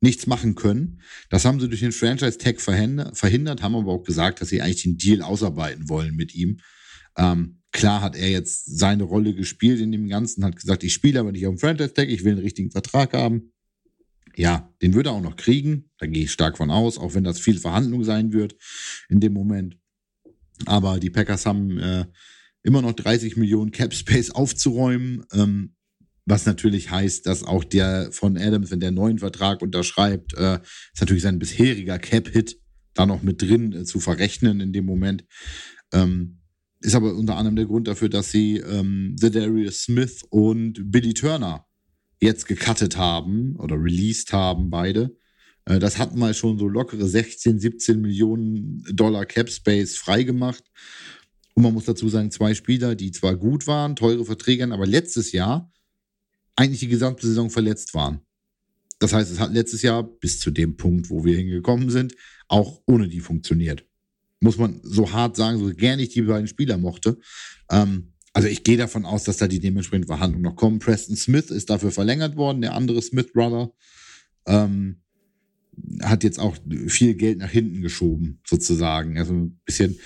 nichts 0.00 0.26
machen 0.26 0.54
können. 0.54 1.00
Das 1.28 1.44
haben 1.44 1.60
sie 1.60 1.68
durch 1.68 1.80
den 1.80 1.92
Franchise-Tag 1.92 2.60
verhindert, 2.60 3.62
haben 3.62 3.76
aber 3.76 3.92
auch 3.92 4.02
gesagt, 4.02 4.40
dass 4.40 4.48
sie 4.48 4.62
eigentlich 4.62 4.82
den 4.82 4.96
Deal 4.96 5.22
ausarbeiten 5.22 5.88
wollen 5.88 6.16
mit 6.16 6.34
ihm. 6.34 6.60
Ähm, 7.16 7.60
klar 7.72 8.00
hat 8.00 8.16
er 8.16 8.30
jetzt 8.30 8.78
seine 8.78 9.04
Rolle 9.04 9.34
gespielt 9.34 9.80
in 9.80 9.92
dem 9.92 10.08
Ganzen, 10.08 10.44
hat 10.44 10.56
gesagt, 10.56 10.84
ich 10.84 10.92
spiele 10.92 11.20
aber 11.20 11.32
nicht 11.32 11.46
auf 11.46 11.54
dem 11.54 11.58
Franchise-Tag, 11.58 12.08
ich 12.08 12.24
will 12.24 12.32
einen 12.32 12.42
richtigen 12.42 12.70
Vertrag 12.70 13.12
haben. 13.12 13.52
Ja, 14.36 14.72
den 14.80 14.94
würde 14.94 15.10
er 15.10 15.14
auch 15.14 15.22
noch 15.22 15.36
kriegen. 15.36 15.90
Da 15.98 16.06
gehe 16.06 16.24
ich 16.24 16.32
stark 16.32 16.56
von 16.56 16.70
aus, 16.70 16.98
auch 16.98 17.14
wenn 17.14 17.24
das 17.24 17.40
viel 17.40 17.58
Verhandlung 17.58 18.04
sein 18.04 18.32
wird 18.32 18.56
in 19.08 19.20
dem 19.20 19.32
Moment. 19.32 19.76
Aber 20.66 21.00
die 21.00 21.10
Packers 21.10 21.46
haben 21.46 21.78
äh, 21.78 22.06
immer 22.62 22.80
noch 22.80 22.92
30 22.92 23.36
Millionen 23.36 23.70
Cap 23.70 23.92
Space 23.92 24.30
aufzuräumen, 24.30 25.24
ähm, 25.32 25.74
was 26.30 26.46
natürlich 26.46 26.90
heißt, 26.90 27.26
dass 27.26 27.42
auch 27.42 27.64
der 27.64 28.10
von 28.12 28.38
Adams, 28.38 28.70
wenn 28.70 28.80
der 28.80 28.92
neuen 28.92 29.18
Vertrag 29.18 29.60
unterschreibt, 29.60 30.32
äh, 30.34 30.60
ist 30.92 31.00
natürlich 31.00 31.24
sein 31.24 31.38
bisheriger 31.38 31.98
Cap-Hit 31.98 32.58
da 32.94 33.04
noch 33.04 33.22
mit 33.22 33.42
drin 33.42 33.72
äh, 33.72 33.84
zu 33.84 34.00
verrechnen 34.00 34.60
in 34.60 34.72
dem 34.72 34.86
Moment. 34.86 35.24
Ähm, 35.92 36.38
ist 36.80 36.94
aber 36.94 37.14
unter 37.14 37.36
anderem 37.36 37.56
der 37.56 37.66
Grund 37.66 37.88
dafür, 37.88 38.08
dass 38.08 38.30
sie 38.30 38.56
ähm, 38.56 39.16
Darius 39.18 39.82
Smith 39.82 40.22
und 40.30 40.90
Billy 40.90 41.12
Turner 41.12 41.66
jetzt 42.20 42.46
gecuttet 42.46 42.96
haben 42.96 43.56
oder 43.56 43.76
released 43.76 44.32
haben, 44.32 44.70
beide. 44.70 45.16
Äh, 45.66 45.78
Das 45.78 45.98
hat 45.98 46.16
mal 46.16 46.32
schon 46.32 46.58
so 46.58 46.68
lockere 46.68 47.06
16, 47.06 47.58
17 47.58 48.00
Millionen 48.00 48.84
Dollar 48.92 49.26
Cap 49.26 49.50
Space 49.50 49.96
freigemacht. 49.96 50.64
Und 51.54 51.64
man 51.64 51.74
muss 51.74 51.84
dazu 51.84 52.08
sagen, 52.08 52.30
zwei 52.30 52.54
Spieler, 52.54 52.94
die 52.94 53.10
zwar 53.10 53.36
gut 53.36 53.66
waren, 53.66 53.96
teure 53.96 54.24
Verträge, 54.24 54.70
aber 54.72 54.86
letztes 54.86 55.32
Jahr 55.32 55.70
eigentlich 56.60 56.80
die 56.80 56.88
gesamte 56.88 57.26
Saison 57.26 57.48
verletzt 57.48 57.94
waren. 57.94 58.20
Das 58.98 59.14
heißt, 59.14 59.32
es 59.32 59.40
hat 59.40 59.54
letztes 59.54 59.80
Jahr 59.80 60.02
bis 60.02 60.40
zu 60.40 60.50
dem 60.50 60.76
Punkt, 60.76 61.08
wo 61.08 61.24
wir 61.24 61.34
hingekommen 61.34 61.88
sind, 61.88 62.14
auch 62.48 62.82
ohne 62.84 63.08
die 63.08 63.20
funktioniert. 63.20 63.86
Muss 64.40 64.58
man 64.58 64.78
so 64.82 65.10
hart 65.10 65.36
sagen, 65.36 65.58
so 65.58 65.74
gerne 65.74 66.02
ich 66.02 66.10
die 66.10 66.20
beiden 66.20 66.48
Spieler 66.48 66.76
mochte. 66.76 67.18
Ähm, 67.70 68.12
also 68.34 68.46
ich 68.46 68.62
gehe 68.62 68.76
davon 68.76 69.06
aus, 69.06 69.24
dass 69.24 69.38
da 69.38 69.48
die 69.48 69.58
dementsprechend 69.58 70.06
Verhandlungen 70.06 70.44
noch 70.44 70.56
kommen. 70.56 70.80
Preston 70.80 71.16
Smith 71.16 71.50
ist 71.50 71.70
dafür 71.70 71.92
verlängert 71.92 72.36
worden, 72.36 72.60
der 72.60 72.74
andere 72.74 73.00
Smith 73.00 73.32
Brother. 73.32 73.72
Ähm, 74.46 75.00
hat 76.02 76.24
jetzt 76.24 76.38
auch 76.38 76.56
viel 76.88 77.14
Geld 77.14 77.38
nach 77.38 77.50
hinten 77.50 77.80
geschoben, 77.80 78.40
sozusagen. 78.46 79.16
Also 79.16 79.32
ein 79.32 79.60
bisschen. 79.64 79.98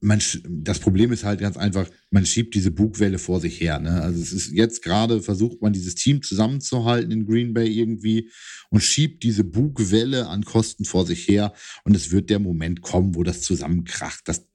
Man, 0.00 0.22
das 0.48 0.78
Problem 0.78 1.12
ist 1.12 1.24
halt 1.24 1.40
ganz 1.40 1.56
einfach, 1.56 1.88
man 2.10 2.24
schiebt 2.24 2.54
diese 2.54 2.70
Bugwelle 2.70 3.18
vor 3.18 3.40
sich 3.40 3.60
her. 3.60 3.80
Ne? 3.80 4.00
Also 4.00 4.20
es 4.20 4.32
ist 4.32 4.52
jetzt 4.52 4.82
gerade 4.82 5.22
versucht 5.22 5.60
man 5.60 5.72
dieses 5.72 5.94
Team 5.94 6.22
zusammenzuhalten 6.22 7.10
in 7.10 7.26
Green 7.26 7.52
Bay 7.52 7.68
irgendwie 7.68 8.30
und 8.70 8.80
schiebt 8.80 9.22
diese 9.24 9.44
Bugwelle 9.44 10.28
an 10.28 10.44
Kosten 10.44 10.84
vor 10.84 11.06
sich 11.06 11.26
her 11.26 11.52
und 11.84 11.96
es 11.96 12.10
wird 12.10 12.30
der 12.30 12.38
Moment 12.38 12.80
kommen, 12.80 13.14
wo 13.14 13.22
das 13.22 13.42
zusammenkracht. 13.42 14.20
Das, 14.26 14.46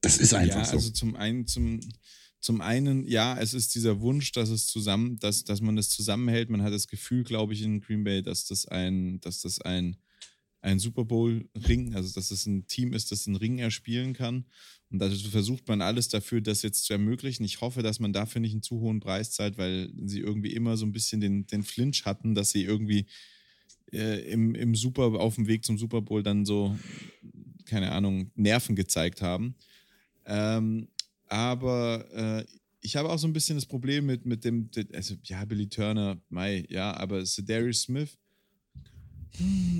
das 0.00 0.18
ist 0.18 0.34
einfach 0.34 0.60
ja, 0.60 0.64
so. 0.64 0.76
Also 0.76 0.90
zum 0.90 1.14
einen, 1.14 1.46
zum, 1.46 1.80
zum 2.40 2.60
einen, 2.60 3.06
ja, 3.06 3.38
es 3.38 3.54
ist 3.54 3.74
dieser 3.76 4.00
Wunsch, 4.00 4.32
dass 4.32 4.48
es 4.48 4.66
zusammen, 4.66 5.16
dass, 5.20 5.44
dass 5.44 5.60
man 5.60 5.76
das 5.76 5.90
zusammenhält. 5.90 6.50
Man 6.50 6.62
hat 6.62 6.72
das 6.72 6.88
Gefühl, 6.88 7.22
glaube 7.22 7.52
ich, 7.52 7.62
in 7.62 7.80
Green 7.80 8.02
Bay, 8.02 8.20
dass 8.20 8.46
das 8.46 8.66
ein, 8.66 9.20
dass 9.20 9.42
das 9.42 9.60
ein 9.60 9.96
ein 10.62 10.78
Super 10.78 11.04
Bowl-Ring, 11.04 11.94
also 11.94 12.14
dass 12.14 12.30
es 12.30 12.46
ein 12.46 12.66
Team 12.66 12.92
ist, 12.92 13.10
das 13.10 13.26
einen 13.26 13.36
Ring 13.36 13.58
erspielen 13.58 14.14
kann. 14.14 14.46
Und 14.90 15.00
da 15.00 15.10
versucht 15.10 15.66
man 15.68 15.82
alles 15.82 16.08
dafür, 16.08 16.40
das 16.40 16.62
jetzt 16.62 16.84
zu 16.84 16.92
ermöglichen. 16.92 17.44
Ich 17.44 17.60
hoffe, 17.60 17.82
dass 17.82 17.98
man 17.98 18.12
dafür 18.12 18.40
nicht 18.40 18.52
einen 18.52 18.62
zu 18.62 18.78
hohen 18.80 19.00
Preis 19.00 19.32
zahlt, 19.32 19.58
weil 19.58 19.90
sie 20.04 20.20
irgendwie 20.20 20.52
immer 20.52 20.76
so 20.76 20.86
ein 20.86 20.92
bisschen 20.92 21.20
den, 21.20 21.46
den 21.46 21.64
Flinch 21.64 22.04
hatten, 22.04 22.34
dass 22.34 22.52
sie 22.52 22.62
irgendwie 22.62 23.06
äh, 23.92 24.20
im, 24.30 24.54
im 24.54 24.74
Super, 24.74 25.04
auf 25.04 25.34
dem 25.34 25.48
Weg 25.48 25.64
zum 25.64 25.78
Super 25.78 26.00
Bowl 26.00 26.22
dann 26.22 26.44
so, 26.44 26.76
keine 27.64 27.90
Ahnung, 27.92 28.30
Nerven 28.36 28.76
gezeigt 28.76 29.20
haben. 29.20 29.56
Ähm, 30.26 30.88
aber 31.26 32.06
äh, 32.12 32.44
ich 32.82 32.96
habe 32.96 33.08
auch 33.08 33.18
so 33.18 33.26
ein 33.26 33.32
bisschen 33.32 33.56
das 33.56 33.66
Problem 33.66 34.06
mit, 34.06 34.26
mit 34.26 34.44
dem, 34.44 34.70
also 34.92 35.14
ja, 35.24 35.44
Billy 35.44 35.68
Turner, 35.68 36.20
Mai, 36.28 36.66
ja, 36.68 36.96
aber 36.96 37.24
Darius 37.44 37.82
Smith 37.82 38.18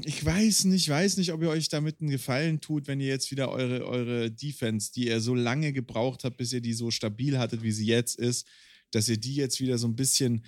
ich 0.05 0.25
weiß 0.25 0.65
nicht, 0.65 0.89
weiß 0.89 1.19
nicht, 1.19 1.33
ob 1.33 1.43
ihr 1.43 1.51
euch 1.51 1.69
damit 1.69 2.01
einen 2.01 2.11
Gefallen 2.11 2.61
tut, 2.61 2.87
wenn 2.87 3.01
ihr 3.01 3.09
jetzt 3.09 3.31
wieder 3.31 3.51
eure, 3.51 3.87
eure 3.87 4.31
Defense, 4.31 4.93
die 4.93 5.09
ihr 5.09 5.21
so 5.21 5.35
lange 5.35 5.73
gebraucht 5.73 6.25
habt, 6.25 6.39
bis 6.39 6.53
ihr 6.53 6.61
die 6.61 6.73
so 6.73 6.91
stabil 6.91 7.39
hattet, 7.39 7.63
wie 7.63 7.73
sie 7.73 7.87
jetzt 7.87 8.19
ist, 8.19 8.47
dass 8.91 9.09
ihr 9.09 9.19
die 9.19 9.35
jetzt 9.35 9.61
wieder 9.61 9.77
so 9.79 9.87
ein 9.87 9.97
bisschen 9.97 10.45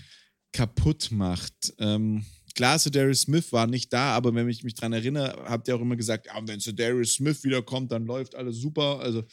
kaputt 0.52 1.10
macht. 1.10 1.74
Ähm, 1.78 2.24
klar, 2.54 2.78
Darius 2.78 3.22
Smith 3.22 3.52
war 3.52 3.66
nicht 3.66 3.92
da, 3.92 4.14
aber 4.14 4.34
wenn 4.34 4.48
ich 4.48 4.64
mich 4.64 4.74
daran 4.74 4.94
erinnere, 4.94 5.44
habt 5.48 5.68
ihr 5.68 5.76
auch 5.76 5.80
immer 5.80 5.96
gesagt, 5.96 6.26
ja, 6.26 6.40
wenn 6.46 6.60
Darius 6.76 7.14
Smith 7.14 7.44
wiederkommt, 7.44 7.92
dann 7.92 8.06
läuft 8.06 8.34
alles 8.34 8.56
super. 8.56 9.00
Also 9.00 9.24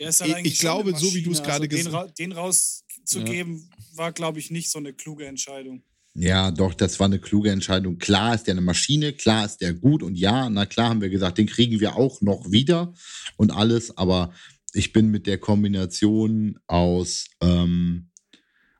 halt 0.00 0.46
ich, 0.46 0.58
glaube, 0.58 0.96
so 0.96 1.12
wie 1.14 1.22
du 1.22 1.32
es 1.32 1.42
gerade 1.42 1.64
also 1.64 1.68
gesagt 1.68 2.08
hast. 2.08 2.18
Den, 2.18 2.32
rauszugeben, 2.32 3.56
ja. 3.58 3.96
war, 3.96 4.12
glaube 4.12 4.38
ich, 4.38 4.50
nicht 4.50 4.70
so 4.70 4.78
eine 4.78 4.92
kluge 4.92 5.26
Entscheidung. 5.26 5.82
Ja, 6.20 6.50
doch, 6.50 6.74
das 6.74 6.98
war 6.98 7.06
eine 7.06 7.20
kluge 7.20 7.52
Entscheidung. 7.52 7.98
Klar 7.98 8.34
ist 8.34 8.48
der 8.48 8.54
eine 8.54 8.60
Maschine, 8.60 9.12
klar 9.12 9.44
ist 9.44 9.58
der 9.58 9.72
gut 9.72 10.02
und 10.02 10.18
ja, 10.18 10.50
na 10.50 10.66
klar 10.66 10.88
haben 10.88 11.00
wir 11.00 11.10
gesagt, 11.10 11.38
den 11.38 11.46
kriegen 11.46 11.78
wir 11.78 11.94
auch 11.94 12.20
noch 12.22 12.50
wieder 12.50 12.92
und 13.36 13.52
alles, 13.52 13.96
aber 13.96 14.32
ich 14.72 14.92
bin 14.92 15.12
mit 15.12 15.28
der 15.28 15.38
Kombination 15.38 16.58
aus, 16.66 17.28
ähm, 17.40 18.08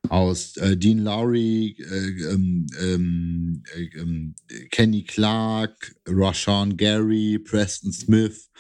aus 0.08 0.56
äh, 0.56 0.76
Dean 0.76 0.98
Lowry, 0.98 1.76
äh, 1.78 2.32
ähm, 2.32 2.66
ähm 2.80 3.62
äh, 3.76 4.00
ähm, 4.00 4.34
Kenny 4.72 5.04
Clark, 5.04 5.94
Rashawn 6.08 6.76
Gary, 6.76 7.38
Preston 7.38 7.92
Smith, 7.92 8.50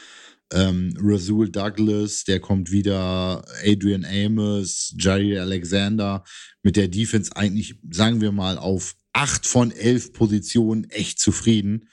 ähm, 0.52 0.94
Rasul 1.00 1.50
Douglas, 1.50 2.24
der 2.24 2.40
kommt 2.40 2.70
wieder, 2.70 3.44
Adrian 3.64 4.04
Amos, 4.04 4.94
Jerry 4.98 5.38
Alexander 5.38 6.24
mit 6.62 6.76
der 6.76 6.88
Defense 6.88 7.34
eigentlich, 7.34 7.78
sagen 7.90 8.20
wir 8.20 8.32
mal, 8.32 8.58
auf 8.58 8.94
acht 9.12 9.46
von 9.46 9.70
elf 9.72 10.12
Positionen 10.12 10.88
echt 10.90 11.18
zufrieden. 11.18 11.88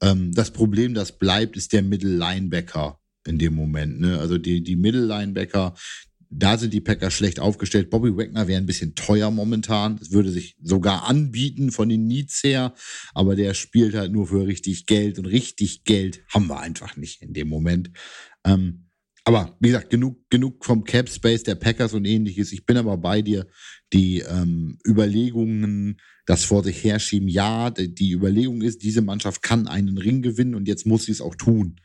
Ähm, 0.00 0.32
das 0.32 0.50
Problem, 0.52 0.94
das 0.94 1.18
bleibt, 1.18 1.56
ist 1.56 1.72
der 1.72 1.82
Middle 1.82 2.16
Linebacker 2.16 3.00
in 3.26 3.38
dem 3.38 3.54
Moment. 3.54 4.00
Ne? 4.00 4.18
Also 4.18 4.38
die, 4.38 4.62
die 4.62 4.76
Middle 4.76 5.04
Linebacker, 5.04 5.74
da 6.30 6.58
sind 6.58 6.72
die 6.72 6.80
Packers 6.80 7.14
schlecht 7.14 7.40
aufgestellt. 7.40 7.90
Bobby 7.90 8.16
Wagner 8.16 8.48
wäre 8.48 8.60
ein 8.60 8.66
bisschen 8.66 8.94
teuer 8.94 9.30
momentan. 9.30 9.96
Das 9.96 10.10
würde 10.12 10.30
sich 10.30 10.56
sogar 10.62 11.08
anbieten 11.08 11.70
von 11.70 11.88
den 11.88 12.06
Needs 12.06 12.42
her. 12.42 12.74
Aber 13.14 13.36
der 13.36 13.54
spielt 13.54 13.94
halt 13.94 14.12
nur 14.12 14.26
für 14.26 14.46
richtig 14.46 14.86
Geld. 14.86 15.18
Und 15.18 15.26
richtig 15.26 15.84
Geld 15.84 16.24
haben 16.32 16.48
wir 16.48 16.60
einfach 16.60 16.96
nicht 16.96 17.22
in 17.22 17.32
dem 17.32 17.48
Moment. 17.48 17.90
Ähm, 18.44 18.86
aber 19.26 19.56
wie 19.58 19.68
gesagt, 19.68 19.90
genug, 19.90 20.30
genug 20.30 20.64
vom 20.64 20.84
Cap 20.84 21.08
Space 21.08 21.42
der 21.42 21.56
Packers 21.56 21.94
und 21.94 22.04
ähnliches. 22.04 22.52
Ich 22.52 22.64
bin 22.64 22.76
aber 22.76 22.96
bei 22.96 23.22
dir. 23.22 23.48
Die 23.92 24.20
ähm, 24.20 24.78
Überlegungen, 24.86 26.00
das 26.26 26.44
vor 26.44 26.62
sich 26.62 26.84
herschieben, 26.84 27.28
ja, 27.28 27.70
die, 27.70 27.92
die, 27.92 28.12
Überlegung 28.12 28.62
ist, 28.62 28.82
diese 28.82 29.02
Mannschaft 29.02 29.42
kann 29.42 29.66
einen 29.66 29.98
Ring 29.98 30.22
gewinnen 30.22 30.54
und 30.54 30.68
jetzt 30.68 30.86
muss 30.86 31.06
sie 31.06 31.12
es 31.12 31.20
auch 31.20 31.34
tun. 31.34 31.80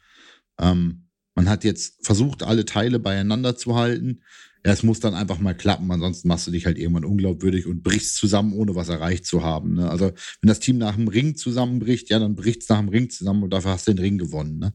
Ähm, 0.59 1.00
man 1.35 1.49
hat 1.49 1.63
jetzt 1.63 2.05
versucht, 2.05 2.43
alle 2.43 2.65
Teile 2.65 2.99
beieinander 2.99 3.55
zu 3.55 3.75
halten. 3.75 4.21
Ja, 4.65 4.71
es 4.71 4.83
muss 4.83 4.99
dann 4.99 5.15
einfach 5.15 5.39
mal 5.39 5.55
klappen, 5.55 5.89
ansonsten 5.89 6.27
machst 6.27 6.45
du 6.45 6.51
dich 6.51 6.67
halt 6.67 6.77
irgendwann 6.77 7.05
unglaubwürdig 7.05 7.65
und 7.65 7.81
brichst 7.81 8.15
zusammen, 8.15 8.53
ohne 8.53 8.75
was 8.75 8.89
erreicht 8.89 9.25
zu 9.25 9.43
haben. 9.43 9.73
Ne? 9.73 9.89
Also, 9.89 10.11
wenn 10.41 10.47
das 10.47 10.59
Team 10.59 10.77
nach 10.77 10.95
dem 10.95 11.07
Ring 11.07 11.35
zusammenbricht, 11.35 12.09
ja, 12.11 12.19
dann 12.19 12.35
bricht 12.35 12.61
es 12.61 12.69
nach 12.69 12.79
dem 12.79 12.89
Ring 12.89 13.09
zusammen 13.09 13.41
und 13.43 13.51
dafür 13.51 13.71
hast 13.71 13.87
du 13.87 13.93
den 13.93 14.03
Ring 14.03 14.17
gewonnen. 14.19 14.59
Ne? 14.59 14.73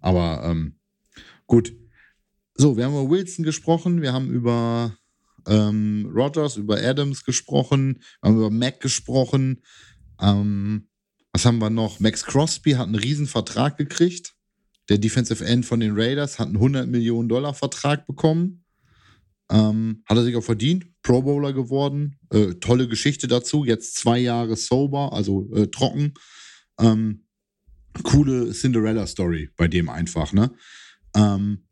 Aber 0.00 0.42
ähm, 0.44 0.78
gut. 1.46 1.72
So, 2.54 2.76
wir 2.76 2.84
haben 2.84 2.92
über 2.92 3.10
Wilson 3.10 3.44
gesprochen, 3.44 4.02
wir 4.02 4.12
haben 4.12 4.28
über 4.28 4.96
ähm, 5.46 6.10
Rogers, 6.12 6.56
über 6.56 6.82
Adams 6.82 7.24
gesprochen, 7.24 8.02
wir 8.20 8.28
haben 8.28 8.36
über 8.36 8.50
Mac 8.50 8.80
gesprochen. 8.80 9.62
Ähm, 10.20 10.88
was 11.32 11.46
haben 11.46 11.58
wir 11.58 11.70
noch? 11.70 12.00
Max 12.00 12.24
Crosby 12.24 12.72
hat 12.72 12.86
einen 12.86 12.96
riesen 12.96 13.26
Vertrag 13.26 13.78
gekriegt. 13.78 14.34
Der 14.88 14.98
Defensive 14.98 15.44
End 15.44 15.64
von 15.64 15.80
den 15.80 15.92
Raiders 15.94 16.38
hat 16.38 16.48
einen 16.48 16.56
100 16.56 16.88
Millionen 16.88 17.28
Dollar 17.28 17.54
Vertrag 17.54 18.06
bekommen. 18.06 18.64
Ähm, 19.50 20.02
hat 20.06 20.16
er 20.16 20.24
sich 20.24 20.36
auch 20.36 20.44
verdient. 20.44 20.86
Pro 21.02 21.22
Bowler 21.22 21.52
geworden. 21.52 22.18
Äh, 22.30 22.54
tolle 22.54 22.88
Geschichte 22.88 23.28
dazu. 23.28 23.64
Jetzt 23.64 23.96
zwei 23.96 24.18
Jahre 24.18 24.56
sober, 24.56 25.12
also 25.12 25.52
äh, 25.54 25.68
trocken. 25.68 26.14
Ähm, 26.80 27.26
coole 28.02 28.52
Cinderella-Story 28.52 29.50
bei 29.56 29.68
dem 29.68 29.88
einfach, 29.88 30.32
ne? 30.32 30.52
Ähm, 31.14 31.64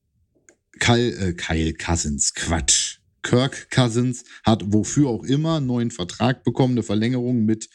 Kyle, 0.79 1.11
äh, 1.17 1.33
Kyle 1.35 1.75
Cousins, 1.75 2.35
Quatsch. 2.35 2.99
Kirk 3.23 3.71
Cousins 3.71 4.25
hat 4.45 4.63
wofür 4.67 5.09
auch 5.09 5.25
immer 5.25 5.57
einen 5.57 5.67
neuen 5.67 5.91
Vertrag 5.91 6.43
bekommen, 6.43 6.75
eine 6.75 6.83
Verlängerung 6.83 7.45
mit 7.45 7.69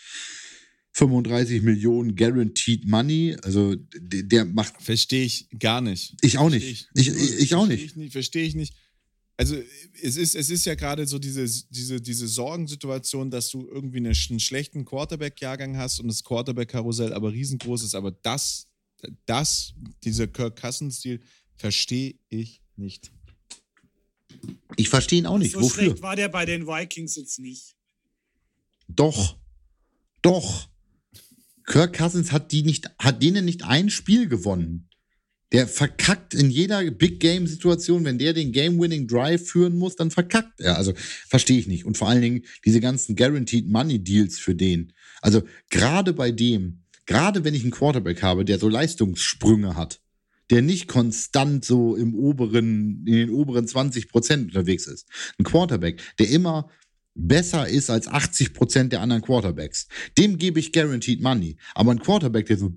35 0.96 1.62
Millionen 1.62 2.16
Guaranteed 2.16 2.88
Money. 2.88 3.36
Also 3.44 3.76
der, 3.76 4.24
der 4.24 4.46
macht. 4.46 4.82
Verstehe 4.82 5.26
ich 5.26 5.50
gar 5.60 5.82
nicht. 5.82 6.16
Ich 6.22 6.38
auch 6.38 6.50
nicht. 6.50 6.88
Ich, 6.94 7.10
ich, 7.10 7.40
ich 7.40 7.56
auch 7.56 7.68
nicht. 7.68 7.98
nicht. 7.98 8.14
Verstehe 8.14 8.46
ich 8.46 8.56
nicht. 8.56 8.74
Also 9.36 9.58
es 10.02 10.16
ist, 10.16 10.36
es 10.36 10.50
ist 10.50 10.66
ja 10.66 10.76
gerade 10.76 11.06
so 11.06 11.20
diese, 11.20 11.46
diese, 11.70 12.00
diese 12.00 12.30
Sorgensituation, 12.30 13.30
dass 13.30 13.50
du 13.50 13.68
irgendwie 13.68 13.98
eine, 13.98 14.14
einen 14.30 14.40
schlechten 14.40 14.86
Quarterback-Jahrgang 14.86 15.76
hast 15.76 16.00
und 16.00 16.08
das 16.08 16.24
Quarterback-Karussell 16.24 17.12
aber 17.12 17.34
riesengroß 17.34 17.84
ist. 17.84 17.94
Aber 17.94 18.12
das, 18.12 18.68
das, 19.26 19.74
dieser 20.06 20.28
Kirk 20.28 20.62
Cousins-Stil, 20.62 21.20
verstehe 21.58 22.16
ich 22.30 22.62
nicht. 22.78 23.12
Ich 24.78 24.88
verstehe 24.88 25.20
ihn 25.20 25.26
auch 25.26 25.38
nicht. 25.38 25.52
So 25.52 25.62
Wofür? 25.62 25.84
schlecht 25.84 26.02
war 26.02 26.16
der 26.16 26.30
bei 26.30 26.46
den 26.46 26.66
Vikings 26.66 27.16
jetzt 27.16 27.40
nicht. 27.40 27.76
Doch. 28.88 29.38
Doch. 30.22 30.70
Kirk 31.66 31.98
Cousins 31.98 32.32
hat 32.32 32.52
die 32.52 32.64
nicht, 32.64 32.90
hat 33.00 33.22
denen 33.22 33.46
nicht 33.46 33.64
ein 33.64 33.90
Spiel 33.90 34.28
gewonnen. 34.28 34.90
Der 35.52 35.68
verkackt 35.68 36.34
in 36.34 36.50
jeder 36.50 36.84
Big 36.92 37.20
Game 37.20 37.48
Situation, 37.48 38.04
wenn 38.04 38.18
der 38.18 38.34
den 38.34 38.52
Game 38.52 38.80
Winning 38.80 39.08
Drive 39.08 39.48
führen 39.48 39.78
muss, 39.78 39.96
dann 39.96 40.12
verkackt 40.12 40.60
er. 40.60 40.76
Also 40.78 40.94
verstehe 41.28 41.60
ich 41.60 41.68
nicht. 41.68 41.86
Und 41.86 41.98
vor 41.98 42.10
allen 42.10 42.22
Dingen 42.22 42.46
diese 42.66 42.82
ganzen 42.82 43.16
Guaranteed 43.16 43.70
Money 43.70 44.04
Deals 44.04 44.40
für 44.40 44.56
den. 44.56 44.94
Also 45.22 45.44
gerade 45.70 46.14
bei 46.14 46.32
dem, 46.32 46.84
gerade 47.06 47.44
wenn 47.44 47.54
ich 47.54 47.62
einen 47.62 47.72
Quarterback 47.72 48.22
habe, 48.22 48.44
der 48.44 48.60
so 48.60 48.68
Leistungssprünge 48.68 49.76
hat, 49.76 50.02
der 50.50 50.62
nicht 50.62 50.88
konstant 50.88 51.66
so 51.66 51.96
im 51.96 52.14
oberen, 52.16 53.04
in 53.06 53.14
den 53.14 53.30
oberen 53.30 53.68
20 53.68 54.10
Prozent 54.10 54.48
unterwegs 54.48 54.88
ist. 54.88 55.08
Ein 55.40 55.44
Quarterback, 55.46 56.02
der 56.20 56.30
immer 56.30 56.70
besser 57.16 57.68
ist 57.68 57.90
als 57.90 58.08
80 58.08 58.54
Prozent 58.54 58.94
der 58.94 59.02
anderen 59.02 59.22
Quarterbacks. 59.22 59.88
Dem 60.18 60.38
gebe 60.38 60.60
ich 60.60 60.72
guaranteed 60.72 61.22
money. 61.22 61.58
Aber 61.74 61.92
ein 61.92 62.00
Quarterback, 62.00 62.46
der 62.46 62.58
so 62.58 62.72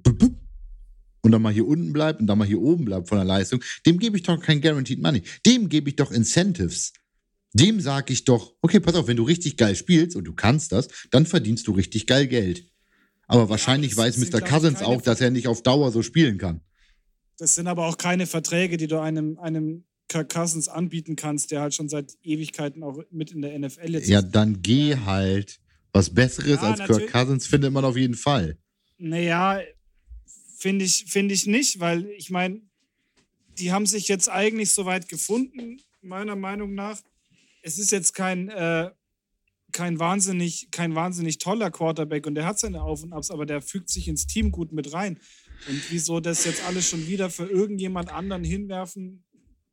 und 1.21 1.33
dann 1.33 1.43
mal 1.43 1.53
hier 1.53 1.67
unten 1.67 1.93
bleibt 1.93 2.21
und 2.21 2.27
dann 2.27 2.39
mal 2.39 2.47
hier 2.47 2.61
oben 2.61 2.85
bleibt 2.85 3.09
von 3.09 3.19
der 3.19 3.25
Leistung, 3.25 3.63
dem 3.85 3.99
gebe 3.99 4.17
ich 4.17 4.23
doch 4.23 4.41
kein 4.41 4.61
guaranteed 4.61 5.03
money. 5.03 5.23
Dem 5.45 5.69
gebe 5.69 5.91
ich 5.91 5.97
doch 5.97 6.13
Incentives. 6.13 6.93
Dem 7.53 7.81
sage 7.81 8.13
ich 8.13 8.25
doch, 8.25 8.55
okay, 8.63 8.79
pass 8.79 8.95
auf, 8.95 9.09
wenn 9.09 9.17
du 9.17 9.25
richtig 9.25 9.57
geil 9.57 9.75
spielst 9.75 10.17
und 10.17 10.25
du 10.25 10.33
kannst 10.33 10.73
das, 10.73 10.89
dann 11.11 11.27
verdienst 11.27 11.67
du 11.67 11.73
richtig 11.73 12.07
geil 12.07 12.27
Geld. 12.29 12.65
Aber 13.27 13.43
ja, 13.43 13.49
wahrscheinlich 13.49 13.97
weiß 13.97 14.19
Mr. 14.19 14.41
Cousins 14.41 14.81
auch, 14.81 15.03
dass 15.03 15.21
er 15.21 15.31
nicht 15.31 15.49
auf 15.49 15.63
Dauer 15.63 15.91
so 15.91 16.03
spielen 16.03 16.39
kann. 16.39 16.61
Das 17.39 17.55
sind 17.55 17.67
aber 17.67 17.87
auch 17.87 17.99
keine 17.99 18.27
Verträge, 18.27 18.77
die 18.77 18.87
du 18.87 18.99
einem, 19.01 19.39
einem 19.39 19.85
Kirk 20.09 20.33
Cousins 20.33 20.69
anbieten 20.69 21.17
kannst, 21.17 21.51
der 21.51 21.61
halt 21.61 21.75
schon 21.75 21.89
seit 21.89 22.17
Ewigkeiten 22.23 22.83
auch 22.83 23.03
mit 23.11 23.31
in 23.31 23.43
der 23.43 23.59
NFL 23.59 23.93
jetzt 23.93 24.09
Ja, 24.09 24.21
ist. 24.21 24.31
dann 24.33 24.63
geh 24.63 24.97
halt. 24.97 25.61
Was 25.93 26.11
Besseres 26.11 26.61
ja, 26.63 26.75
als 26.75 26.85
Kirk 26.85 27.11
Cousins 27.11 27.47
findet 27.47 27.73
man 27.73 27.85
auf 27.85 27.97
jeden 27.97 28.15
Fall. 28.15 28.59
Naja, 28.99 29.61
finde 30.59 30.85
ich, 30.85 31.07
find 31.09 31.33
ich 31.33 31.47
nicht, 31.47 31.81
weil 31.81 32.07
ich 32.11 32.31
meine, 32.31 32.61
die 33.59 33.73
haben 33.73 33.87
sich 33.87 34.09
jetzt 34.09 34.29
eigentlich 34.29 34.71
soweit 34.71 35.09
gefunden, 35.09 35.81
meiner 36.03 36.37
Meinung 36.37 36.75
nach. 36.75 37.01
Es 37.63 37.79
ist 37.79 37.91
jetzt 37.91 38.15
kein, 38.15 38.49
äh, 38.49 38.91
kein, 39.73 39.99
wahnsinnig, 39.99 40.69
kein 40.71 40.95
wahnsinnig 40.95 41.39
toller 41.39 41.71
Quarterback 41.71 42.27
und 42.27 42.35
der 42.35 42.47
hat 42.47 42.59
seine 42.59 42.83
Auf 42.83 43.03
und 43.03 43.13
Abs, 43.13 43.31
aber 43.31 43.47
der 43.47 43.61
fügt 43.61 43.91
sich 43.91 44.09
ins 44.09 44.27
Team 44.27 44.51
gut 44.51 44.73
mit 44.73 44.93
rein. 44.93 45.19
Und 45.69 45.83
wieso 45.91 46.21
das 46.21 46.45
jetzt 46.45 46.65
alles 46.65 46.89
schon 46.89 47.07
wieder 47.09 47.31
für 47.31 47.47
irgendjemand 47.47 48.11
anderen 48.11 48.45
hinwerfen? 48.45 49.25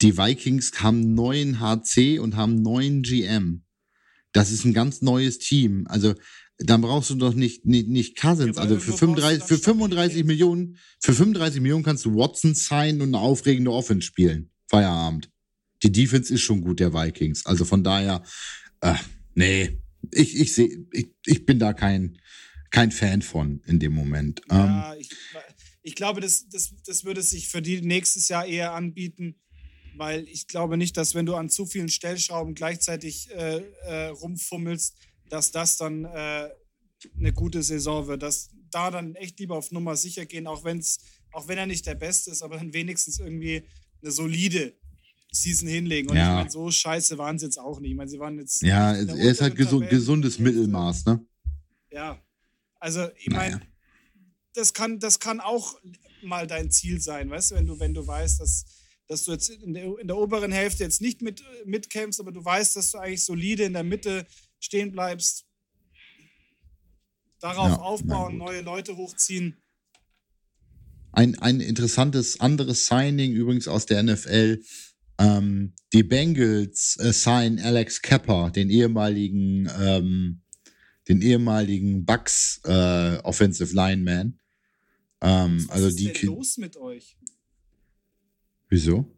Die 0.05 0.19
Vikings 0.19 0.71
haben 0.83 1.15
neuen 1.15 1.59
HC 1.59 2.19
und 2.19 2.35
haben 2.35 2.61
neuen 2.61 3.01
GM. 3.01 3.63
Das 4.33 4.51
ist 4.51 4.63
ein 4.63 4.71
ganz 4.71 5.01
neues 5.01 5.39
Team. 5.39 5.87
Also 5.87 6.13
dann 6.59 6.81
brauchst 6.81 7.09
du 7.09 7.15
doch 7.15 7.33
nicht, 7.33 7.65
nicht, 7.65 7.87
nicht 7.87 8.15
Cousins. 8.15 8.57
Ja, 8.57 8.61
also 8.61 8.79
für 8.79 8.93
35, 8.93 9.47
für 9.47 9.57
35 9.57 10.23
Millionen, 10.23 10.77
für 10.99 11.15
35 11.15 11.59
Millionen 11.59 11.83
kannst 11.83 12.05
du 12.05 12.13
Watson 12.13 12.53
sein 12.53 13.01
und 13.01 13.15
eine 13.15 13.17
aufregende 13.17 13.71
Offense 13.71 14.05
spielen. 14.05 14.51
Feierabend. 14.67 15.31
Die 15.81 15.91
Defense 15.91 16.31
ist 16.31 16.41
schon 16.41 16.61
gut 16.61 16.79
der 16.79 16.93
Vikings. 16.93 17.47
Also 17.47 17.65
von 17.65 17.83
daher, 17.83 18.21
äh, 18.81 18.93
nee, 19.33 19.81
ich, 20.11 20.39
ich 20.39 20.53
sehe, 20.53 20.85
ich, 20.91 21.15
ich 21.25 21.47
bin 21.47 21.57
da 21.57 21.73
kein, 21.73 22.19
kein 22.69 22.91
Fan 22.91 23.23
von 23.23 23.63
in 23.65 23.79
dem 23.79 23.93
Moment. 23.93 24.43
Ja, 24.51 24.93
ähm, 24.93 24.99
ich, 24.99 25.09
ich 25.81 25.95
glaube, 25.95 26.21
das, 26.21 26.47
das, 26.47 26.75
das 26.85 27.05
würde 27.05 27.23
sich 27.23 27.47
für 27.47 27.63
die 27.63 27.81
nächstes 27.81 28.27
Jahr 28.27 28.45
eher 28.45 28.73
anbieten, 28.73 29.41
weil 29.97 30.27
ich 30.27 30.47
glaube 30.47 30.77
nicht, 30.77 30.97
dass 30.97 31.15
wenn 31.15 31.25
du 31.25 31.35
an 31.35 31.49
zu 31.49 31.65
vielen 31.65 31.89
Stellschrauben 31.89 32.55
gleichzeitig 32.55 33.29
äh, 33.31 33.63
äh, 33.85 34.07
rumfummelst, 34.07 34.95
dass 35.29 35.51
das 35.51 35.77
dann 35.77 36.05
äh, 36.05 36.49
eine 37.17 37.33
gute 37.33 37.63
Saison 37.63 38.07
wird. 38.07 38.23
Dass 38.23 38.49
da 38.71 38.91
dann 38.91 39.15
echt 39.15 39.39
lieber 39.39 39.55
auf 39.55 39.71
Nummer 39.71 39.95
sicher 39.95 40.25
gehen, 40.25 40.47
auch, 40.47 40.63
wenn's, 40.63 40.99
auch 41.31 41.47
wenn 41.47 41.57
er 41.57 41.65
nicht 41.65 41.85
der 41.85 41.95
Beste 41.95 42.31
ist, 42.31 42.41
aber 42.41 42.57
dann 42.57 42.73
wenigstens 42.73 43.19
irgendwie 43.19 43.63
eine 44.01 44.11
solide 44.11 44.73
Season 45.31 45.67
hinlegen. 45.67 46.09
Und 46.09 46.17
ja. 46.17 46.29
ich 46.29 46.35
meine, 46.35 46.51
so 46.51 46.71
scheiße 46.71 47.17
waren 47.17 47.37
sie 47.37 47.45
jetzt 47.45 47.59
auch 47.59 47.79
nicht. 47.79 47.91
Ich 47.91 47.97
meine, 47.97 48.09
sie 48.09 48.19
waren 48.19 48.37
jetzt. 48.37 48.61
Ja, 48.61 48.93
er 48.93 49.31
ist 49.31 49.41
halt 49.41 49.55
gesund, 49.55 49.89
gesundes 49.89 50.39
Mittelmaß, 50.39 51.05
ne? 51.05 51.25
Ja. 51.91 52.21
Also, 52.79 53.07
ich 53.17 53.29
meine, 53.29 53.55
naja. 53.55 53.67
das, 54.53 54.73
kann, 54.73 54.99
das 54.99 55.19
kann 55.19 55.39
auch 55.39 55.79
mal 56.21 56.47
dein 56.47 56.69
Ziel 56.71 57.01
sein, 57.01 57.29
weißt 57.29 57.51
du, 57.51 57.55
wenn 57.55 57.67
du, 57.67 57.79
wenn 57.79 57.93
du 57.93 58.05
weißt, 58.05 58.39
dass, 58.39 58.65
dass 59.07 59.23
du 59.23 59.31
jetzt 59.31 59.49
in 59.49 59.73
der, 59.73 59.99
in 59.99 60.07
der 60.07 60.17
oberen 60.17 60.51
Hälfte 60.51 60.83
jetzt 60.83 61.01
nicht 61.01 61.21
mit, 61.21 61.43
mitkämpfst, 61.65 62.19
aber 62.19 62.31
du 62.31 62.43
weißt, 62.43 62.75
dass 62.75 62.91
du 62.91 62.97
eigentlich 62.97 63.23
solide 63.23 63.63
in 63.63 63.73
der 63.73 63.83
Mitte 63.83 64.25
stehen 64.59 64.91
bleibst, 64.91 65.45
darauf 67.39 67.69
ja, 67.69 67.79
aufbauen, 67.79 68.37
neue 68.37 68.61
Leute 68.61 68.97
hochziehen. 68.97 69.61
Ein, 71.11 71.37
ein 71.39 71.61
interessantes 71.61 72.39
anderes 72.39 72.87
Signing 72.87 73.33
übrigens 73.33 73.67
aus 73.67 73.85
der 73.85 74.03
NFL. 74.03 74.61
Ähm, 75.17 75.73
die 75.93 76.03
Bengals 76.03 76.97
äh, 76.99 77.13
sign 77.13 77.59
Alex 77.59 78.01
Kepper, 78.01 78.51
den 78.51 78.69
ehemaligen, 78.69 79.69
ähm, 79.79 80.41
den 81.07 81.21
ehemaligen 81.21 82.05
Bucks 82.05 82.59
äh, 82.65 83.17
Offensive 83.19 83.73
Lineman. 83.73 84.39
Ähm, 85.21 85.63
Was 85.67 85.69
also 85.69 85.87
ist 85.87 85.99
die 85.99 86.11
denn 86.11 86.25
los 86.25 86.57
mit 86.57 86.75
euch? 86.75 87.17
Wieso? 88.75 89.09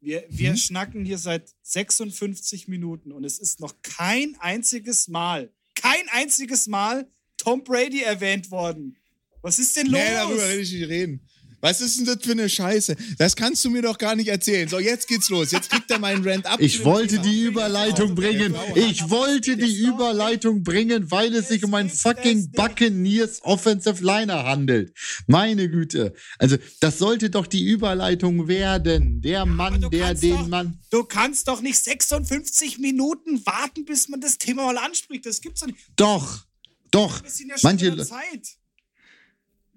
Wir, 0.00 0.26
wir 0.28 0.50
hm? 0.50 0.56
schnacken 0.58 1.02
hier 1.02 1.16
seit 1.16 1.54
56 1.62 2.68
Minuten 2.68 3.10
und 3.10 3.24
es 3.24 3.38
ist 3.38 3.58
noch 3.58 3.74
kein 3.80 4.36
einziges 4.38 5.08
Mal, 5.08 5.50
kein 5.74 6.06
einziges 6.10 6.66
Mal 6.66 7.10
Tom 7.38 7.64
Brady 7.64 8.02
erwähnt 8.02 8.50
worden. 8.50 8.98
Was 9.40 9.58
ist 9.58 9.74
denn 9.78 9.86
los? 9.86 9.98
Nee, 9.98 10.12
darüber 10.12 10.46
will 10.50 10.60
ich 10.60 10.72
nicht 10.74 10.88
reden. 10.90 11.26
Was 11.60 11.80
ist 11.80 11.98
denn 11.98 12.06
das 12.06 12.18
für 12.22 12.32
eine 12.32 12.48
Scheiße? 12.48 12.96
Das 13.18 13.34
kannst 13.34 13.64
du 13.64 13.70
mir 13.70 13.82
doch 13.82 13.98
gar 13.98 14.14
nicht 14.14 14.28
erzählen. 14.28 14.68
So, 14.68 14.78
jetzt 14.78 15.08
geht's 15.08 15.28
los. 15.28 15.50
Jetzt 15.50 15.70
kriegt 15.70 15.90
er 15.90 15.98
meinen 15.98 16.26
Rant 16.26 16.46
ab. 16.46 16.60
Ich 16.60 16.84
wollte 16.84 17.18
die 17.18 17.42
Überleitung 17.42 18.14
bringen. 18.14 18.54
Ich 18.74 19.10
wollte 19.10 19.56
die 19.56 19.84
Überleitung 19.84 20.62
bringen, 20.62 21.10
weil 21.10 21.34
es 21.34 21.48
sich 21.48 21.64
um 21.64 21.74
einen 21.74 21.90
fucking 21.90 22.52
Buccaneers 22.52 23.40
Offensive 23.42 24.04
Liner 24.04 24.44
handelt. 24.44 24.96
Meine 25.26 25.68
Güte. 25.68 26.14
Also, 26.38 26.56
das 26.80 26.98
sollte 26.98 27.30
doch 27.30 27.46
die 27.46 27.64
Überleitung 27.64 28.46
werden. 28.46 29.20
Der 29.20 29.44
Mann, 29.44 29.88
der 29.90 30.14
den 30.14 30.36
doch, 30.36 30.46
Mann. 30.48 30.78
Du 30.90 31.04
kannst 31.04 31.48
doch 31.48 31.60
nicht 31.60 31.82
56 31.82 32.78
Minuten 32.78 33.44
warten, 33.44 33.84
bis 33.84 34.08
man 34.08 34.20
das 34.20 34.38
Thema 34.38 34.64
mal 34.72 34.78
anspricht. 34.78 35.26
Das 35.26 35.40
gibt's 35.40 35.60
doch 35.60 35.66
nicht. 35.66 35.78
Doch. 35.96 36.44
Doch. 36.90 37.22
Manche 37.62 37.96
Zeit. 38.04 38.58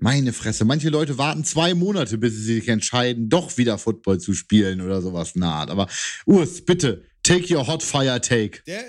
Meine 0.04 0.34
Fresse, 0.34 0.66
manche 0.66 0.90
Leute 0.90 1.20
warten 1.20 1.44
zwei 1.44 1.76
Monate, 1.76 2.18
bis 2.18 2.34
sie 2.34 2.56
sich 2.56 2.68
entscheiden, 2.68 3.30
doch 3.30 3.60
wieder 3.60 3.78
Football 3.78 4.20
zu 4.20 4.34
spielen 4.34 4.82
oder 4.82 5.00
sowas 5.00 5.36
naht. 5.36 5.70
Aber 5.70 5.88
Urs, 6.26 6.62
bitte, 6.62 7.04
take 7.22 7.56
your 7.56 7.68
hot 7.68 7.84
fire 7.84 8.20
take. 8.20 8.64
Der, 8.66 8.84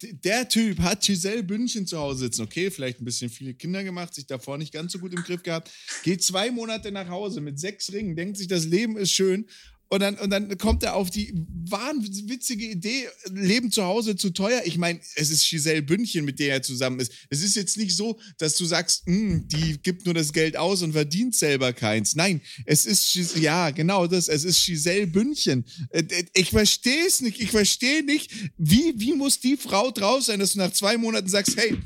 der, 0.00 0.12
der 0.14 0.48
Typ 0.48 0.78
hat 0.78 1.02
Giselle 1.02 1.42
Bündchen 1.42 1.86
zu 1.86 1.98
Hause 1.98 2.20
sitzen. 2.20 2.44
Okay, 2.44 2.70
vielleicht 2.70 3.02
ein 3.02 3.04
bisschen 3.04 3.28
viele 3.28 3.52
Kinder 3.52 3.84
gemacht, 3.84 4.14
sich 4.14 4.26
davor 4.26 4.56
nicht 4.56 4.72
ganz 4.72 4.92
so 4.92 5.00
gut 5.00 5.12
im 5.12 5.22
Griff 5.22 5.42
gehabt. 5.42 5.70
Geht 6.02 6.22
zwei 6.22 6.50
Monate 6.50 6.92
nach 6.92 7.08
Hause 7.08 7.42
mit 7.42 7.60
sechs 7.60 7.92
Ringen, 7.92 8.16
denkt 8.16 8.38
sich, 8.38 8.48
das 8.48 8.64
Leben 8.64 8.96
ist 8.96 9.12
schön 9.12 9.46
und 9.92 10.00
dann, 10.00 10.14
und 10.14 10.30
dann 10.30 10.56
kommt 10.56 10.82
er 10.84 10.94
auf 10.94 11.10
die 11.10 11.34
wahnwitzige 11.68 12.64
Idee, 12.64 13.08
Leben 13.30 13.70
zu 13.70 13.84
Hause 13.84 14.16
zu 14.16 14.30
teuer. 14.30 14.62
Ich 14.64 14.78
meine, 14.78 14.98
es 15.16 15.28
ist 15.28 15.46
Giselle 15.46 15.82
Bündchen, 15.82 16.24
mit 16.24 16.38
der 16.38 16.54
er 16.54 16.62
zusammen 16.62 16.98
ist. 16.98 17.12
Es 17.28 17.42
ist 17.42 17.56
jetzt 17.56 17.76
nicht 17.76 17.94
so, 17.94 18.18
dass 18.38 18.56
du 18.56 18.64
sagst, 18.64 19.04
hm, 19.04 19.46
die 19.48 19.76
gibt 19.82 20.06
nur 20.06 20.14
das 20.14 20.32
Geld 20.32 20.56
aus 20.56 20.80
und 20.80 20.94
verdient 20.94 21.34
selber 21.34 21.74
keins. 21.74 22.14
Nein, 22.14 22.40
es 22.64 22.86
ist, 22.86 23.36
ja, 23.36 23.68
genau 23.68 24.06
das, 24.06 24.28
es 24.28 24.44
ist 24.44 24.64
Giselle 24.64 25.06
Bündchen. 25.06 25.66
Äh, 25.90 26.04
ich 26.32 26.48
verstehe 26.48 27.06
es 27.06 27.20
nicht, 27.20 27.38
ich 27.42 27.50
verstehe 27.50 28.02
nicht, 28.02 28.32
wie, 28.56 28.94
wie 28.96 29.12
muss 29.12 29.40
die 29.40 29.58
Frau 29.58 29.90
drauf 29.90 30.22
sein, 30.22 30.40
dass 30.40 30.54
du 30.54 30.58
nach 30.60 30.72
zwei 30.72 30.96
Monaten 30.96 31.28
sagst, 31.28 31.58
hey, 31.58 31.76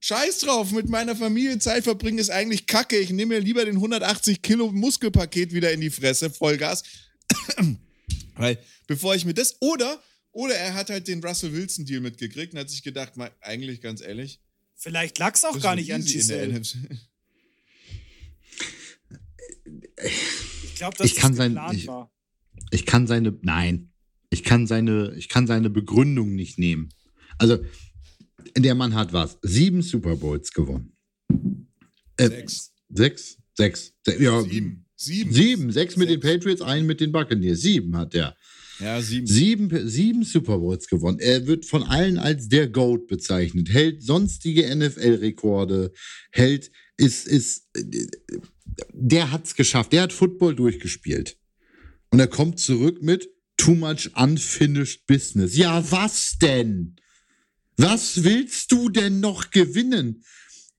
Scheiß 0.00 0.40
drauf, 0.40 0.72
mit 0.72 0.90
meiner 0.90 1.16
Familie 1.16 1.58
Zeit 1.58 1.84
verbringen 1.84 2.18
ist 2.18 2.30
eigentlich 2.30 2.66
kacke. 2.66 2.98
Ich 2.98 3.10
nehme 3.10 3.36
mir 3.36 3.40
lieber 3.40 3.64
den 3.64 3.76
180 3.76 4.42
Kilo 4.42 4.70
Muskelpaket 4.72 5.54
wieder 5.54 5.72
in 5.72 5.80
die 5.80 5.90
Fresse, 5.90 6.28
Vollgas 6.28 6.82
Weil, 8.36 8.58
bevor 8.86 9.14
ich 9.14 9.24
mir 9.24 9.34
das. 9.34 9.56
Oder, 9.60 10.02
oder 10.32 10.54
er 10.54 10.74
hat 10.74 10.90
halt 10.90 11.08
den 11.08 11.22
Russell 11.22 11.52
Wilson-Deal 11.52 12.00
mitgekriegt 12.00 12.54
und 12.54 12.60
hat 12.60 12.70
sich 12.70 12.82
gedacht, 12.82 13.16
mal, 13.16 13.30
eigentlich 13.40 13.80
ganz 13.80 14.00
ehrlich. 14.00 14.40
Vielleicht 14.76 15.18
lag 15.18 15.34
es 15.34 15.44
auch 15.44 15.60
gar 15.60 15.76
nicht 15.76 15.92
an 15.92 16.02
Giselle. 16.02 16.62
Ich 20.02 20.74
glaube, 20.76 20.96
dass 20.96 21.06
ich 21.06 21.16
kann 21.16 21.34
sein, 21.34 21.58
ich, 21.72 21.86
war. 21.86 22.10
Ich 22.70 22.86
kann 22.86 23.06
seine. 23.06 23.36
Nein. 23.42 23.92
Ich 24.30 24.44
kann 24.44 24.66
seine, 24.66 25.12
ich 25.16 25.28
kann 25.28 25.46
seine 25.46 25.68
Begründung 25.68 26.34
nicht 26.34 26.58
nehmen. 26.58 26.88
Also, 27.36 27.58
der 28.56 28.74
Mann 28.74 28.94
hat 28.94 29.12
was? 29.12 29.38
Sieben 29.42 29.82
Super 29.82 30.16
Bowls 30.16 30.52
gewonnen. 30.52 30.96
Äh, 32.16 32.28
sechs. 32.28 32.72
Sechs? 32.88 33.38
Sechs. 33.54 33.92
Ja, 34.18 34.42
sieben. 34.42 34.86
Sieben. 35.00 35.32
Sieben. 35.32 35.72
Sechs 35.72 35.96
mit 35.96 36.10
den 36.10 36.20
Patriots, 36.20 36.60
einen 36.60 36.86
mit 36.86 37.00
den 37.00 37.10
Buccaneers. 37.10 37.60
Sieben 37.60 37.96
hat 37.96 38.14
er. 38.14 38.36
Ja, 38.80 39.00
sieben. 39.00 39.26
Sieben, 39.26 39.88
sieben 39.88 40.24
Super 40.24 40.58
Bowls 40.58 40.88
gewonnen. 40.88 41.18
Er 41.18 41.46
wird 41.46 41.64
von 41.64 41.82
allen 41.84 42.18
als 42.18 42.48
der 42.48 42.68
GOAT 42.68 43.06
bezeichnet, 43.08 43.70
hält 43.70 44.02
sonstige 44.02 44.74
NFL-Rekorde, 44.74 45.92
hält, 46.32 46.70
ist, 46.98 47.26
ist, 47.26 47.68
der 48.92 49.30
hat's 49.30 49.54
geschafft. 49.54 49.92
Der 49.92 50.02
hat 50.02 50.12
Football 50.12 50.54
durchgespielt. 50.54 51.38
Und 52.10 52.20
er 52.20 52.28
kommt 52.28 52.58
zurück 52.58 53.02
mit 53.02 53.28
too 53.56 53.74
much 53.74 54.10
unfinished 54.16 55.06
business. 55.06 55.56
Ja, 55.56 55.90
was 55.90 56.36
denn? 56.40 56.96
Was 57.78 58.22
willst 58.24 58.70
du 58.72 58.90
denn 58.90 59.20
noch 59.20 59.50
gewinnen? 59.50 60.24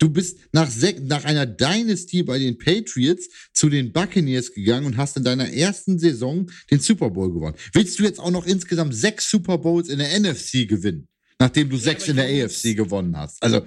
Du 0.01 0.09
bist 0.09 0.39
nach, 0.51 0.67
nach 1.03 1.25
einer 1.25 1.45
Dynasty 1.45 2.23
bei 2.23 2.39
den 2.39 2.57
Patriots 2.57 3.29
zu 3.53 3.69
den 3.69 3.93
Buccaneers 3.93 4.51
gegangen 4.51 4.87
und 4.87 4.97
hast 4.97 5.15
in 5.15 5.23
deiner 5.23 5.53
ersten 5.53 5.99
Saison 5.99 6.49
den 6.71 6.79
Super 6.79 7.11
Bowl 7.11 7.31
gewonnen. 7.31 7.55
Willst 7.73 7.99
du 7.99 8.03
jetzt 8.03 8.19
auch 8.19 8.31
noch 8.31 8.47
insgesamt 8.47 8.95
sechs 8.95 9.29
Super 9.29 9.59
Bowls 9.59 9.89
in 9.89 9.99
der 9.99 10.19
NFC 10.19 10.67
gewinnen, 10.67 11.07
nachdem 11.37 11.69
du 11.69 11.75
ja, 11.75 11.83
sechs 11.83 12.07
in 12.07 12.15
der 12.15 12.25
AFC 12.25 12.75
gewonnen 12.75 13.15
hast? 13.15 13.43
Also, 13.43 13.61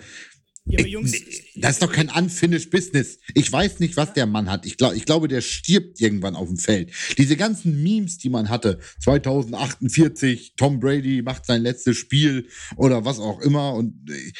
ja, 0.66 0.80
ich, 0.80 0.87
Jungs, 0.87 1.12
das 1.55 1.74
ist 1.74 1.82
doch 1.82 1.93
kein 1.93 2.11
unfinished 2.11 2.70
Business. 2.70 3.18
Ich 3.35 3.53
weiß 3.53 3.78
nicht, 3.78 3.97
was 3.97 4.12
der 4.14 4.26
Mann 4.26 4.51
hat. 4.51 4.66
Ich, 4.66 4.76
glaub, 4.76 4.95
ich 4.95 5.05
glaube, 5.05 5.28
der 5.28 5.41
stirbt 5.41 6.01
irgendwann 6.01 6.35
auf 6.35 6.49
dem 6.49 6.57
Feld. 6.57 6.91
Diese 7.16 7.37
ganzen 7.37 7.80
Memes, 7.80 8.18
die 8.18 8.30
man 8.30 8.49
hatte, 8.49 8.80
2048, 9.05 10.55
Tom 10.57 10.80
Brady 10.80 11.22
macht 11.22 11.47
sein 11.47 11.62
letztes 11.62 11.97
Spiel 11.97 12.49
oder 12.76 13.05
was 13.05 13.20
auch 13.20 13.41
immer 13.41 13.74
und 13.74 14.11
äh, 14.11 14.32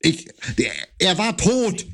ich, 0.00 0.28
der, 0.58 0.72
er 0.98 1.18
war 1.18 1.36
tot. 1.36 1.86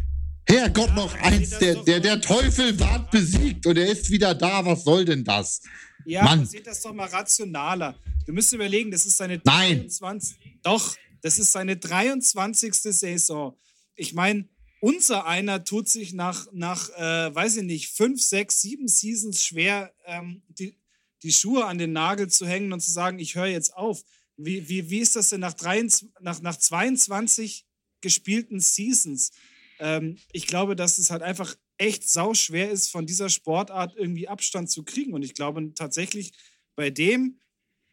Herrgott, 0.49 0.95
noch 0.95 1.13
eins. 1.15 1.59
Der, 1.59 1.83
der, 1.83 1.99
der 1.99 2.21
Teufel 2.21 2.79
war 2.79 3.11
besiegt 3.11 3.67
und 3.67 3.77
er 3.77 3.89
ist 3.89 4.11
wieder 4.11 4.35
da. 4.35 4.65
Was 4.65 4.85
soll 4.85 5.05
denn 5.05 5.25
das? 5.25 5.61
Ja, 6.05 6.23
Mann. 6.23 6.47
seht 6.47 6.67
das 6.67 6.83
doch 6.83 6.95
mal 6.95 7.09
rationaler. 7.09 7.99
Du 8.27 8.33
musst 8.33 8.53
überlegen, 8.53 8.93
das 8.93 9.07
ist 9.07 9.17
seine 9.17 9.41
Nein. 9.45 9.79
23. 9.79 10.37
Doch, 10.63 10.97
das 11.21 11.41
ist 11.41 11.51
seine 11.51 11.77
23. 11.77 12.73
Saison. 12.75 13.59
Ich 13.97 14.15
meine, 14.15 14.49
unser 14.81 15.27
einer 15.27 15.65
tut 15.65 15.89
sich 15.89 16.13
nach, 16.13 16.47
nach 16.53 16.91
äh, 16.91 17.35
weiß 17.35 17.57
ich 17.57 17.63
nicht, 17.65 17.89
fünf, 17.89 18.23
sechs, 18.23 18.61
sieben 18.61 18.87
Seasons 18.87 19.45
schwer, 19.45 19.93
ähm, 20.05 20.43
die, 20.49 20.79
die 21.25 21.33
Schuhe 21.33 21.65
an 21.65 21.79
den 21.79 21.93
Nagel 21.93 22.29
zu 22.29 22.47
hängen 22.47 22.73
und 22.73 22.81
zu 22.81 22.93
sagen, 22.93 23.19
ich 23.19 23.35
höre 23.35 23.47
jetzt 23.47 23.75
auf. 23.75 24.05
Wie, 24.37 24.69
wie, 24.69 24.91
wie 24.91 25.01
ist 25.01 25.17
das 25.17 25.31
denn 25.31 25.41
nach, 25.41 25.55
23, 25.55 26.11
nach, 26.21 26.41
nach 26.41 26.57
22 26.57 27.66
gespielten 28.01 28.61
Seasons? 28.61 29.33
Ähm, 29.79 30.19
ich 30.33 30.47
glaube, 30.47 30.77
dass 30.77 30.99
es 30.99 31.11
halt 31.11 31.23
einfach 31.23 31.57
echt 31.79 32.09
sauschwer 32.09 32.71
ist, 32.71 32.91
von 32.91 33.07
dieser 33.07 33.29
Sportart 33.29 33.95
irgendwie 33.97 34.29
Abstand 34.29 34.71
zu 34.71 34.83
kriegen. 34.83 35.13
Und 35.13 35.23
ich 35.23 35.35
glaube 35.35 35.73
tatsächlich, 35.75 36.33
bei 36.75 36.91
dem, 36.91 37.41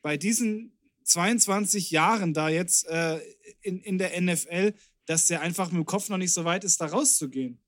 bei 0.02 0.18
diesen 0.18 0.78
22 1.04 1.92
Jahren 1.92 2.34
da 2.34 2.50
jetzt 2.50 2.88
äh, 2.88 3.20
in, 3.62 3.80
in 3.82 3.98
der 3.98 4.20
NFL, 4.20 4.74
dass 5.06 5.28
der 5.28 5.42
einfach 5.42 5.72
mit 5.72 5.78
dem 5.78 5.86
Kopf 5.86 6.10
noch 6.10 6.18
nicht 6.18 6.34
so 6.34 6.46
weit 6.46 6.64
ist, 6.64 6.80
da 6.80 6.86
rauszugehen. 6.86 7.63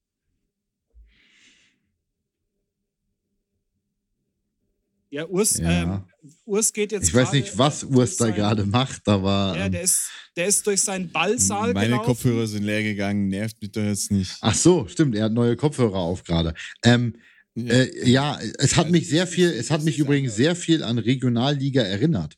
Ja, 5.16 5.26
Urs, 5.28 5.57
ja. 5.59 5.84
Ähm, 5.84 6.03
Urs 6.43 6.74
geht 6.74 6.91
jetzt. 6.91 7.07
Ich 7.07 7.13
weiß 7.13 7.32
nicht, 7.32 7.57
was 7.57 7.86
Urs 7.86 8.18
da 8.18 8.32
gerade 8.32 8.66
macht, 8.66 9.07
aber. 9.07 9.55
Ja, 9.57 9.70
der 9.70 9.80
ähm, 9.80 9.86
ist, 9.86 10.09
der 10.36 10.47
ist 10.47 10.68
durch 10.68 10.82
seinen 10.82 11.09
Ballsaal 11.09 11.72
Meine 11.72 11.88
gelaufen. 11.88 12.05
Kopfhörer 12.05 12.47
sind 12.47 12.63
leer 12.63 12.84
gegangen, 12.84 13.30
nervt 13.30 13.61
mich 13.61 13.72
doch 13.72 13.82
jetzt 13.82 14.11
nicht. 14.11 14.36
Ach 14.41 14.53
so, 14.53 14.89
stimmt, 14.89 15.16
er 15.16 15.26
hat 15.26 15.32
neue 15.32 15.55
Kopfhörer 15.55 15.99
auf 15.99 16.26
gerade. 16.26 16.53
Ähm, 16.84 17.16
ja. 17.55 17.74
Äh, 17.74 18.09
ja, 18.09 18.39
es 18.57 18.76
hat 18.76 18.91
mich 18.91 19.07
sehr 19.07 19.26
viel, 19.26 19.47
es 19.51 19.72
hat 19.72 19.84
mich 19.84 19.99
übrigens 19.99 20.36
sehr 20.36 20.53
viel 20.53 20.84
an 20.84 20.97
Regionalliga 20.97 21.82
erinnert. 21.82 22.36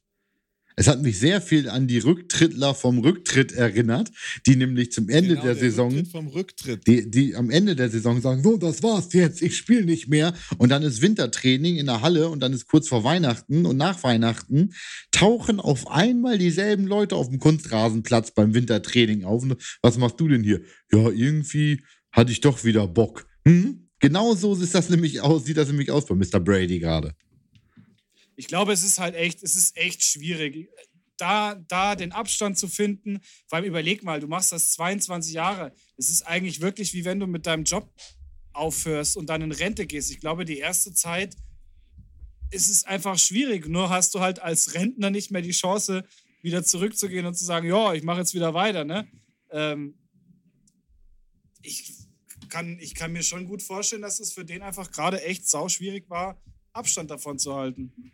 Es 0.80 0.88
hat 0.88 1.02
mich 1.02 1.18
sehr 1.18 1.42
viel 1.42 1.70
an 1.70 1.88
die 1.88 1.98
Rücktrittler 1.98 2.76
vom 2.76 3.00
Rücktritt 3.00 3.52
erinnert, 3.52 4.12
die 4.46 4.56
nämlich 4.56 4.92
zum 4.92 5.10
Ende 5.10 5.30
genau, 5.30 5.42
der, 5.42 5.56
der 5.56 5.64
Saison, 5.64 5.90
Rücktritt 5.90 6.12
vom 6.12 6.28
Rücktritt. 6.28 6.88
Die, 6.88 7.10
die 7.10 7.36
am 7.36 7.50
Ende 7.50 7.76
der 7.76 7.90
Saison 7.90 8.22
sagen, 8.22 8.44
so, 8.44 8.58
das 8.58 8.84
war's 8.84 9.12
jetzt, 9.14 9.42
ich 9.42 9.58
spiele 9.58 9.86
nicht 9.86 10.08
mehr. 10.08 10.36
Und 10.60 10.70
dann 10.70 10.84
ist 10.84 11.02
Wintertraining 11.02 11.78
in 11.78 11.88
der 11.88 12.02
Halle 12.02 12.30
und 12.30 12.42
dann 12.42 12.54
ist 12.54 12.68
kurz 12.68 12.88
vor 12.88 13.04
Weihnachten 13.04 13.66
und 13.66 13.76
nach 13.76 14.04
Weihnachten 14.04 14.76
tauchen 15.10 15.60
auf 15.60 15.90
einmal 15.90 16.38
dieselben 16.38 16.86
Leute 16.86 17.16
auf 17.16 17.30
dem 17.30 17.40
Kunstrasenplatz 17.40 18.36
beim 18.36 18.54
Wintertraining 18.54 19.24
auf. 19.24 19.42
Und 19.42 19.56
was 19.82 19.98
machst 19.98 20.20
du 20.20 20.28
denn 20.28 20.44
hier? 20.44 20.62
Ja, 20.92 21.10
irgendwie 21.10 21.82
hatte 22.12 22.32
ich 22.32 22.42
doch 22.42 22.64
wieder 22.64 22.88
Bock. 22.88 23.26
Hm? 23.48 23.90
Genau 24.00 24.36
so 24.36 24.54
sieht 24.54 24.76
das 24.76 24.92
nämlich 24.92 25.22
aus, 25.22 25.46
sieht 25.46 25.58
das 25.58 25.70
nämlich 25.70 25.90
aus 25.90 26.06
bei 26.06 26.14
Mr. 26.14 26.40
Brady 26.40 26.78
gerade 26.78 27.16
ich 28.38 28.48
glaube, 28.48 28.72
es 28.72 28.84
ist 28.84 29.00
halt 29.00 29.16
echt, 29.16 29.44
es 29.44 29.56
ist 29.56 29.76
echt 29.76 30.04
schwierig, 30.04 30.70
da, 31.18 31.56
da 31.56 31.96
den 31.96 32.12
Abstand 32.12 32.58
zu 32.58 32.68
finden. 32.68 33.20
Vor 33.48 33.58
allem 33.58 33.66
überleg 33.66 34.04
mal, 34.04 34.20
du 34.20 34.28
machst 34.28 34.52
das 34.52 34.72
22 34.74 35.34
Jahre. 35.34 35.74
Es 35.98 36.10
ist 36.10 36.22
eigentlich 36.22 36.62
wirklich 36.62 36.94
wie 36.94 37.04
wenn 37.04 37.20
du 37.20 37.26
mit 37.26 37.48
deinem 37.48 37.64
Job 37.64 37.92
aufhörst 38.54 39.18
und 39.18 39.28
dann 39.28 39.42
in 39.42 39.52
Rente 39.52 39.88
gehst. 39.88 40.12
Ich 40.12 40.20
glaube, 40.20 40.46
die 40.46 40.60
erste 40.60 40.94
Zeit 40.94 41.36
ist 42.52 42.70
es 42.70 42.84
einfach 42.84 43.18
schwierig. 43.18 43.68
Nur 43.68 43.90
hast 43.90 44.14
du 44.14 44.20
halt 44.20 44.40
als 44.40 44.76
Rentner 44.76 45.10
nicht 45.10 45.32
mehr 45.32 45.42
die 45.42 45.52
Chance, 45.52 46.06
wieder 46.44 46.64
zurückzugehen 46.64 47.26
und 47.26 47.34
zu 47.34 47.44
sagen, 47.44 47.68
ja, 47.68 47.94
ich 47.94 48.04
mache 48.04 48.20
jetzt 48.20 48.36
wieder 48.36 48.54
weiter. 48.54 48.86
Ne? 48.86 49.08
Ähm, 49.50 49.98
ich, 51.64 51.92
kann, 52.50 52.78
ich 52.80 52.94
kann 52.94 53.12
mir 53.12 53.24
schon 53.24 53.48
gut 53.48 53.64
vorstellen, 53.64 54.04
dass 54.04 54.20
es 54.20 54.32
für 54.32 54.46
den 54.46 54.62
einfach 54.62 54.92
gerade 54.92 55.24
echt 55.24 55.50
sauschwierig 55.50 56.08
war, 56.10 56.40
Abstand 56.74 57.10
davon 57.10 57.40
zu 57.40 57.56
halten. 57.56 58.14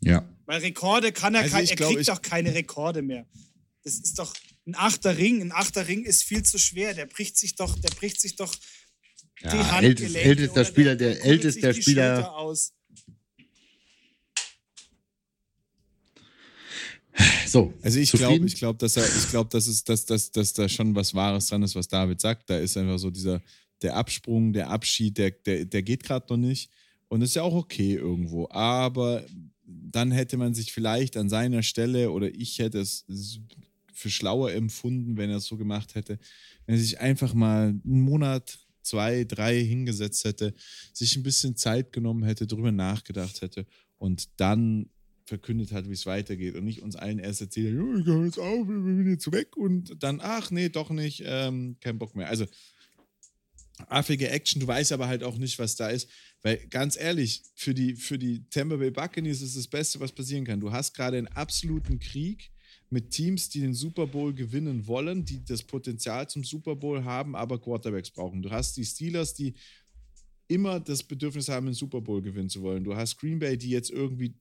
Ja. 0.00 0.28
Weil 0.46 0.60
Rekorde 0.60 1.12
kann 1.12 1.34
er, 1.34 1.42
also 1.42 1.56
er 1.56 1.76
glaub, 1.76 1.94
kriegt 1.94 2.08
doch 2.08 2.22
keine 2.22 2.54
Rekorde 2.54 3.02
mehr. 3.02 3.26
Das 3.84 3.94
ist 3.94 4.18
doch 4.18 4.34
ein 4.66 4.74
achter 4.74 5.16
Ring. 5.16 5.40
Ein 5.40 5.52
achter 5.52 5.86
Ring 5.88 6.04
ist 6.04 6.24
viel 6.24 6.42
zu 6.42 6.58
schwer. 6.58 6.94
Der 6.94 7.06
bricht 7.06 7.36
sich 7.36 7.54
doch, 7.54 7.78
der 7.78 7.90
bricht 7.90 8.20
sich 8.20 8.36
doch 8.36 8.54
ja, 9.40 9.50
die 9.50 9.58
Handgelenke 9.58 10.20
ältester 10.20 10.64
Spieler, 10.64 10.96
der, 10.96 11.14
der 11.14 11.24
älteste 11.24 11.74
Spieler. 11.74 12.36
Aus. 12.36 12.72
So. 17.46 17.74
Also 17.82 17.98
ich 17.98 18.12
glaube, 18.12 18.46
ich 18.46 18.56
glaube, 18.56 18.78
dass 18.78 18.96
er, 18.96 19.04
ich 19.04 19.28
glaube, 19.30 19.50
dass 19.50 19.66
es, 19.66 19.84
dass, 19.84 20.04
dass, 20.04 20.30
dass 20.30 20.52
da 20.52 20.68
schon 20.68 20.94
was 20.94 21.14
Wahres 21.14 21.46
dran 21.46 21.62
ist, 21.62 21.74
was 21.74 21.88
David 21.88 22.20
sagt. 22.20 22.48
Da 22.50 22.58
ist 22.58 22.76
einfach 22.76 22.98
so 22.98 23.10
dieser, 23.10 23.42
der 23.82 23.96
Absprung, 23.96 24.52
der 24.52 24.70
Abschied, 24.70 25.18
der, 25.18 25.30
der, 25.30 25.64
der 25.64 25.82
geht 25.82 26.04
gerade 26.04 26.26
noch 26.28 26.36
nicht. 26.36 26.70
Und 27.08 27.22
ist 27.22 27.34
ja 27.34 27.42
auch 27.42 27.54
okay 27.54 27.94
irgendwo. 27.94 28.48
Aber 28.50 29.24
dann 29.70 30.12
hätte 30.12 30.36
man 30.36 30.54
sich 30.54 30.72
vielleicht 30.72 31.16
an 31.16 31.28
seiner 31.28 31.62
Stelle 31.62 32.10
oder 32.10 32.32
ich 32.34 32.58
hätte 32.58 32.80
es 32.80 33.04
für 33.92 34.10
schlauer 34.10 34.52
empfunden, 34.52 35.16
wenn 35.16 35.30
er 35.30 35.36
es 35.36 35.46
so 35.46 35.56
gemacht 35.56 35.94
hätte, 35.94 36.18
wenn 36.66 36.74
er 36.76 36.80
sich 36.80 37.00
einfach 37.00 37.34
mal 37.34 37.68
einen 37.68 38.00
Monat, 38.00 38.58
zwei, 38.82 39.24
drei 39.24 39.62
hingesetzt 39.62 40.24
hätte, 40.24 40.54
sich 40.92 41.16
ein 41.16 41.22
bisschen 41.22 41.56
Zeit 41.56 41.92
genommen 41.92 42.24
hätte, 42.24 42.46
darüber 42.46 42.72
nachgedacht 42.72 43.42
hätte 43.42 43.66
und 43.98 44.28
dann 44.36 44.88
verkündet 45.26 45.70
hat, 45.72 45.88
wie 45.88 45.92
es 45.92 46.06
weitergeht 46.06 46.56
und 46.56 46.64
nicht 46.64 46.82
uns 46.82 46.96
allen 46.96 47.18
erst 47.18 47.40
erzählt, 47.40 47.68
ich 47.68 48.06
höre 48.06 48.24
jetzt 48.24 48.38
auf, 48.38 48.62
ich 48.62 48.66
bin 48.66 49.10
jetzt 49.10 49.30
weg 49.30 49.56
und 49.56 50.02
dann, 50.02 50.20
ach 50.20 50.50
nee, 50.50 50.68
doch 50.68 50.90
nicht, 50.90 51.22
ähm, 51.24 51.76
kein 51.80 51.98
Bock 51.98 52.16
mehr. 52.16 52.28
Also 52.28 52.46
affige 53.88 54.28
Action, 54.30 54.60
du 54.60 54.66
weißt 54.66 54.92
aber 54.92 55.08
halt 55.08 55.22
auch 55.22 55.38
nicht, 55.38 55.58
was 55.58 55.76
da 55.76 55.88
ist. 55.88 56.08
Weil 56.42 56.58
ganz 56.68 56.98
ehrlich, 56.98 57.42
für 57.54 57.74
die, 57.74 57.94
für 57.96 58.18
die 58.18 58.48
Tampa 58.50 58.76
Bay 58.76 58.90
Buccaneers 58.90 59.42
ist 59.42 59.56
das 59.56 59.68
Beste, 59.68 60.00
was 60.00 60.12
passieren 60.12 60.44
kann. 60.44 60.60
Du 60.60 60.72
hast 60.72 60.94
gerade 60.94 61.18
einen 61.18 61.28
absoluten 61.28 61.98
Krieg 61.98 62.50
mit 62.90 63.10
Teams, 63.10 63.48
die 63.48 63.60
den 63.60 63.74
Super 63.74 64.06
Bowl 64.06 64.34
gewinnen 64.34 64.86
wollen, 64.86 65.24
die 65.24 65.44
das 65.44 65.62
Potenzial 65.62 66.28
zum 66.28 66.42
Super 66.42 66.74
Bowl 66.74 67.04
haben, 67.04 67.36
aber 67.36 67.60
Quarterbacks 67.60 68.10
brauchen. 68.10 68.42
Du 68.42 68.50
hast 68.50 68.76
die 68.76 68.84
Steelers, 68.84 69.34
die 69.34 69.54
immer 70.50 70.80
das 70.80 71.04
Bedürfnis 71.04 71.48
haben, 71.48 71.66
einen 71.66 71.74
Super 71.74 72.00
Bowl 72.00 72.20
gewinnen 72.20 72.48
zu 72.48 72.62
wollen. 72.62 72.82
Du 72.82 72.96
hast 72.96 73.18
Green 73.18 73.38
Bay, 73.38 73.56
die 73.56 73.70
jetzt 73.70 73.90
irgendwie 73.90 74.34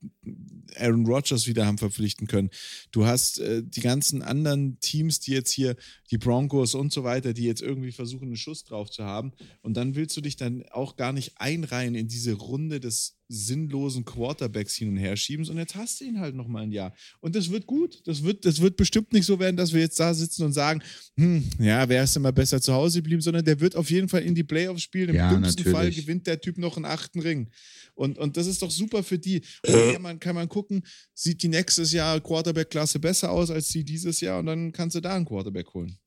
Aaron 0.75 1.05
Rodgers 1.05 1.45
wieder 1.45 1.67
haben 1.67 1.77
verpflichten 1.77 2.27
können. 2.27 2.49
Du 2.91 3.05
hast 3.05 3.39
äh, 3.39 3.61
die 3.63 3.81
ganzen 3.81 4.23
anderen 4.23 4.79
Teams, 4.79 5.19
die 5.19 5.31
jetzt 5.31 5.51
hier, 5.51 5.75
die 6.09 6.17
Broncos 6.17 6.73
und 6.73 6.91
so 6.91 7.03
weiter, 7.03 7.33
die 7.33 7.43
jetzt 7.43 7.61
irgendwie 7.61 7.91
versuchen, 7.91 8.25
einen 8.25 8.37
Schuss 8.37 8.63
drauf 8.63 8.89
zu 8.89 9.03
haben. 9.03 9.33
Und 9.61 9.77
dann 9.77 9.95
willst 9.95 10.17
du 10.17 10.21
dich 10.21 10.35
dann 10.35 10.63
auch 10.71 10.95
gar 10.95 11.13
nicht 11.13 11.33
einreihen 11.37 11.93
in 11.93 12.07
diese 12.07 12.33
Runde 12.33 12.79
des 12.79 13.18
sinnlosen 13.31 14.03
Quarterbacks 14.05 14.75
hin 14.75 14.89
und 14.89 14.97
her 14.97 15.15
schieben, 15.15 15.47
und 15.47 15.57
jetzt 15.57 15.75
hast 15.75 16.01
du 16.01 16.05
ihn 16.05 16.19
halt 16.19 16.35
noch 16.35 16.47
mal 16.47 16.63
ein 16.63 16.71
Jahr. 16.71 16.93
Und 17.21 17.35
das 17.35 17.51
wird 17.51 17.67
gut. 17.67 18.01
Das 18.05 18.23
wird, 18.23 18.43
das 18.43 18.59
wird 18.59 18.75
bestimmt 18.75 19.13
nicht 19.13 19.25
so 19.25 19.39
werden, 19.39 19.55
dass 19.55 19.71
wir 19.71 19.81
jetzt 19.81 19.99
da 19.99 20.13
sitzen 20.15 20.43
und 20.43 20.53
sagen, 20.53 20.81
hm, 21.15 21.47
ja, 21.59 21.87
wäre 21.87 22.05
es 22.05 22.15
immer 22.15 22.31
besser 22.31 22.59
zu 22.59 22.73
Hause 22.73 22.99
geblieben, 22.99 23.21
sondern 23.21 23.45
der 23.45 23.59
wird 23.59 23.75
auf 23.75 23.91
jeden 23.91 24.09
Fall 24.09 24.23
in 24.23 24.33
die 24.33 24.43
Playoffs 24.43 24.81
spielen. 24.81 25.09
Im 25.09 25.15
ja, 25.15 25.29
dümmsten 25.29 25.63
natürlich. 25.63 25.77
Fall 25.77 25.91
gewinnt 25.91 26.25
der 26.25 26.41
Typ 26.41 26.57
noch 26.57 26.75
einen 26.75 26.85
achten 26.85 27.19
Ring. 27.19 27.51
Und, 27.93 28.17
und 28.17 28.35
das 28.35 28.47
ist 28.47 28.63
doch 28.63 28.71
super 28.71 29.03
für 29.03 29.19
die. 29.19 29.41
Und 29.65 29.73
dann 29.73 29.93
kann 29.93 30.01
man, 30.01 30.19
kann 30.19 30.35
man 30.35 30.49
gucken, 30.49 30.83
sieht 31.13 31.43
die 31.43 31.49
nächstes 31.49 31.91
Jahr 31.91 32.19
Quarterback-Klasse 32.19 32.97
besser 32.99 33.31
aus 33.31 33.51
als 33.51 33.69
die 33.69 33.83
dieses 33.83 34.21
Jahr 34.21 34.39
und 34.39 34.47
dann 34.47 34.71
kannst 34.71 34.95
du 34.95 35.01
da 35.01 35.15
einen 35.15 35.25
Quarterback 35.25 35.71
holen. 35.73 35.97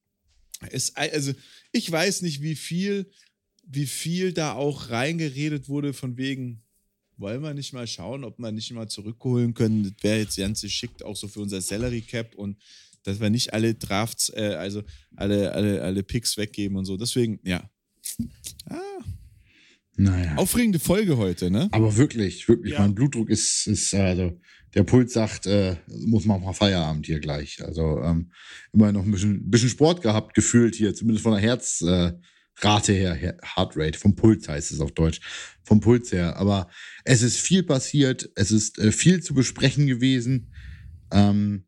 Es, 0.70 0.94
also, 0.96 1.32
ich 1.70 1.90
weiß 1.90 2.22
nicht, 2.22 2.42
wie 2.42 2.56
viel, 2.56 3.10
wie 3.64 3.86
viel 3.86 4.32
da 4.32 4.54
auch 4.54 4.90
reingeredet 4.90 5.68
wurde 5.68 5.92
von 5.92 6.16
wegen, 6.16 6.62
wollen 7.22 7.40
wir 7.42 7.54
nicht 7.54 7.72
mal 7.72 7.86
schauen, 7.86 8.24
ob 8.24 8.38
wir 8.38 8.52
nicht 8.52 8.70
mal 8.72 8.88
zurückholen 8.88 9.54
können. 9.54 9.84
Das 9.84 9.92
wäre 10.02 10.18
jetzt 10.18 10.36
ganz 10.36 10.60
geschickt, 10.60 11.02
auch 11.02 11.16
so 11.16 11.28
für 11.28 11.40
unser 11.40 11.62
Salary 11.62 12.02
Cap 12.02 12.34
und 12.34 12.58
dass 13.04 13.20
wir 13.20 13.30
nicht 13.30 13.54
alle 13.54 13.74
Drafts, 13.74 14.30
äh, 14.34 14.56
also 14.58 14.82
alle, 15.16 15.52
alle, 15.52 15.82
alle 15.82 16.02
Picks 16.02 16.36
weggeben 16.36 16.76
und 16.76 16.84
so. 16.84 16.96
Deswegen, 16.96 17.40
ja. 17.44 17.68
Ah. 18.66 18.76
Naja. 19.96 20.36
Aufregende 20.36 20.78
Folge 20.78 21.16
heute, 21.16 21.50
ne? 21.50 21.68
Aber 21.70 21.96
wirklich, 21.96 22.48
wirklich. 22.48 22.74
Ja. 22.74 22.80
Mein 22.80 22.94
Blutdruck 22.94 23.28
ist, 23.30 23.66
ist 23.66 23.94
also 23.94 24.38
der 24.74 24.84
Puls 24.84 25.12
sagt, 25.12 25.46
äh, 25.46 25.76
muss 26.06 26.24
man 26.24 26.42
mal 26.42 26.54
Feierabend 26.54 27.06
hier 27.06 27.20
gleich. 27.20 27.62
Also 27.62 28.00
ähm, 28.02 28.32
immer 28.72 28.90
noch 28.90 29.04
ein 29.04 29.10
bisschen, 29.10 29.50
bisschen 29.50 29.68
Sport 29.68 30.00
gehabt, 30.00 30.34
gefühlt 30.34 30.74
hier, 30.74 30.94
zumindest 30.94 31.22
von 31.22 31.32
der 31.32 31.42
Herz. 31.42 31.82
Äh, 31.82 32.12
Rate 32.60 32.92
her, 32.92 33.38
Heart 33.56 33.76
Rate, 33.76 33.98
vom 33.98 34.14
Puls 34.14 34.48
heißt 34.48 34.72
es 34.72 34.80
auf 34.80 34.92
Deutsch, 34.92 35.20
vom 35.64 35.80
Puls 35.80 36.12
her. 36.12 36.36
Aber 36.36 36.68
es 37.04 37.22
ist 37.22 37.38
viel 37.38 37.62
passiert, 37.62 38.30
es 38.36 38.50
ist 38.50 38.78
äh, 38.78 38.92
viel 38.92 39.22
zu 39.22 39.34
besprechen 39.34 39.86
gewesen. 39.86 40.52
Ähm, 41.10 41.64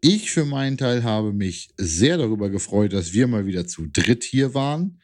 ich 0.00 0.30
für 0.30 0.44
meinen 0.44 0.76
Teil 0.76 1.02
habe 1.02 1.32
mich 1.32 1.70
sehr 1.78 2.18
darüber 2.18 2.50
gefreut, 2.50 2.92
dass 2.92 3.14
wir 3.14 3.26
mal 3.26 3.46
wieder 3.46 3.66
zu 3.66 3.86
dritt 3.86 4.22
hier 4.22 4.52
waren, 4.52 5.00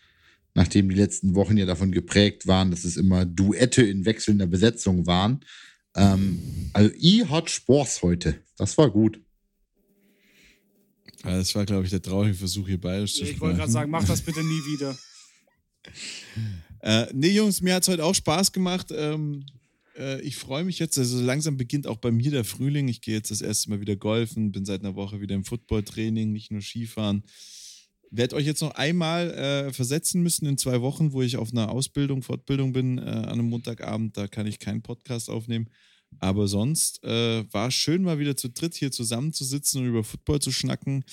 nachdem 0.54 0.90
die 0.90 0.96
letzten 0.96 1.34
Wochen 1.34 1.56
ja 1.56 1.64
davon 1.64 1.90
geprägt 1.90 2.46
waren, 2.46 2.70
dass 2.70 2.84
es 2.84 2.96
immer 2.96 3.24
Duette 3.24 3.82
in 3.82 4.04
wechselnder 4.04 4.46
Besetzung 4.46 5.06
waren. 5.06 5.40
Ähm, 5.96 6.70
also, 6.74 6.90
ich 6.98 7.28
hat 7.28 7.50
Spaß 7.50 8.02
heute. 8.02 8.42
Das 8.56 8.76
war 8.76 8.90
gut. 8.90 9.20
Das 11.22 11.54
war, 11.54 11.66
glaube 11.66 11.84
ich, 11.84 11.90
der 11.90 12.02
traurige 12.02 12.34
Versuch, 12.34 12.66
hier 12.66 12.80
bayerisch 12.80 13.12
zu 13.12 13.18
sprechen. 13.18 13.34
Ich 13.34 13.40
wollte 13.40 13.58
gerade 13.58 13.72
sagen, 13.72 13.90
mach 13.90 14.04
das 14.04 14.22
bitte 14.22 14.40
nie 14.40 14.60
wieder. 14.72 14.96
Äh, 16.82 17.06
nee, 17.12 17.28
Jungs, 17.28 17.60
mir 17.60 17.74
hat 17.74 17.82
es 17.82 17.88
heute 17.88 18.04
auch 18.04 18.14
Spaß 18.14 18.52
gemacht. 18.52 18.88
Ähm, 18.90 19.44
äh, 19.96 20.20
ich 20.22 20.36
freue 20.36 20.64
mich 20.64 20.78
jetzt, 20.78 20.98
also 20.98 21.20
langsam 21.22 21.56
beginnt 21.56 21.86
auch 21.86 21.98
bei 21.98 22.10
mir 22.10 22.30
der 22.30 22.44
Frühling. 22.44 22.88
Ich 22.88 23.02
gehe 23.02 23.14
jetzt 23.14 23.30
das 23.30 23.42
erste 23.42 23.70
Mal 23.70 23.80
wieder 23.80 23.96
golfen, 23.96 24.52
bin 24.52 24.64
seit 24.64 24.80
einer 24.80 24.94
Woche 24.94 25.20
wieder 25.20 25.34
im 25.34 25.44
Footballtraining, 25.44 26.32
nicht 26.32 26.50
nur 26.50 26.62
Skifahren. 26.62 27.24
Werde 28.10 28.34
euch 28.36 28.46
jetzt 28.46 28.62
noch 28.62 28.74
einmal 28.74 29.30
äh, 29.30 29.72
versetzen 29.72 30.22
müssen 30.22 30.46
in 30.46 30.58
zwei 30.58 30.80
Wochen, 30.80 31.12
wo 31.12 31.22
ich 31.22 31.36
auf 31.36 31.52
einer 31.52 31.70
Ausbildung, 31.70 32.22
Fortbildung 32.22 32.72
bin, 32.72 32.98
äh, 32.98 33.02
an 33.02 33.28
einem 33.28 33.48
Montagabend. 33.48 34.16
Da 34.16 34.26
kann 34.26 34.46
ich 34.46 34.58
keinen 34.58 34.82
Podcast 34.82 35.30
aufnehmen. 35.30 35.68
Aber 36.18 36.48
sonst 36.48 37.04
äh, 37.04 37.44
war 37.52 37.70
schön, 37.70 38.02
mal 38.02 38.18
wieder 38.18 38.36
zu 38.36 38.50
dritt 38.50 38.74
hier 38.74 38.90
zusammenzusitzen 38.90 39.80
und 39.80 39.88
über 39.88 40.02
Football 40.02 40.40
zu 40.40 40.50
schnacken. 40.50 41.04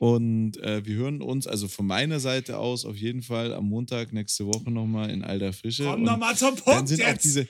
Und 0.00 0.56
äh, 0.62 0.82
wir 0.86 0.94
hören 0.94 1.20
uns 1.20 1.46
also 1.46 1.68
von 1.68 1.86
meiner 1.86 2.20
Seite 2.20 2.56
aus 2.56 2.86
auf 2.86 2.96
jeden 2.96 3.20
Fall 3.20 3.52
am 3.52 3.68
Montag 3.68 4.14
nächste 4.14 4.46
Woche 4.46 4.70
nochmal 4.70 5.10
in 5.10 5.22
alter 5.22 5.52
Frische. 5.52 5.84
Komm 5.84 6.04
nochmal 6.04 6.34
zum 6.34 6.56
Punkt 6.56 6.68
dann 6.68 6.86
sind 6.86 7.00
jetzt. 7.00 7.18
Auch 7.18 7.18
diese, 7.20 7.46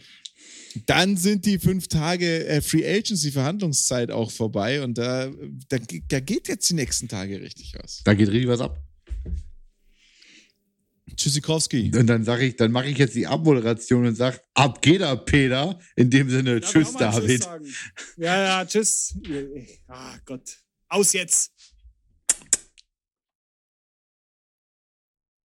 dann 0.85 1.17
sind 1.17 1.47
die 1.47 1.61
fünf 1.61 1.87
Tage 1.87 2.47
äh, 2.47 2.61
Free 2.61 2.85
Agency 2.85 3.31
Verhandlungszeit 3.31 4.11
auch 4.11 4.33
vorbei 4.33 4.83
und 4.83 4.99
da, 4.99 5.31
da, 5.69 5.79
da 6.09 6.19
geht 6.19 6.49
jetzt 6.49 6.69
die 6.69 6.75
nächsten 6.75 7.07
Tage 7.07 7.41
richtig 7.41 7.77
was. 7.81 8.03
Da 8.03 8.15
geht 8.15 8.29
richtig 8.31 8.49
was 8.49 8.61
ab. 8.61 8.83
Tschüssikowski. 11.15 11.93
Und 11.95 12.09
dann 12.09 12.25
sage 12.25 12.47
ich, 12.47 12.57
dann 12.57 12.73
mache 12.73 12.89
ich 12.89 12.99
jetzt 12.99 13.15
die 13.15 13.29
Abmoderation 13.29 14.07
und 14.07 14.17
sage, 14.17 14.41
ab 14.55 14.83
geht 14.83 15.03
er, 15.03 15.17
Peter. 15.19 15.79
In 15.95 16.11
dem 16.11 16.29
Sinne, 16.29 16.59
Darf 16.59 16.73
tschüss, 16.73 16.95
David. 16.95 17.45
sagen? 17.45 17.67
Ja, 18.17 18.43
ja, 18.43 18.65
tschüss. 18.65 19.15
Ah 19.87 20.17
Gott. 20.25 20.59
Aus 20.89 21.13
jetzt. 21.13 21.53